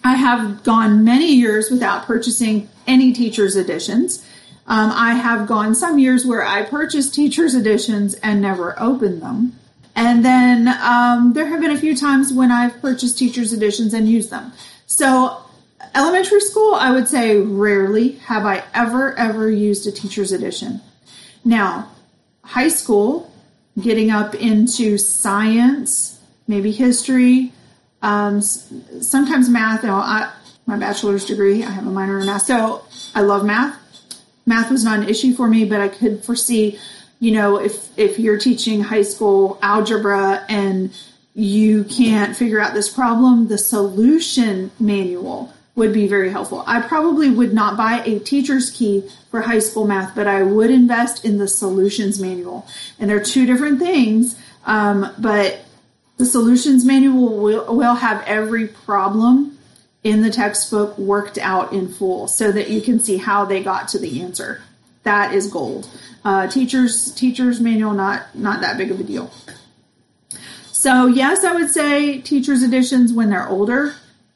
I 0.02 0.14
have 0.14 0.62
gone 0.64 1.04
many 1.04 1.34
years 1.34 1.70
without 1.70 2.06
purchasing 2.06 2.68
any 2.86 3.12
teacher's 3.12 3.56
editions. 3.56 4.24
Um, 4.66 4.90
I 4.94 5.14
have 5.14 5.46
gone 5.46 5.74
some 5.74 5.98
years 5.98 6.24
where 6.24 6.44
I 6.44 6.62
purchased 6.62 7.14
teacher's 7.14 7.54
editions 7.54 8.14
and 8.14 8.40
never 8.40 8.80
opened 8.80 9.20
them. 9.20 9.58
And 9.96 10.24
then 10.24 10.68
um, 10.68 11.32
there 11.32 11.46
have 11.46 11.60
been 11.60 11.72
a 11.72 11.78
few 11.78 11.96
times 11.96 12.32
when 12.32 12.50
I've 12.50 12.80
purchased 12.80 13.18
teacher's 13.18 13.52
editions 13.52 13.92
and 13.92 14.08
used 14.08 14.30
them. 14.30 14.52
So 14.86 15.42
elementary 15.94 16.40
school, 16.40 16.74
I 16.74 16.92
would 16.92 17.08
say 17.08 17.38
rarely 17.38 18.12
have 18.12 18.46
I 18.46 18.62
ever, 18.72 19.14
ever 19.18 19.50
used 19.50 19.86
a 19.86 19.92
teacher's 19.92 20.32
edition. 20.32 20.80
Now, 21.44 21.90
high 22.44 22.68
school, 22.68 23.32
getting 23.80 24.10
up 24.10 24.34
into 24.34 24.98
science, 24.98 26.20
maybe 26.46 26.70
history, 26.70 27.52
um, 28.02 28.40
sometimes 28.40 29.48
math. 29.48 29.82
You 29.82 29.88
know, 29.88 29.96
I, 29.96 30.32
my 30.66 30.76
bachelor's 30.76 31.24
degree, 31.24 31.64
I 31.64 31.70
have 31.70 31.86
a 31.86 31.90
minor 31.90 32.20
in 32.20 32.26
math, 32.26 32.42
so 32.42 32.84
I 33.14 33.22
love 33.22 33.44
math. 33.44 33.76
Math 34.46 34.70
was 34.70 34.84
not 34.84 35.00
an 35.00 35.08
issue 35.08 35.34
for 35.34 35.48
me, 35.48 35.64
but 35.64 35.80
I 35.80 35.88
could 35.88 36.24
foresee, 36.24 36.78
you 37.18 37.32
know, 37.32 37.56
if 37.56 37.96
if 37.98 38.18
you're 38.18 38.38
teaching 38.38 38.82
high 38.82 39.02
school 39.02 39.58
algebra 39.62 40.44
and 40.48 40.92
you 41.34 41.84
can't 41.84 42.36
figure 42.36 42.60
out 42.60 42.74
this 42.74 42.88
problem, 42.88 43.48
the 43.48 43.58
solution 43.58 44.70
manual 44.80 45.52
would 45.76 45.92
be 45.92 46.06
very 46.06 46.30
helpful. 46.30 46.64
I 46.66 46.82
probably 46.82 47.30
would 47.30 47.54
not 47.54 47.76
buy 47.76 48.02
a 48.04 48.18
teacher's 48.18 48.70
key 48.70 49.08
for 49.30 49.40
high 49.40 49.60
school 49.60 49.86
math, 49.86 50.14
but 50.14 50.26
I 50.26 50.42
would 50.42 50.70
invest 50.70 51.24
in 51.24 51.38
the 51.38 51.48
solutions 51.48 52.20
manual. 52.20 52.66
And 52.98 53.08
they're 53.08 53.22
two 53.22 53.46
different 53.46 53.78
things, 53.78 54.38
um, 54.66 55.12
but 55.18 55.60
the 56.20 56.26
solutions 56.26 56.84
manual 56.84 57.38
will, 57.38 57.74
will 57.74 57.94
have 57.94 58.22
every 58.26 58.68
problem 58.68 59.58
in 60.04 60.20
the 60.20 60.30
textbook 60.30 60.96
worked 60.98 61.38
out 61.38 61.72
in 61.72 61.88
full 61.88 62.28
so 62.28 62.52
that 62.52 62.68
you 62.68 62.82
can 62.82 63.00
see 63.00 63.16
how 63.16 63.46
they 63.46 63.62
got 63.62 63.88
to 63.88 63.98
the 63.98 64.20
answer. 64.20 64.62
That 65.02 65.34
is 65.34 65.46
gold. 65.50 65.88
Uh, 66.22 66.46
teachers 66.46 67.10
teachers 67.12 67.58
manual 67.58 67.94
not 67.94 68.34
not 68.34 68.60
that 68.60 68.76
big 68.76 68.90
of 68.90 69.00
a 69.00 69.02
deal. 69.02 69.32
So 70.72 71.06
yes, 71.06 71.42
I 71.42 71.54
would 71.54 71.70
say 71.70 72.20
teachers 72.20 72.62
editions 72.62 73.14
when 73.14 73.30
they're 73.30 73.48
older 73.48 73.94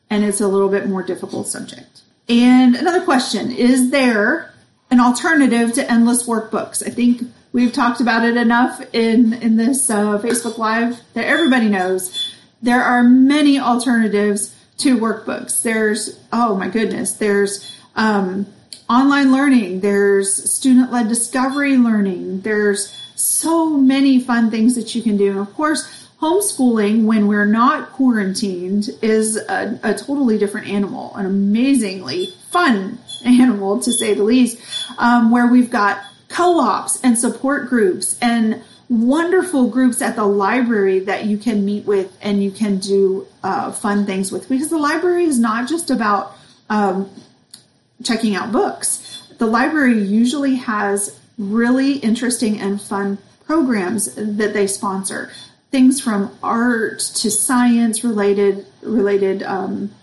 and 0.08 0.24
it's 0.24 0.40
a 0.40 0.48
little 0.48 0.70
bit 0.70 0.88
more 0.88 1.02
difficult 1.02 1.48
subject. 1.48 2.00
And 2.30 2.74
another 2.74 3.04
question 3.04 3.52
Is 3.52 3.90
there 3.90 4.54
an 4.90 5.00
alternative 5.00 5.74
to 5.74 5.90
endless 5.90 6.26
workbooks? 6.26 6.82
I 6.86 6.88
think 6.88 7.30
we've 7.54 7.72
talked 7.72 8.00
about 8.00 8.26
it 8.26 8.36
enough 8.36 8.82
in, 8.92 9.32
in 9.32 9.56
this 9.56 9.88
uh, 9.88 10.18
Facebook 10.18 10.58
Live 10.58 11.00
that 11.14 11.24
everybody 11.24 11.68
knows 11.68 12.34
there 12.60 12.82
are 12.82 13.02
many 13.04 13.58
alternatives 13.58 14.54
to 14.78 14.98
workbooks. 14.98 15.62
There's, 15.62 16.18
oh 16.32 16.56
my 16.56 16.68
goodness, 16.68 17.12
there's 17.14 17.78
um, 17.94 18.46
online 18.90 19.32
learning, 19.32 19.80
there's 19.80 20.50
student 20.50 20.90
led 20.90 21.08
discovery 21.08 21.76
learning, 21.76 22.40
there's 22.40 22.90
so 23.14 23.70
many 23.70 24.18
fun 24.18 24.50
things 24.50 24.74
that 24.74 24.94
you 24.96 25.02
can 25.02 25.16
do. 25.16 25.30
And 25.30 25.38
of 25.38 25.54
course, 25.54 26.08
homeschooling 26.20 27.04
when 27.04 27.28
we're 27.28 27.46
not 27.46 27.92
quarantined 27.92 28.88
is 29.00 29.36
a, 29.36 29.78
a, 29.84 29.94
totally 29.94 30.38
different 30.38 30.66
animal, 30.66 31.14
an 31.14 31.26
amazingly 31.26 32.26
fun 32.50 32.98
animal 33.24 33.78
to 33.80 33.92
say 33.92 34.14
the 34.14 34.24
least, 34.24 34.58
um, 34.98 35.30
where 35.30 35.46
we've 35.46 35.70
got 35.70 36.02
co-ops 36.34 37.00
and 37.02 37.16
support 37.16 37.68
groups 37.68 38.18
and 38.20 38.60
wonderful 38.88 39.68
groups 39.68 40.02
at 40.02 40.16
the 40.16 40.24
library 40.24 40.98
that 40.98 41.26
you 41.26 41.38
can 41.38 41.64
meet 41.64 41.86
with 41.86 42.16
and 42.20 42.42
you 42.42 42.50
can 42.50 42.78
do 42.78 43.24
uh, 43.44 43.70
fun 43.70 44.04
things 44.04 44.32
with 44.32 44.48
because 44.48 44.68
the 44.68 44.76
library 44.76 45.24
is 45.24 45.38
not 45.38 45.68
just 45.68 45.90
about 45.90 46.36
um, 46.68 47.08
checking 48.02 48.34
out 48.34 48.50
books. 48.50 49.28
The 49.38 49.46
library 49.46 50.02
usually 50.02 50.56
has 50.56 51.18
really 51.38 51.98
interesting 51.98 52.60
and 52.60 52.82
fun 52.82 53.18
programs 53.46 54.14
that 54.16 54.52
they 54.54 54.66
sponsor 54.66 55.30
things 55.70 56.00
from 56.00 56.36
art 56.42 56.98
to 56.98 57.30
science 57.30 58.02
related 58.02 58.66
related 58.82 59.44
um, 59.44 59.94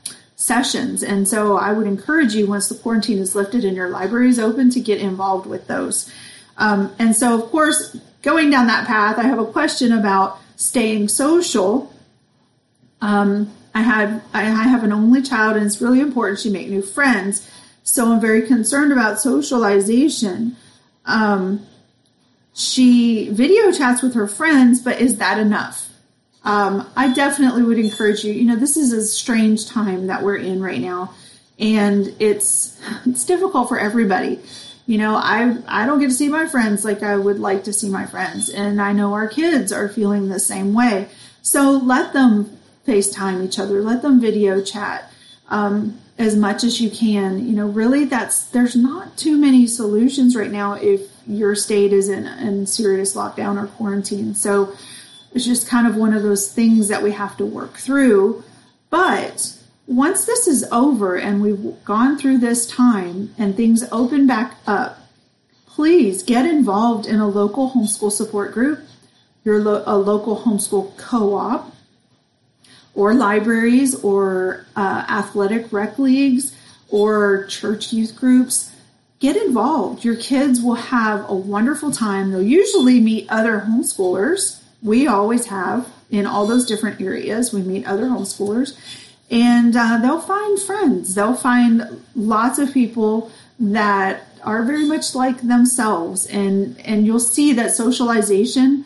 sessions. 0.41 1.03
And 1.03 1.27
so 1.27 1.55
I 1.55 1.71
would 1.71 1.85
encourage 1.85 2.33
you 2.33 2.47
once 2.47 2.67
the 2.67 2.73
quarantine 2.73 3.19
is 3.19 3.35
lifted 3.35 3.63
and 3.63 3.77
your 3.77 3.89
library 3.89 4.27
is 4.27 4.39
open 4.39 4.71
to 4.71 4.79
get 4.79 4.99
involved 4.99 5.45
with 5.45 5.67
those. 5.67 6.11
Um, 6.57 6.91
and 6.97 7.15
so, 7.15 7.39
of 7.39 7.51
course, 7.51 7.95
going 8.23 8.49
down 8.49 8.65
that 8.65 8.87
path, 8.87 9.19
I 9.19 9.23
have 9.23 9.37
a 9.37 9.45
question 9.45 9.91
about 9.91 10.39
staying 10.55 11.09
social. 11.09 11.93
Um, 13.01 13.53
I 13.75 13.83
had 13.83 14.21
I 14.33 14.41
have 14.43 14.83
an 14.83 14.91
only 14.91 15.21
child, 15.21 15.57
and 15.57 15.65
it's 15.65 15.79
really 15.79 16.01
important 16.01 16.39
she 16.39 16.49
make 16.49 16.67
new 16.69 16.81
friends. 16.81 17.47
So 17.83 18.11
I'm 18.11 18.19
very 18.19 18.41
concerned 18.41 18.91
about 18.91 19.21
socialization. 19.21 20.57
Um, 21.05 21.67
she 22.53 23.29
video 23.29 23.71
chats 23.71 24.01
with 24.01 24.15
her 24.15 24.27
friends, 24.27 24.81
but 24.81 24.99
is 24.99 25.17
that 25.17 25.37
enough? 25.37 25.90
Um, 26.43 26.89
I 26.95 27.13
definitely 27.13 27.63
would 27.63 27.77
encourage 27.77 28.23
you. 28.23 28.33
You 28.33 28.45
know, 28.45 28.55
this 28.55 28.77
is 28.77 28.93
a 28.93 29.05
strange 29.05 29.67
time 29.67 30.07
that 30.07 30.23
we're 30.23 30.37
in 30.37 30.61
right 30.61 30.81
now, 30.81 31.13
and 31.59 32.13
it's 32.19 32.79
it's 33.05 33.25
difficult 33.25 33.69
for 33.69 33.79
everybody. 33.79 34.39
You 34.87 34.97
know, 34.97 35.15
I 35.15 35.57
I 35.67 35.85
don't 35.85 35.99
get 35.99 36.07
to 36.07 36.13
see 36.13 36.29
my 36.29 36.47
friends 36.47 36.83
like 36.83 37.03
I 37.03 37.15
would 37.15 37.39
like 37.39 37.63
to 37.65 37.73
see 37.73 37.89
my 37.89 38.05
friends, 38.05 38.49
and 38.49 38.81
I 38.81 38.91
know 38.91 39.13
our 39.13 39.27
kids 39.27 39.71
are 39.71 39.87
feeling 39.87 40.29
the 40.29 40.39
same 40.39 40.73
way. 40.73 41.09
So 41.43 41.71
let 41.71 42.13
them 42.13 42.57
FaceTime 42.87 43.43
each 43.45 43.59
other, 43.59 43.81
let 43.81 44.01
them 44.01 44.19
video 44.19 44.61
chat 44.61 45.11
um, 45.49 45.99
as 46.17 46.35
much 46.35 46.63
as 46.63 46.81
you 46.81 46.89
can. 46.89 47.45
You 47.47 47.53
know, 47.53 47.67
really, 47.67 48.05
that's 48.05 48.43
there's 48.45 48.75
not 48.75 49.15
too 49.15 49.37
many 49.37 49.67
solutions 49.67 50.35
right 50.35 50.51
now 50.51 50.73
if 50.73 51.01
your 51.27 51.53
state 51.55 51.93
is 51.93 52.09
in, 52.09 52.25
in 52.25 52.65
serious 52.65 53.15
lockdown 53.15 53.61
or 53.61 53.67
quarantine. 53.67 54.33
So 54.33 54.73
it's 55.33 55.45
just 55.45 55.67
kind 55.67 55.87
of 55.87 55.95
one 55.95 56.13
of 56.13 56.23
those 56.23 56.51
things 56.51 56.87
that 56.89 57.03
we 57.03 57.11
have 57.11 57.37
to 57.37 57.45
work 57.45 57.77
through. 57.77 58.43
But 58.89 59.57
once 59.87 60.25
this 60.25 60.47
is 60.47 60.63
over 60.71 61.17
and 61.17 61.41
we've 61.41 61.83
gone 61.85 62.17
through 62.17 62.37
this 62.39 62.67
time 62.67 63.33
and 63.37 63.55
things 63.55 63.83
open 63.91 64.27
back 64.27 64.57
up, 64.67 64.97
please 65.65 66.23
get 66.23 66.45
involved 66.45 67.05
in 67.05 67.19
a 67.19 67.27
local 67.27 67.71
homeschool 67.71 68.11
support 68.11 68.51
group, 68.51 68.79
your 69.43 69.59
lo- 69.59 69.83
a 69.85 69.97
local 69.97 70.41
homeschool 70.41 70.95
co-op, 70.97 71.73
or 72.93 73.13
libraries, 73.13 73.95
or 74.03 74.65
uh, 74.75 75.05
athletic 75.09 75.71
rec 75.71 75.97
leagues, 75.97 76.53
or 76.89 77.45
church 77.45 77.93
youth 77.93 78.15
groups 78.17 78.75
get 79.19 79.37
involved. 79.37 80.03
Your 80.03 80.15
kids 80.15 80.61
will 80.61 80.75
have 80.75 81.29
a 81.29 81.33
wonderful 81.33 81.91
time. 81.91 82.31
They'll 82.31 82.41
usually 82.41 82.99
meet 82.99 83.29
other 83.29 83.61
homeschoolers. 83.61 84.60
We 84.83 85.07
always 85.07 85.47
have 85.47 85.91
in 86.09 86.25
all 86.25 86.47
those 86.47 86.65
different 86.65 87.01
areas. 87.01 87.53
We 87.53 87.61
meet 87.61 87.85
other 87.85 88.05
homeschoolers 88.05 88.77
and 89.29 89.75
uh, 89.75 89.99
they'll 90.01 90.19
find 90.19 90.59
friends. 90.59 91.15
They'll 91.15 91.35
find 91.35 92.03
lots 92.15 92.59
of 92.59 92.73
people 92.73 93.31
that 93.59 94.23
are 94.43 94.63
very 94.63 94.85
much 94.85 95.15
like 95.15 95.41
themselves. 95.41 96.25
And, 96.25 96.79
and 96.81 97.05
you'll 97.05 97.19
see 97.19 97.53
that 97.53 97.71
socialization 97.71 98.85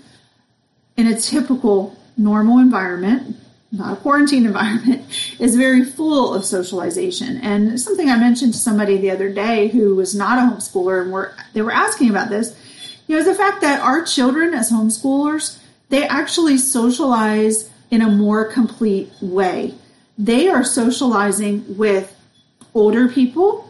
in 0.98 1.08
a 1.08 1.20
typical 1.20 1.98
normal 2.18 2.60
environment 2.60 3.38
not 3.78 3.98
a 3.98 4.02
quarantine 4.02 4.46
environment, 4.46 5.06
is 5.40 5.56
very 5.56 5.84
full 5.84 6.34
of 6.34 6.46
socialization. 6.46 7.38
And 7.38 7.80
something 7.80 8.10
I 8.10 8.18
mentioned 8.18 8.54
to 8.54 8.60
somebody 8.60 8.98
the 8.98 9.12
other 9.12 9.32
day 9.32 9.68
who 9.68 9.96
was 9.96 10.16
not 10.16 10.40
a 10.40 10.42
homeschooler 10.42 11.04
and 11.04 11.12
were 11.12 11.34
they 11.54 11.62
were 11.62 11.72
asking 11.72 12.10
about 12.10 12.30
this, 12.30 12.56
you 13.08 13.18
know, 13.18 13.24
the 13.24 13.36
fact 13.36 13.62
that 13.62 13.82
our 13.82 14.04
children 14.04 14.54
as 14.54 14.72
homeschoolers, 14.72 15.60
they 15.90 16.08
actually 16.08 16.58
socialize 16.58 17.70
in 17.92 18.02
a 18.02 18.10
more 18.10 18.46
complete 18.46 19.12
way. 19.22 19.74
They 20.18 20.50
are 20.50 20.64
socializing 20.64 21.78
with 21.78 22.16
older 22.74 23.08
people, 23.08 23.70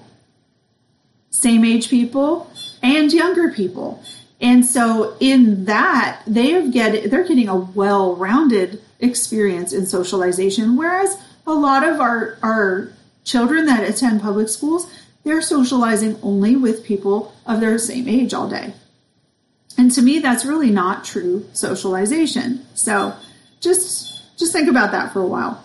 same 1.30 1.66
age 1.66 1.90
people, 1.90 2.50
and 2.82 3.12
younger 3.12 3.52
people. 3.52 4.04
And 4.42 4.66
so 4.66 5.16
in 5.20 5.66
that, 5.66 6.22
they 6.28 6.52
have 6.52 6.72
get 6.72 7.10
they're 7.10 7.28
getting 7.28 7.50
a 7.50 7.56
well-rounded 7.56 8.82
experience 9.00 9.74
in 9.74 9.86
socialization, 9.86 10.76
whereas 10.76 11.18
a 11.48 11.54
lot 11.54 11.84
of 11.84 12.00
our, 12.00 12.38
our 12.42 12.92
children 13.24 13.66
that 13.66 13.88
attend 13.88 14.22
public 14.22 14.50
schools, 14.50 14.92
they're 15.24 15.42
socializing 15.42 16.18
only 16.22 16.56
with 16.56 16.86
people 16.86 17.34
of 17.46 17.60
their 17.60 17.78
same 17.78 18.08
age 18.08 18.34
all 18.34 18.50
day. 18.50 18.74
And 19.78 19.92
to 19.92 20.02
me, 20.02 20.20
that's 20.20 20.46
really 20.46 20.72
not 20.72 21.04
true 21.04 21.46
socialization. 21.54 22.66
So 22.76 23.14
just, 23.60 24.38
just 24.38 24.54
think 24.54 24.70
about 24.70 24.92
that 24.92 25.12
for 25.12 25.22
a 25.22 25.28
while. 25.28 25.64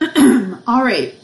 all 0.66 0.84
right. 0.84 1.14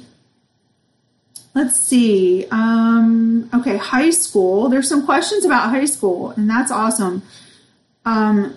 Let's 1.56 1.80
see. 1.80 2.46
Um, 2.50 3.48
okay, 3.54 3.78
high 3.78 4.10
school. 4.10 4.68
There's 4.68 4.86
some 4.86 5.06
questions 5.06 5.46
about 5.46 5.70
high 5.70 5.86
school, 5.86 6.30
and 6.32 6.50
that's 6.50 6.70
awesome. 6.70 7.22
Um, 8.04 8.54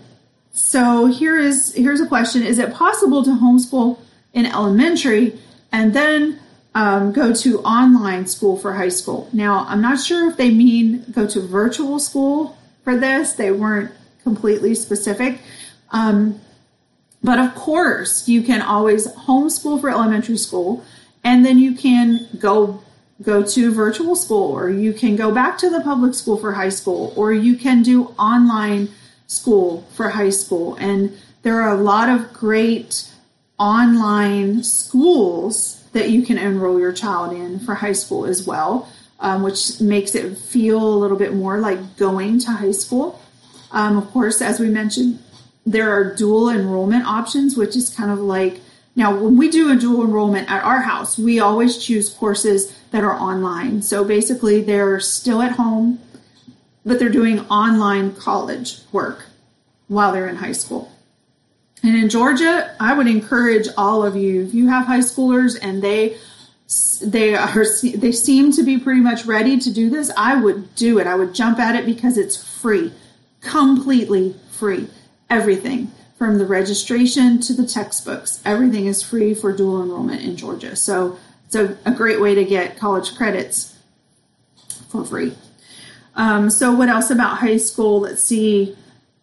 so 0.52 1.06
here 1.06 1.40
is 1.40 1.74
here's 1.74 2.02
a 2.02 2.06
question: 2.06 2.44
Is 2.44 2.60
it 2.60 2.74
possible 2.74 3.24
to 3.24 3.30
homeschool 3.30 4.00
in 4.34 4.46
elementary 4.46 5.40
and 5.72 5.94
then 5.94 6.42
um, 6.76 7.14
go 7.14 7.34
to 7.34 7.62
online 7.62 8.28
school 8.28 8.58
for 8.58 8.74
high 8.74 8.90
school? 8.90 9.30
Now, 9.32 9.66
I'm 9.70 9.80
not 9.80 10.02
sure 10.02 10.30
if 10.30 10.36
they 10.36 10.52
mean 10.52 11.06
go 11.10 11.26
to 11.26 11.40
virtual 11.40 12.00
school 12.00 12.58
for 12.84 12.98
this. 12.98 13.34
They 13.34 13.52
weren't 13.52 13.92
completely 14.24 14.76
specific. 14.76 15.40
Um, 15.92 16.40
but 17.24 17.40
of 17.40 17.54
course, 17.56 18.28
you 18.28 18.42
can 18.42 18.62
always 18.62 19.08
homeschool 19.08 19.82
for 19.82 19.90
elementary 19.90 20.38
school, 20.38 20.84
and 21.24 21.46
then 21.46 21.60
you 21.60 21.76
can 21.76 22.28
go 22.40 22.82
go 23.22 23.44
to 23.44 23.74
virtual 23.74 24.16
school, 24.16 24.52
or 24.52 24.70
you 24.70 24.94
can 24.94 25.18
go 25.18 25.30
back 25.30 25.58
to 25.58 25.70
the 25.70 25.82
public 25.82 26.14
school 26.14 26.38
for 26.38 26.54
high 26.54 26.70
school, 26.70 27.14
or 27.18 27.34
you 27.34 27.58
can 27.58 27.84
do 27.84 28.06
online 28.18 28.88
school 29.28 29.86
for 29.94 30.10
high 30.10 30.30
school. 30.30 30.76
And 30.76 31.12
there 31.44 31.62
are 31.62 31.78
a 31.78 31.82
lot 31.82 32.08
of 32.08 32.32
great 32.32 33.10
online 33.58 34.64
schools 34.64 35.84
that 35.92 36.10
you 36.10 36.22
can 36.22 36.38
enroll 36.38 36.80
your 36.80 36.94
child 36.94 37.34
in 37.34 37.60
for 37.60 37.76
high 37.76 37.94
school 37.94 38.26
as 38.26 38.48
well, 38.48 38.88
um, 39.20 39.44
which 39.44 39.80
makes 39.82 40.16
it 40.16 40.38
feel 40.38 40.82
a 40.82 40.98
little 40.98 41.18
bit 41.18 41.34
more 41.34 41.60
like 41.60 41.98
going 41.98 42.40
to 42.40 42.52
high 42.52 42.72
school. 42.72 43.22
Um, 43.72 43.98
of 43.98 44.10
course, 44.12 44.42
as 44.42 44.60
we 44.60 44.70
mentioned, 44.70 45.20
there 45.66 45.92
are 45.92 46.16
dual 46.16 46.50
enrollment 46.50 47.06
options, 47.06 47.56
which 47.56 47.76
is 47.76 47.90
kind 47.90 48.12
of 48.12 48.20
like 48.20 48.62
now 48.96 49.16
when 49.16 49.38
we 49.38 49.50
do 49.50 49.72
a 49.72 49.76
dual 49.76 50.04
enrollment 50.04 50.50
at 50.50 50.64
our 50.64 50.82
house, 50.82 51.18
we 51.18 51.40
always 51.40 51.78
choose 51.78 52.10
courses 52.10 52.76
that 52.92 53.04
are 53.04 53.14
online. 53.14 53.82
So 53.82 54.04
basically, 54.04 54.62
they're 54.62 55.00
still 55.00 55.42
at 55.42 55.54
home 55.54 56.00
but 56.86 57.00
they're 57.00 57.10
doing 57.10 57.40
online 57.48 58.16
college 58.16 58.80
work 58.92 59.26
while 59.88 60.12
they're 60.12 60.28
in 60.28 60.38
high 60.38 60.54
school. 60.54 60.92
And 61.84 61.96
in 61.96 62.10
Georgia, 62.10 62.76
I 62.80 62.94
would 62.94 63.08
encourage 63.08 63.68
all 63.78 64.04
of 64.04 64.16
you, 64.16 64.44
if 64.44 64.54
you 64.54 64.68
have 64.68 64.86
high 64.86 65.00
schoolers 65.00 65.58
and 65.62 65.82
they 65.82 66.18
they 67.02 67.34
are 67.34 67.66
they 67.82 68.12
seem 68.12 68.52
to 68.52 68.64
be 68.64 68.78
pretty 68.78 69.02
much 69.02 69.26
ready 69.26 69.58
to 69.60 69.74
do 69.74 69.90
this, 69.90 70.12
I 70.16 70.40
would 70.40 70.76
do 70.76 71.00
it. 71.00 71.08
I 71.08 71.16
would 71.16 71.34
jump 71.34 71.60
at 71.60 71.76
it 71.76 71.86
because 71.86 72.18
it's 72.18 72.38
free. 72.38 72.92
Completely 73.42 74.36
free. 74.52 74.88
Everything 75.30 75.92
from 76.18 76.38
the 76.38 76.46
registration 76.46 77.40
to 77.40 77.54
the 77.54 77.66
textbooks, 77.66 78.42
everything 78.46 78.86
is 78.86 79.02
free 79.02 79.34
for 79.34 79.56
dual 79.56 79.82
enrollment 79.82 80.22
in 80.22 80.36
Georgia. 80.36 80.76
So 80.76 81.18
it's 81.46 81.56
a, 81.56 81.78
a 81.86 81.92
great 81.92 82.22
way 82.22 82.36
to 82.36 82.44
get 82.44 82.78
college 82.78 83.16
credits 83.16 83.76
for 84.90 85.04
free. 85.06 85.36
Um, 86.16 86.50
so, 86.50 86.74
what 86.74 86.90
else 86.90 87.10
about 87.10 87.38
high 87.38 87.58
school? 87.58 88.02
Let's 88.02 88.24
see, 88.24 88.76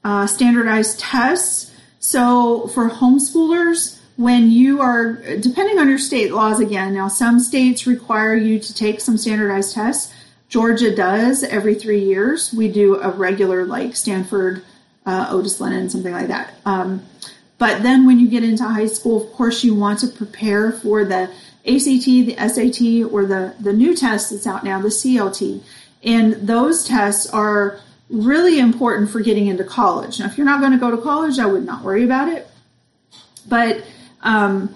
uh, 0.02 0.26
standardized 0.26 0.98
tests. 0.98 1.72
So, 2.00 2.68
for 2.68 2.88
homeschoolers, 2.88 3.95
when 4.16 4.50
you 4.50 4.80
are, 4.80 5.14
depending 5.36 5.78
on 5.78 5.88
your 5.88 5.98
state 5.98 6.32
laws 6.32 6.58
again, 6.60 6.94
now 6.94 7.08
some 7.08 7.38
states 7.38 7.86
require 7.86 8.34
you 8.34 8.58
to 8.58 8.74
take 8.74 9.00
some 9.00 9.18
standardized 9.18 9.74
tests. 9.74 10.12
Georgia 10.48 10.94
does 10.94 11.42
every 11.44 11.74
three 11.74 12.02
years. 12.02 12.52
We 12.52 12.68
do 12.68 13.00
a 13.00 13.10
regular, 13.10 13.66
like 13.66 13.94
Stanford, 13.96 14.62
uh, 15.04 15.28
Otis 15.30 15.60
Lennon, 15.60 15.90
something 15.90 16.12
like 16.12 16.28
that. 16.28 16.54
Um, 16.64 17.04
but 17.58 17.82
then 17.82 18.06
when 18.06 18.18
you 18.18 18.28
get 18.28 18.44
into 18.44 18.64
high 18.64 18.86
school, 18.86 19.24
of 19.24 19.32
course, 19.32 19.64
you 19.64 19.74
want 19.74 20.00
to 20.00 20.08
prepare 20.08 20.72
for 20.72 21.04
the 21.04 21.30
ACT, 21.66 22.04
the 22.04 22.36
SAT, 22.38 23.12
or 23.12 23.26
the, 23.26 23.54
the 23.60 23.72
new 23.72 23.94
test 23.94 24.30
that's 24.30 24.46
out 24.46 24.62
now, 24.62 24.80
the 24.80 24.88
CLT. 24.88 25.62
And 26.04 26.34
those 26.34 26.84
tests 26.84 27.26
are 27.30 27.80
really 28.08 28.58
important 28.58 29.10
for 29.10 29.20
getting 29.20 29.46
into 29.46 29.64
college. 29.64 30.20
Now, 30.20 30.26
if 30.26 30.36
you're 30.36 30.46
not 30.46 30.60
going 30.60 30.72
to 30.72 30.78
go 30.78 30.90
to 30.90 30.98
college, 30.98 31.38
I 31.38 31.46
would 31.46 31.64
not 31.64 31.82
worry 31.82 32.04
about 32.04 32.28
it. 32.28 32.46
But, 33.48 33.84
um, 34.26 34.74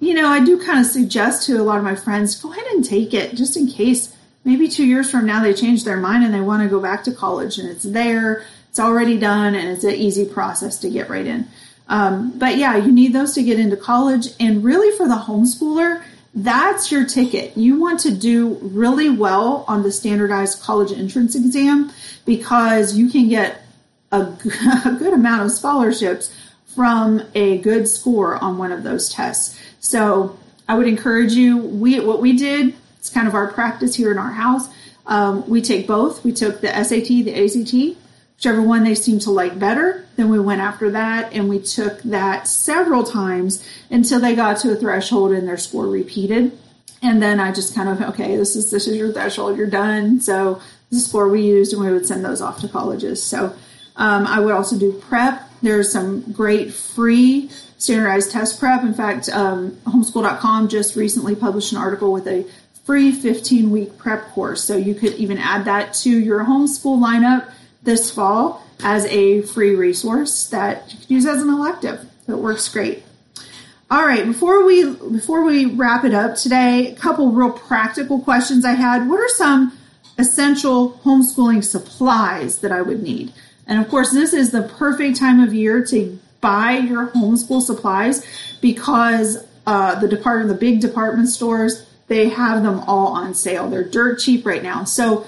you 0.00 0.14
know, 0.14 0.26
I 0.26 0.42
do 0.42 0.58
kind 0.64 0.80
of 0.80 0.86
suggest 0.86 1.46
to 1.46 1.60
a 1.60 1.62
lot 1.62 1.78
of 1.78 1.84
my 1.84 1.94
friends 1.94 2.40
go 2.40 2.50
ahead 2.50 2.66
and 2.72 2.84
take 2.84 3.12
it 3.12 3.34
just 3.34 3.56
in 3.56 3.68
case 3.68 4.16
maybe 4.42 4.68
two 4.68 4.86
years 4.86 5.10
from 5.10 5.26
now 5.26 5.42
they 5.42 5.52
change 5.52 5.84
their 5.84 5.98
mind 5.98 6.24
and 6.24 6.32
they 6.32 6.40
want 6.40 6.62
to 6.62 6.68
go 6.68 6.80
back 6.80 7.04
to 7.04 7.12
college 7.12 7.58
and 7.58 7.68
it's 7.68 7.84
there, 7.84 8.44
it's 8.70 8.80
already 8.80 9.18
done, 9.18 9.54
and 9.54 9.68
it's 9.68 9.84
an 9.84 9.94
easy 9.94 10.24
process 10.24 10.78
to 10.78 10.90
get 10.90 11.08
right 11.08 11.26
in. 11.26 11.46
Um, 11.88 12.36
but 12.38 12.56
yeah, 12.56 12.76
you 12.76 12.90
need 12.90 13.12
those 13.12 13.34
to 13.34 13.42
get 13.42 13.60
into 13.60 13.76
college. 13.76 14.28
And 14.40 14.64
really, 14.64 14.96
for 14.96 15.06
the 15.06 15.14
homeschooler, 15.14 16.02
that's 16.34 16.90
your 16.90 17.06
ticket. 17.06 17.56
You 17.56 17.78
want 17.78 18.00
to 18.00 18.10
do 18.10 18.58
really 18.62 19.10
well 19.10 19.64
on 19.68 19.82
the 19.82 19.92
standardized 19.92 20.62
college 20.62 20.90
entrance 20.90 21.36
exam 21.36 21.92
because 22.24 22.96
you 22.96 23.10
can 23.10 23.28
get 23.28 23.62
a, 24.10 24.20
a 24.86 24.96
good 24.98 25.12
amount 25.12 25.42
of 25.42 25.52
scholarships 25.52 26.34
from 26.74 27.22
a 27.34 27.58
good 27.58 27.88
score 27.88 28.36
on 28.36 28.58
one 28.58 28.72
of 28.72 28.82
those 28.82 29.08
tests. 29.08 29.58
So 29.80 30.38
I 30.68 30.76
would 30.76 30.88
encourage 30.88 31.32
you. 31.32 31.58
We 31.58 32.00
what 32.00 32.20
we 32.20 32.36
did. 32.36 32.74
It's 32.98 33.10
kind 33.10 33.28
of 33.28 33.34
our 33.34 33.52
practice 33.52 33.94
here 33.94 34.10
in 34.10 34.18
our 34.18 34.32
house. 34.32 34.68
Um, 35.06 35.48
we 35.48 35.60
take 35.60 35.86
both. 35.86 36.24
We 36.24 36.32
took 36.32 36.60
the 36.60 36.68
SAT, 36.68 37.08
the 37.08 37.34
ACT, 37.34 37.98
whichever 38.36 38.62
one 38.62 38.84
they 38.84 38.94
seemed 38.94 39.22
to 39.22 39.30
like 39.30 39.58
better. 39.58 40.06
Then 40.16 40.30
we 40.30 40.40
went 40.40 40.60
after 40.60 40.90
that 40.90 41.32
and 41.32 41.48
we 41.48 41.58
took 41.58 42.00
that 42.02 42.48
several 42.48 43.04
times 43.04 43.66
until 43.90 44.20
they 44.20 44.34
got 44.34 44.58
to 44.60 44.72
a 44.72 44.76
threshold 44.76 45.32
and 45.32 45.46
their 45.46 45.58
score 45.58 45.86
repeated. 45.86 46.58
And 47.02 47.22
then 47.22 47.38
I 47.38 47.52
just 47.52 47.74
kind 47.74 47.88
of, 47.88 48.00
okay, 48.00 48.36
this 48.36 48.56
is 48.56 48.70
this 48.70 48.86
is 48.86 48.96
your 48.96 49.12
threshold, 49.12 49.58
you're 49.58 49.66
done. 49.66 50.20
So 50.20 50.62
this 50.90 51.00
is 51.00 51.06
score 51.06 51.28
we 51.28 51.42
used 51.42 51.74
and 51.74 51.82
we 51.82 51.92
would 51.92 52.06
send 52.06 52.24
those 52.24 52.40
off 52.40 52.60
to 52.60 52.68
colleges. 52.68 53.22
So 53.22 53.54
um, 53.96 54.26
I 54.26 54.40
would 54.40 54.54
also 54.54 54.78
do 54.78 54.92
prep. 54.92 55.42
There's 55.64 55.90
some 55.90 56.20
great 56.30 56.74
free 56.74 57.50
standardized 57.78 58.30
test 58.30 58.60
prep. 58.60 58.82
In 58.82 58.92
fact, 58.92 59.30
um, 59.30 59.70
homeschool.com 59.86 60.68
just 60.68 60.94
recently 60.94 61.34
published 61.34 61.72
an 61.72 61.78
article 61.78 62.12
with 62.12 62.26
a 62.26 62.46
free 62.84 63.12
15 63.12 63.70
week 63.70 63.96
prep 63.96 64.28
course. 64.32 64.62
So 64.62 64.76
you 64.76 64.94
could 64.94 65.14
even 65.14 65.38
add 65.38 65.64
that 65.64 65.94
to 66.02 66.10
your 66.10 66.44
homeschool 66.44 67.00
lineup 67.00 67.50
this 67.82 68.10
fall 68.10 68.62
as 68.82 69.06
a 69.06 69.40
free 69.40 69.74
resource 69.74 70.48
that 70.48 70.92
you 70.92 70.98
can 70.98 71.14
use 71.14 71.24
as 71.24 71.40
an 71.40 71.48
elective. 71.48 72.10
It 72.28 72.34
works 72.34 72.68
great. 72.68 73.02
All 73.90 74.04
right, 74.04 74.26
before 74.26 74.66
we 74.66 74.84
before 74.94 75.44
we 75.44 75.64
wrap 75.64 76.04
it 76.04 76.12
up 76.12 76.36
today, 76.36 76.92
a 76.92 76.94
couple 76.94 77.32
real 77.32 77.50
practical 77.50 78.20
questions 78.20 78.66
I 78.66 78.72
had. 78.72 79.08
What 79.08 79.18
are 79.18 79.28
some 79.28 79.78
essential 80.18 81.00
homeschooling 81.04 81.64
supplies 81.64 82.58
that 82.58 82.70
I 82.70 82.82
would 82.82 83.02
need? 83.02 83.32
And 83.66 83.80
of 83.80 83.88
course, 83.88 84.12
this 84.12 84.32
is 84.32 84.50
the 84.50 84.62
perfect 84.62 85.16
time 85.16 85.40
of 85.40 85.54
year 85.54 85.84
to 85.86 86.18
buy 86.40 86.76
your 86.76 87.08
homeschool 87.08 87.62
supplies 87.62 88.24
because 88.60 89.46
uh, 89.66 89.98
the 90.00 90.08
department, 90.08 90.48
the 90.48 90.54
big 90.54 90.80
department 90.80 91.28
stores, 91.28 91.86
they 92.08 92.28
have 92.28 92.62
them 92.62 92.80
all 92.80 93.08
on 93.08 93.34
sale. 93.34 93.70
They're 93.70 93.88
dirt 93.88 94.18
cheap 94.18 94.44
right 94.44 94.62
now. 94.62 94.84
So 94.84 95.26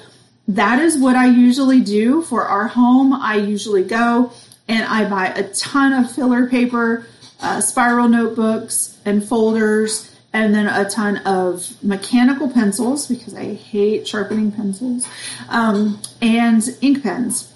that 0.48 0.78
is 0.78 0.98
what 0.98 1.16
I 1.16 1.26
usually 1.26 1.80
do 1.80 2.22
for 2.22 2.44
our 2.44 2.68
home. 2.68 3.12
I 3.12 3.36
usually 3.36 3.82
go 3.82 4.32
and 4.68 4.84
I 4.84 5.08
buy 5.08 5.26
a 5.28 5.48
ton 5.54 5.92
of 5.92 6.10
filler 6.10 6.48
paper, 6.48 7.06
uh, 7.40 7.60
spiral 7.60 8.08
notebooks, 8.08 8.98
and 9.04 9.26
folders, 9.26 10.12
and 10.32 10.54
then 10.54 10.66
a 10.66 10.88
ton 10.88 11.18
of 11.18 11.82
mechanical 11.82 12.50
pencils 12.50 13.06
because 13.06 13.34
I 13.34 13.54
hate 13.54 14.06
sharpening 14.06 14.52
pencils, 14.52 15.08
um, 15.48 16.00
and 16.20 16.62
ink 16.82 17.02
pens. 17.02 17.52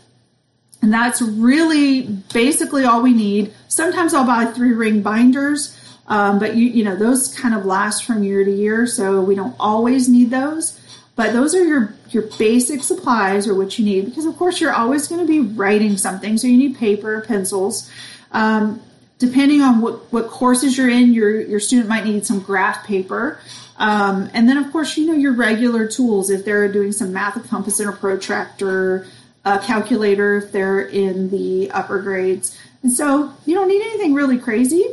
And 0.82 0.92
that's 0.92 1.20
really 1.20 2.02
basically 2.32 2.84
all 2.84 3.02
we 3.02 3.12
need. 3.12 3.52
Sometimes 3.68 4.14
I'll 4.14 4.26
buy 4.26 4.46
three 4.46 4.72
ring 4.72 5.02
binders 5.02 5.76
Um, 6.10 6.40
but 6.40 6.56
you, 6.56 6.66
you 6.66 6.84
know, 6.84 6.96
those 6.96 7.32
kind 7.34 7.54
of 7.54 7.64
last 7.64 8.04
from 8.04 8.24
year 8.24 8.44
to 8.44 8.50
year, 8.50 8.86
so 8.86 9.20
we 9.20 9.36
don't 9.36 9.54
always 9.60 10.08
need 10.08 10.30
those. 10.30 10.78
But 11.14 11.32
those 11.32 11.54
are 11.54 11.64
your 11.64 11.94
your 12.10 12.24
basic 12.36 12.82
supplies 12.82 13.46
or 13.46 13.54
what 13.54 13.78
you 13.78 13.84
need 13.84 14.06
because 14.06 14.26
of 14.26 14.36
course 14.36 14.60
you're 14.60 14.72
always 14.74 15.06
going 15.06 15.20
to 15.20 15.26
be 15.26 15.40
writing 15.40 15.96
something, 15.96 16.36
so 16.36 16.48
you 16.48 16.56
need 16.56 16.76
paper, 16.76 17.20
pencils. 17.20 17.88
Um, 18.32 18.82
depending 19.18 19.60
on 19.60 19.80
what, 19.82 20.12
what 20.12 20.28
courses 20.28 20.76
you're 20.76 20.90
in, 20.90 21.12
your 21.14 21.40
your 21.40 21.60
student 21.60 21.88
might 21.88 22.04
need 22.04 22.26
some 22.26 22.40
graph 22.40 22.84
paper. 22.86 23.38
Um, 23.78 24.28
and 24.34 24.48
then, 24.48 24.58
of 24.58 24.72
course, 24.72 24.96
you 24.96 25.06
know, 25.06 25.14
your 25.14 25.32
regular 25.32 25.86
tools 25.86 26.28
if 26.28 26.44
they're 26.44 26.70
doing 26.70 26.92
some 26.92 27.12
math, 27.12 27.36
a 27.36 27.40
compass 27.40 27.80
and 27.80 27.88
a 27.88 27.92
protractor, 27.92 29.06
a 29.44 29.58
calculator 29.58 30.36
if 30.36 30.52
they're 30.52 30.80
in 30.80 31.30
the 31.30 31.70
upper 31.70 32.00
grades. 32.00 32.58
And 32.82 32.92
so 32.92 33.32
you 33.46 33.54
don't 33.54 33.68
need 33.68 33.82
anything 33.82 34.14
really 34.14 34.38
crazy. 34.38 34.84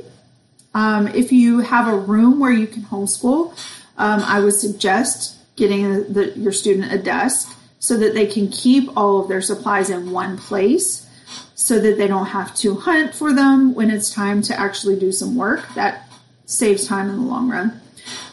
Um, 0.74 1.08
if 1.08 1.32
you 1.32 1.60
have 1.60 1.88
a 1.88 1.98
room 1.98 2.40
where 2.40 2.52
you 2.52 2.68
can 2.68 2.84
homeschool, 2.84 3.52
um, 3.98 4.22
I 4.22 4.40
would 4.40 4.54
suggest 4.54 5.36
getting 5.56 6.14
the, 6.14 6.34
your 6.38 6.52
student 6.52 6.92
a 6.92 6.98
desk 6.98 7.58
so 7.80 7.98
that 7.98 8.14
they 8.14 8.28
can 8.28 8.50
keep 8.50 8.96
all 8.96 9.22
of 9.22 9.28
their 9.28 9.42
supplies 9.42 9.90
in 9.90 10.12
one 10.12 10.38
place 10.38 11.08
so 11.56 11.80
that 11.80 11.98
they 11.98 12.08
don't 12.08 12.28
have 12.28 12.56
to 12.56 12.76
hunt 12.76 13.14
for 13.14 13.34
them 13.34 13.74
when 13.74 13.90
it's 13.90 14.10
time 14.10 14.42
to 14.44 14.58
actually 14.60 14.98
do 14.98 15.12
some 15.12 15.36
work. 15.36 15.68
That 15.76 16.08
saves 16.46 16.88
time 16.88 17.10
in 17.10 17.18
the 17.18 17.24
long 17.24 17.50
run. 17.50 17.82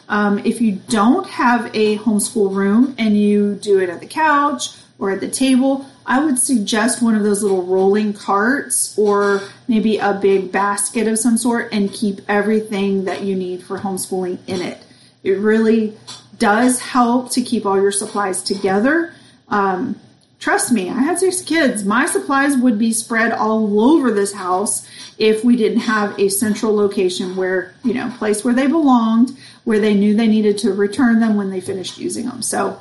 Um, 0.07 0.39
if 0.39 0.61
you 0.61 0.73
don't 0.87 1.27
have 1.27 1.65
a 1.75 1.97
homeschool 1.97 2.53
room 2.53 2.95
and 2.97 3.17
you 3.17 3.55
do 3.55 3.79
it 3.79 3.89
at 3.89 3.99
the 3.99 4.05
couch 4.05 4.69
or 4.97 5.11
at 5.11 5.19
the 5.19 5.29
table, 5.29 5.85
I 6.05 6.23
would 6.23 6.37
suggest 6.39 7.01
one 7.01 7.15
of 7.15 7.23
those 7.23 7.41
little 7.41 7.63
rolling 7.63 8.13
carts 8.13 8.97
or 8.97 9.41
maybe 9.67 9.97
a 9.97 10.13
big 10.13 10.51
basket 10.51 11.07
of 11.07 11.19
some 11.19 11.37
sort 11.37 11.73
and 11.73 11.91
keep 11.91 12.21
everything 12.29 13.05
that 13.05 13.23
you 13.23 13.35
need 13.35 13.63
for 13.63 13.79
homeschooling 13.79 14.37
in 14.47 14.61
it. 14.61 14.83
It 15.23 15.39
really 15.39 15.97
does 16.37 16.79
help 16.79 17.31
to 17.31 17.41
keep 17.41 17.65
all 17.65 17.81
your 17.81 17.91
supplies 17.91 18.43
together. 18.43 19.13
Um, 19.49 19.99
trust 20.39 20.71
me, 20.71 20.89
I 20.89 21.01
had 21.01 21.19
six 21.19 21.41
kids. 21.41 21.83
My 21.83 22.05
supplies 22.05 22.55
would 22.55 22.77
be 22.77 22.93
spread 22.93 23.31
all 23.31 23.81
over 23.81 24.11
this 24.11 24.33
house 24.33 24.87
if 25.17 25.43
we 25.43 25.55
didn't 25.55 25.79
have 25.79 26.17
a 26.19 26.29
central 26.29 26.75
location 26.75 27.35
where, 27.35 27.73
you 27.83 27.93
know, 27.93 28.13
place 28.17 28.43
where 28.43 28.53
they 28.53 28.67
belonged, 28.67 29.31
where 29.63 29.79
they 29.79 29.93
knew 29.93 30.15
they 30.15 30.27
needed 30.27 30.57
to 30.59 30.73
return 30.73 31.19
them 31.19 31.35
when 31.35 31.49
they 31.49 31.61
finished 31.61 31.97
using 31.97 32.27
them. 32.27 32.41
So, 32.41 32.79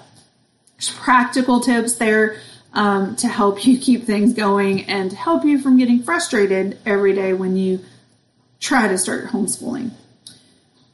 practical 0.90 1.60
tips 1.60 1.94
there 1.94 2.40
um, 2.72 3.16
to 3.16 3.28
help 3.28 3.66
you 3.66 3.78
keep 3.78 4.04
things 4.04 4.34
going 4.34 4.84
and 4.84 5.12
help 5.12 5.44
you 5.44 5.58
from 5.58 5.78
getting 5.78 6.02
frustrated 6.02 6.78
every 6.84 7.14
day 7.14 7.32
when 7.32 7.56
you 7.56 7.80
try 8.60 8.88
to 8.88 8.98
start 8.98 9.26
homeschooling. 9.26 9.90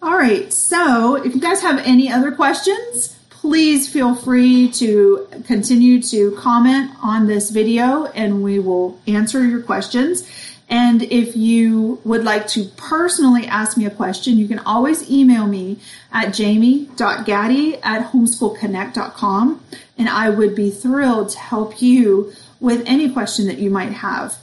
All 0.02 0.16
right, 0.16 0.52
so 0.52 1.16
if 1.16 1.34
you 1.34 1.40
guys 1.40 1.60
have 1.62 1.78
any 1.86 2.10
other 2.10 2.32
questions, 2.32 3.16
please 3.28 3.88
feel 3.88 4.14
free 4.14 4.70
to 4.70 5.26
continue 5.46 6.02
to 6.02 6.32
comment 6.32 6.90
on 7.02 7.26
this 7.26 7.50
video 7.50 8.04
and 8.06 8.42
we 8.42 8.58
will 8.58 9.00
answer 9.06 9.44
your 9.44 9.62
questions. 9.62 10.26
And 10.70 11.02
if 11.02 11.36
you 11.36 12.00
would 12.04 12.22
like 12.22 12.46
to 12.48 12.64
personally 12.76 13.44
ask 13.46 13.76
me 13.76 13.86
a 13.86 13.90
question, 13.90 14.38
you 14.38 14.46
can 14.46 14.60
always 14.60 15.10
email 15.10 15.48
me 15.48 15.80
at 16.12 16.32
jamie.gaddy 16.32 17.82
at 17.82 18.12
homeschoolconnect.com 18.12 19.64
and 19.98 20.08
I 20.08 20.30
would 20.30 20.54
be 20.54 20.70
thrilled 20.70 21.30
to 21.30 21.38
help 21.40 21.82
you 21.82 22.32
with 22.60 22.84
any 22.86 23.10
question 23.10 23.48
that 23.48 23.58
you 23.58 23.68
might 23.68 23.92
have. 23.92 24.38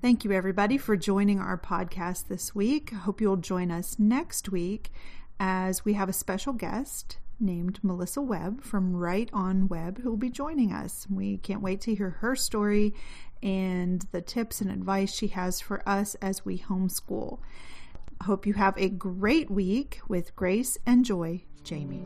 Thank 0.00 0.24
you, 0.24 0.30
everybody, 0.30 0.78
for 0.78 0.96
joining 0.96 1.40
our 1.40 1.58
podcast 1.58 2.28
this 2.28 2.54
week. 2.54 2.92
I 2.92 2.96
hope 2.96 3.20
you'll 3.20 3.36
join 3.36 3.72
us 3.72 3.98
next 3.98 4.50
week 4.50 4.92
as 5.40 5.84
we 5.84 5.94
have 5.94 6.08
a 6.08 6.12
special 6.12 6.52
guest 6.52 7.18
named 7.40 7.80
Melissa 7.82 8.22
Webb 8.22 8.62
from 8.62 8.94
Right 8.94 9.28
On 9.32 9.66
Web 9.66 9.98
who 9.98 10.10
will 10.10 10.16
be 10.16 10.30
joining 10.30 10.72
us. 10.72 11.06
We 11.10 11.38
can't 11.38 11.62
wait 11.62 11.80
to 11.82 11.94
hear 11.94 12.10
her 12.10 12.36
story 12.36 12.94
and 13.42 14.06
the 14.12 14.22
tips 14.22 14.60
and 14.60 14.70
advice 14.70 15.12
she 15.14 15.28
has 15.28 15.60
for 15.60 15.86
us 15.88 16.14
as 16.16 16.44
we 16.44 16.58
homeschool. 16.58 17.38
Hope 18.22 18.46
you 18.46 18.54
have 18.54 18.76
a 18.78 18.88
great 18.88 19.50
week 19.50 20.00
with 20.08 20.34
grace 20.36 20.78
and 20.86 21.04
joy, 21.04 21.42
Jamie. 21.62 22.04